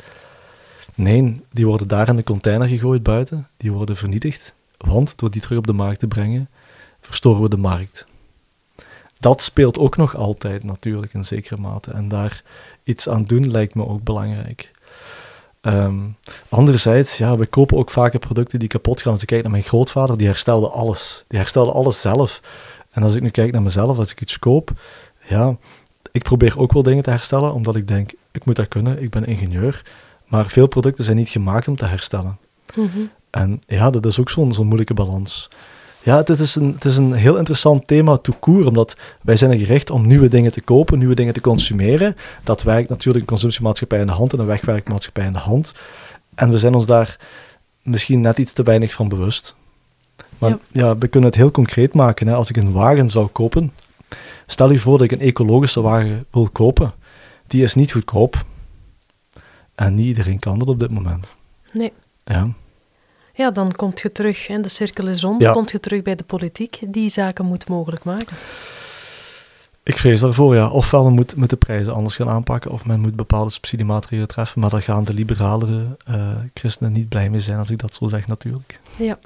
Nee, 0.95 1.41
die 1.51 1.65
worden 1.65 1.87
daar 1.87 2.07
in 2.07 2.15
de 2.15 2.23
container 2.23 2.67
gegooid 2.67 3.03
buiten, 3.03 3.47
die 3.57 3.71
worden 3.71 3.95
vernietigd, 3.95 4.53
want 4.77 5.17
door 5.17 5.31
die 5.31 5.41
terug 5.41 5.57
op 5.57 5.67
de 5.67 5.73
markt 5.73 5.99
te 5.99 6.07
brengen, 6.07 6.49
verstoren 7.01 7.41
we 7.41 7.49
de 7.49 7.57
markt. 7.57 8.05
Dat 9.19 9.41
speelt 9.41 9.77
ook 9.77 9.97
nog 9.97 10.15
altijd 10.15 10.63
natuurlijk 10.63 11.13
in 11.13 11.25
zekere 11.25 11.61
mate. 11.61 11.91
En 11.91 12.07
daar 12.07 12.43
iets 12.83 13.09
aan 13.09 13.23
doen 13.23 13.51
lijkt 13.51 13.75
me 13.75 13.87
ook 13.87 14.03
belangrijk. 14.03 14.71
Um, 15.61 16.15
anderzijds, 16.49 17.17
ja, 17.17 17.37
we 17.37 17.45
kopen 17.45 17.77
ook 17.77 17.91
vaker 17.91 18.19
producten 18.19 18.59
die 18.59 18.67
kapot 18.67 19.01
gaan. 19.01 19.11
Als 19.11 19.21
ik 19.21 19.27
kijk 19.27 19.41
naar 19.41 19.51
mijn 19.51 19.63
grootvader, 19.63 20.17
die 20.17 20.27
herstelde 20.27 20.69
alles. 20.69 21.25
Die 21.27 21.39
herstelde 21.39 21.71
alles 21.71 22.01
zelf. 22.01 22.41
En 22.91 23.03
als 23.03 23.15
ik 23.15 23.21
nu 23.21 23.29
kijk 23.29 23.51
naar 23.51 23.61
mezelf, 23.61 23.97
als 23.97 24.11
ik 24.11 24.21
iets 24.21 24.39
koop, 24.39 24.71
ja, 25.27 25.57
ik 26.11 26.23
probeer 26.23 26.59
ook 26.59 26.73
wel 26.73 26.83
dingen 26.83 27.03
te 27.03 27.09
herstellen, 27.09 27.53
omdat 27.53 27.75
ik 27.75 27.87
denk, 27.87 28.11
ik 28.31 28.45
moet 28.45 28.55
dat 28.55 28.67
kunnen, 28.67 29.01
ik 29.01 29.09
ben 29.09 29.25
ingenieur. 29.25 29.83
Maar 30.25 30.47
veel 30.47 30.67
producten 30.67 31.03
zijn 31.03 31.17
niet 31.17 31.29
gemaakt 31.29 31.67
om 31.67 31.75
te 31.75 31.85
herstellen. 31.85 32.37
Mhm. 32.75 32.99
En 33.29 33.61
ja, 33.67 33.89
dat 33.89 34.05
is 34.05 34.19
ook 34.19 34.29
zo'n 34.29 34.53
zo'n 34.53 34.65
moeilijke 34.65 34.93
balans. 34.93 35.49
Ja, 36.03 36.17
het 36.17 36.29
is 36.29 36.55
een, 36.55 36.73
het 36.73 36.85
is 36.85 36.97
een 36.97 37.13
heel 37.13 37.37
interessant 37.37 37.87
thema 37.87 38.17
to 38.17 38.33
koer, 38.39 38.67
omdat 38.67 38.97
wij 39.21 39.35
zijn 39.35 39.51
er 39.51 39.57
gericht 39.57 39.89
om 39.89 40.07
nieuwe 40.07 40.27
dingen 40.27 40.51
te 40.51 40.61
kopen, 40.61 40.97
nieuwe 40.97 41.15
dingen 41.15 41.33
te 41.33 41.41
consumeren. 41.41 42.15
Dat 42.43 42.63
werkt 42.63 42.89
natuurlijk 42.89 43.23
een 43.23 43.29
consumptiemaatschappij 43.29 43.99
in 43.99 44.07
de 44.07 44.11
hand 44.11 44.33
en 44.33 44.39
een 44.39 44.45
wegwerkmaatschappij 44.45 45.25
in 45.25 45.33
de 45.33 45.39
hand. 45.39 45.73
En 46.35 46.51
we 46.51 46.57
zijn 46.57 46.73
ons 46.73 46.85
daar 46.85 47.19
misschien 47.81 48.21
net 48.21 48.37
iets 48.37 48.53
te 48.53 48.63
weinig 48.63 48.93
van 48.93 49.07
bewust. 49.07 49.55
Want 50.37 50.61
ja. 50.71 50.97
we 50.97 51.07
kunnen 51.07 51.29
het 51.29 51.39
heel 51.39 51.51
concreet 51.51 51.93
maken. 51.93 52.27
Hè. 52.27 52.33
Als 52.33 52.49
ik 52.49 52.57
een 52.57 52.71
wagen 52.71 53.09
zou 53.09 53.27
kopen, 53.27 53.71
stel 54.47 54.71
je 54.71 54.79
voor 54.79 54.97
dat 54.97 55.11
ik 55.11 55.19
een 55.19 55.27
ecologische 55.27 55.81
wagen 55.81 56.25
wil 56.31 56.49
kopen. 56.49 56.93
Die 57.47 57.63
is 57.63 57.75
niet 57.75 57.91
goedkoop. 57.91 58.45
En 59.75 59.93
niet 59.93 60.05
iedereen 60.05 60.39
kan 60.39 60.59
dat 60.59 60.67
op 60.67 60.79
dit 60.79 60.91
moment. 60.91 61.33
Nee. 61.71 61.93
Ja. 62.23 62.49
Ja, 63.35 63.51
dan 63.51 63.71
kom 63.71 63.91
je 63.95 64.11
terug, 64.11 64.47
en 64.47 64.61
de 64.61 64.69
cirkel 64.69 65.07
is 65.07 65.21
rond, 65.21 65.41
dan 65.41 65.53
kom 65.53 65.65
je 65.71 65.79
terug 65.79 66.01
bij 66.01 66.15
de 66.15 66.23
politiek 66.23 66.79
die 66.87 67.09
zaken 67.09 67.45
moet 67.45 67.67
mogelijk 67.67 68.03
maken. 68.03 68.37
Ik 69.83 69.97
vrees 69.97 70.19
daarvoor, 70.19 70.55
ja. 70.55 70.69
Ofwel 70.69 71.03
men 71.03 71.13
moet, 71.13 71.35
met 71.35 71.49
de 71.49 71.55
prijzen 71.55 71.93
anders 71.93 72.15
gaan 72.15 72.29
aanpakken, 72.29 72.71
of 72.71 72.85
men 72.85 72.99
moet 72.99 73.15
bepaalde 73.15 73.51
subsidiemaatregelen 73.51 74.27
treffen, 74.27 74.61
maar 74.61 74.69
daar 74.69 74.81
gaan 74.81 75.03
de 75.03 75.13
liberalere 75.13 75.97
uh, 76.09 76.27
christenen 76.53 76.91
niet 76.91 77.09
blij 77.09 77.29
mee 77.29 77.39
zijn, 77.39 77.57
als 77.57 77.69
ik 77.69 77.79
dat 77.79 77.95
zo 77.95 78.07
zeg 78.07 78.27
natuurlijk. 78.27 78.79
Ja. 78.95 79.19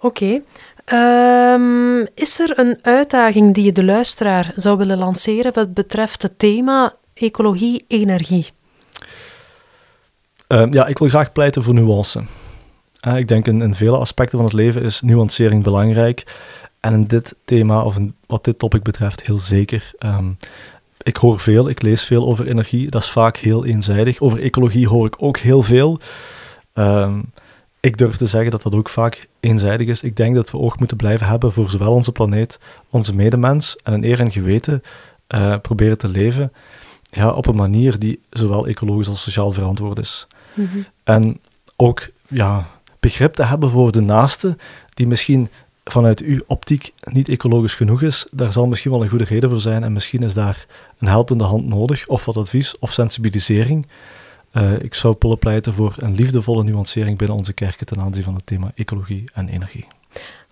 Oké. 0.00 0.40
Ehm, 0.84 2.00
is 2.14 2.40
er 2.40 2.58
een 2.58 2.78
uitdaging 2.82 3.54
die 3.54 3.64
je 3.64 3.72
de 3.72 3.84
luisteraar 3.84 4.52
zou 4.54 4.78
willen 4.78 4.98
lanceren 4.98 5.52
wat 5.54 5.74
betreft 5.74 6.22
het 6.22 6.38
thema 6.38 6.94
ecologie-energie? 7.14 8.50
Ehm, 10.46 10.72
ja, 10.72 10.86
ik 10.86 10.98
wil 10.98 11.08
graag 11.08 11.32
pleiten 11.32 11.62
voor 11.62 11.74
nuance. 11.74 12.22
Uh, 13.06 13.16
ik 13.16 13.28
denk 13.28 13.46
in, 13.46 13.60
in 13.60 13.74
vele 13.74 13.96
aspecten 13.96 14.38
van 14.38 14.46
het 14.46 14.56
leven 14.56 14.82
is 14.82 15.00
nuancering 15.00 15.62
belangrijk. 15.62 16.36
En 16.80 16.92
in 16.94 17.02
dit 17.02 17.34
thema, 17.44 17.82
of 17.84 17.96
in, 17.96 18.14
wat 18.26 18.44
dit 18.44 18.58
topic 18.58 18.82
betreft, 18.82 19.26
heel 19.26 19.38
zeker. 19.38 19.92
Um, 19.98 20.36
ik 21.02 21.16
hoor 21.16 21.40
veel, 21.40 21.68
ik 21.68 21.82
lees 21.82 22.04
veel 22.04 22.26
over 22.26 22.46
energie. 22.46 22.90
Dat 22.90 23.02
is 23.02 23.10
vaak 23.10 23.36
heel 23.36 23.64
eenzijdig. 23.64 24.20
Over 24.20 24.42
ecologie 24.42 24.88
hoor 24.88 25.06
ik 25.06 25.14
ook 25.18 25.38
heel 25.38 25.62
veel. 25.62 26.00
Um, 26.74 27.32
ik 27.80 27.96
durf 27.96 28.16
te 28.16 28.26
zeggen 28.26 28.50
dat 28.50 28.62
dat 28.62 28.74
ook 28.74 28.88
vaak 28.88 29.28
eenzijdig 29.40 29.86
is. 29.86 30.02
Ik 30.02 30.16
denk 30.16 30.34
dat 30.34 30.50
we 30.50 30.58
oog 30.58 30.78
moeten 30.78 30.96
blijven 30.96 31.26
hebben 31.26 31.52
voor 31.52 31.70
zowel 31.70 31.92
onze 31.92 32.12
planeet, 32.12 32.60
onze 32.90 33.14
medemens 33.14 33.76
en 33.76 33.92
een 33.92 34.04
eer 34.04 34.20
en 34.20 34.30
geweten 34.30 34.82
uh, 35.34 35.56
proberen 35.62 35.98
te 35.98 36.08
leven 36.08 36.52
ja, 37.10 37.30
op 37.30 37.46
een 37.46 37.56
manier 37.56 37.98
die 37.98 38.20
zowel 38.30 38.66
ecologisch 38.66 39.08
als 39.08 39.22
sociaal 39.22 39.52
verantwoord 39.52 39.98
is. 39.98 40.26
Mm 40.54 40.68
-hmm. 40.72 40.86
En 41.04 41.40
ook 41.76 42.08
ja, 42.28 42.66
begrip 43.00 43.34
te 43.34 43.44
hebben 43.44 43.70
voor 43.70 43.92
de 43.92 44.00
naaste 44.00 44.56
die 44.94 45.06
misschien 45.06 45.48
vanuit 45.84 46.22
uw 46.22 46.40
optiek 46.46 46.92
niet 47.00 47.28
ecologisch 47.28 47.74
genoeg 47.74 48.02
is, 48.02 48.26
daar 48.30 48.52
zal 48.52 48.66
misschien 48.66 48.90
wel 48.90 49.02
een 49.02 49.08
goede 49.08 49.24
reden 49.24 49.50
voor 49.50 49.60
zijn 49.60 49.84
en 49.84 49.92
misschien 49.92 50.22
is 50.22 50.34
daar 50.34 50.66
een 50.98 51.08
helpende 51.08 51.44
hand 51.44 51.66
nodig, 51.66 52.06
of 52.06 52.24
wat 52.24 52.36
advies 52.36 52.78
of 52.78 52.92
sensibilisering. 52.92 53.86
Uh, 54.52 54.72
ik 54.80 54.94
zou 54.94 55.36
pleiten 55.38 55.72
voor 55.74 55.94
een 55.98 56.14
liefdevolle 56.14 56.64
nuancering 56.64 57.18
binnen 57.18 57.36
onze 57.36 57.52
kerken 57.52 57.86
ten 57.86 58.00
aanzien 58.00 58.24
van 58.24 58.34
het 58.34 58.46
thema 58.46 58.72
ecologie 58.74 59.24
en 59.32 59.48
energie. 59.48 59.86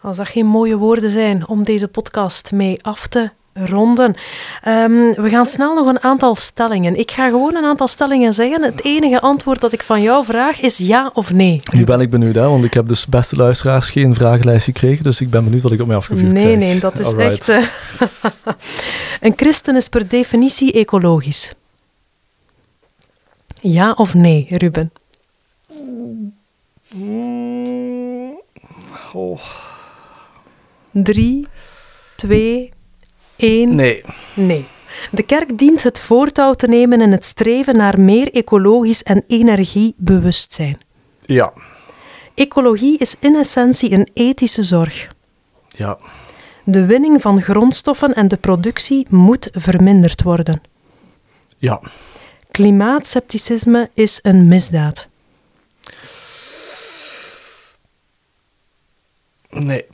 Als 0.00 0.16
dat 0.16 0.28
geen 0.28 0.46
mooie 0.46 0.76
woorden 0.76 1.10
zijn 1.10 1.48
om 1.48 1.64
deze 1.64 1.88
podcast 1.88 2.52
mee 2.52 2.82
af 2.82 3.06
te 3.06 3.30
ronden. 3.64 4.14
Um, 4.68 5.14
we 5.14 5.28
gaan 5.28 5.46
snel 5.46 5.74
nog 5.74 5.86
een 5.86 6.02
aantal 6.02 6.34
stellingen. 6.34 6.98
Ik 6.98 7.10
ga 7.10 7.28
gewoon 7.28 7.56
een 7.56 7.64
aantal 7.64 7.88
stellingen 7.88 8.34
zeggen. 8.34 8.62
Het 8.62 8.84
enige 8.84 9.20
antwoord 9.20 9.60
dat 9.60 9.72
ik 9.72 9.82
van 9.82 10.02
jou 10.02 10.24
vraag 10.24 10.60
is 10.60 10.78
ja 10.78 11.10
of 11.14 11.32
nee. 11.32 11.60
Nu 11.72 11.84
ben 11.84 12.00
ik 12.00 12.10
benieuwd, 12.10 12.34
hè, 12.34 12.48
want 12.48 12.64
ik 12.64 12.74
heb 12.74 12.88
dus 12.88 13.06
beste 13.06 13.36
luisteraars 13.36 13.90
geen 13.90 14.14
vragenlijst 14.14 14.64
gekregen, 14.64 15.04
dus 15.04 15.20
ik 15.20 15.30
ben 15.30 15.44
benieuwd 15.44 15.62
wat 15.62 15.72
ik 15.72 15.80
op 15.80 15.86
mij 15.86 15.96
afgevuurd 15.96 16.32
nee, 16.32 16.42
krijg. 16.42 16.58
Nee, 16.58 16.68
nee, 16.68 16.80
dat 16.80 16.98
is 16.98 17.12
Alright. 17.12 17.48
echt... 17.48 17.48
Uh, 17.48 18.52
een 19.26 19.32
christen 19.36 19.76
is 19.76 19.88
per 19.88 20.08
definitie 20.08 20.72
ecologisch. 20.72 21.54
Ja 23.60 23.92
of 23.92 24.14
nee, 24.14 24.46
Ruben? 24.50 24.92
Oh. 29.12 29.40
Drie, 30.90 31.46
twee, 32.16 32.72
één. 33.36 33.74
Nee. 33.74 34.02
Nee. 34.34 34.64
De 35.10 35.22
kerk 35.22 35.58
dient 35.58 35.82
het 35.82 35.98
voortouw 35.98 36.52
te 36.52 36.66
nemen 36.66 37.00
in 37.00 37.12
het 37.12 37.24
streven 37.24 37.76
naar 37.76 38.00
meer 38.00 38.32
ecologisch 38.32 39.02
en 39.02 39.24
energiebewustzijn. 39.26 40.80
Ja. 41.20 41.52
Ecologie 42.34 42.98
is 42.98 43.16
in 43.18 43.36
essentie 43.36 43.92
een 43.92 44.08
ethische 44.12 44.62
zorg. 44.62 45.08
Ja. 45.68 45.98
De 46.64 46.86
winning 46.86 47.22
van 47.22 47.42
grondstoffen 47.42 48.14
en 48.14 48.28
de 48.28 48.36
productie 48.36 49.06
moet 49.10 49.48
verminderd 49.52 50.22
worden. 50.22 50.60
Ja. 51.58 51.80
Klimaatcepticisme 52.50 53.90
is 53.94 54.18
een 54.22 54.48
misdaad. 54.48 55.06
Nee. 59.50 59.84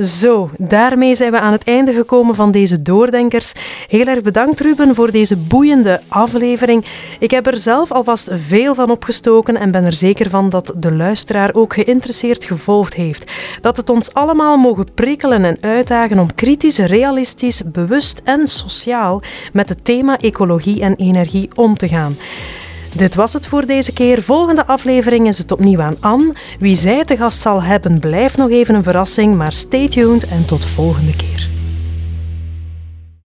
Zo, 0.00 0.50
daarmee 0.58 1.14
zijn 1.14 1.30
we 1.30 1.40
aan 1.40 1.52
het 1.52 1.64
einde 1.64 1.92
gekomen 1.92 2.34
van 2.34 2.50
deze 2.50 2.82
Doordenkers. 2.82 3.52
Heel 3.88 4.04
erg 4.04 4.22
bedankt 4.22 4.60
Ruben 4.60 4.94
voor 4.94 5.10
deze 5.10 5.36
boeiende 5.36 6.00
aflevering. 6.08 6.84
Ik 7.18 7.30
heb 7.30 7.46
er 7.46 7.56
zelf 7.56 7.92
alvast 7.92 8.28
veel 8.32 8.74
van 8.74 8.90
opgestoken 8.90 9.56
en 9.56 9.70
ben 9.70 9.84
er 9.84 9.92
zeker 9.92 10.30
van 10.30 10.48
dat 10.48 10.72
de 10.76 10.92
luisteraar 10.92 11.54
ook 11.54 11.74
geïnteresseerd 11.74 12.44
gevolgd 12.44 12.94
heeft. 12.94 13.32
Dat 13.60 13.76
het 13.76 13.90
ons 13.90 14.14
allemaal 14.14 14.56
mogen 14.56 14.94
prikkelen 14.94 15.44
en 15.44 15.58
uitdagen 15.60 16.18
om 16.18 16.34
kritisch, 16.34 16.78
realistisch, 16.78 17.62
bewust 17.64 18.20
en 18.24 18.46
sociaal 18.46 19.22
met 19.52 19.68
het 19.68 19.84
thema 19.84 20.18
ecologie 20.18 20.82
en 20.82 20.96
energie 20.96 21.48
om 21.54 21.76
te 21.76 21.88
gaan. 21.88 22.16
Dit 22.96 23.14
was 23.14 23.32
het 23.32 23.46
voor 23.46 23.66
deze 23.66 23.92
keer. 23.92 24.22
Volgende 24.22 24.66
aflevering 24.66 25.26
is 25.26 25.38
het 25.38 25.52
opnieuw 25.52 25.80
aan 25.80 25.96
Anne. 26.00 26.32
Wie 26.58 26.76
zij 26.76 27.04
te 27.04 27.16
gast 27.16 27.40
zal 27.40 27.62
hebben, 27.62 28.00
blijft 28.00 28.36
nog 28.36 28.50
even 28.50 28.74
een 28.74 28.82
verrassing, 28.82 29.36
maar 29.36 29.52
stay 29.52 29.88
tuned 29.88 30.28
en 30.28 30.46
tot 30.46 30.64
volgende 30.64 31.16
keer. 31.16 31.55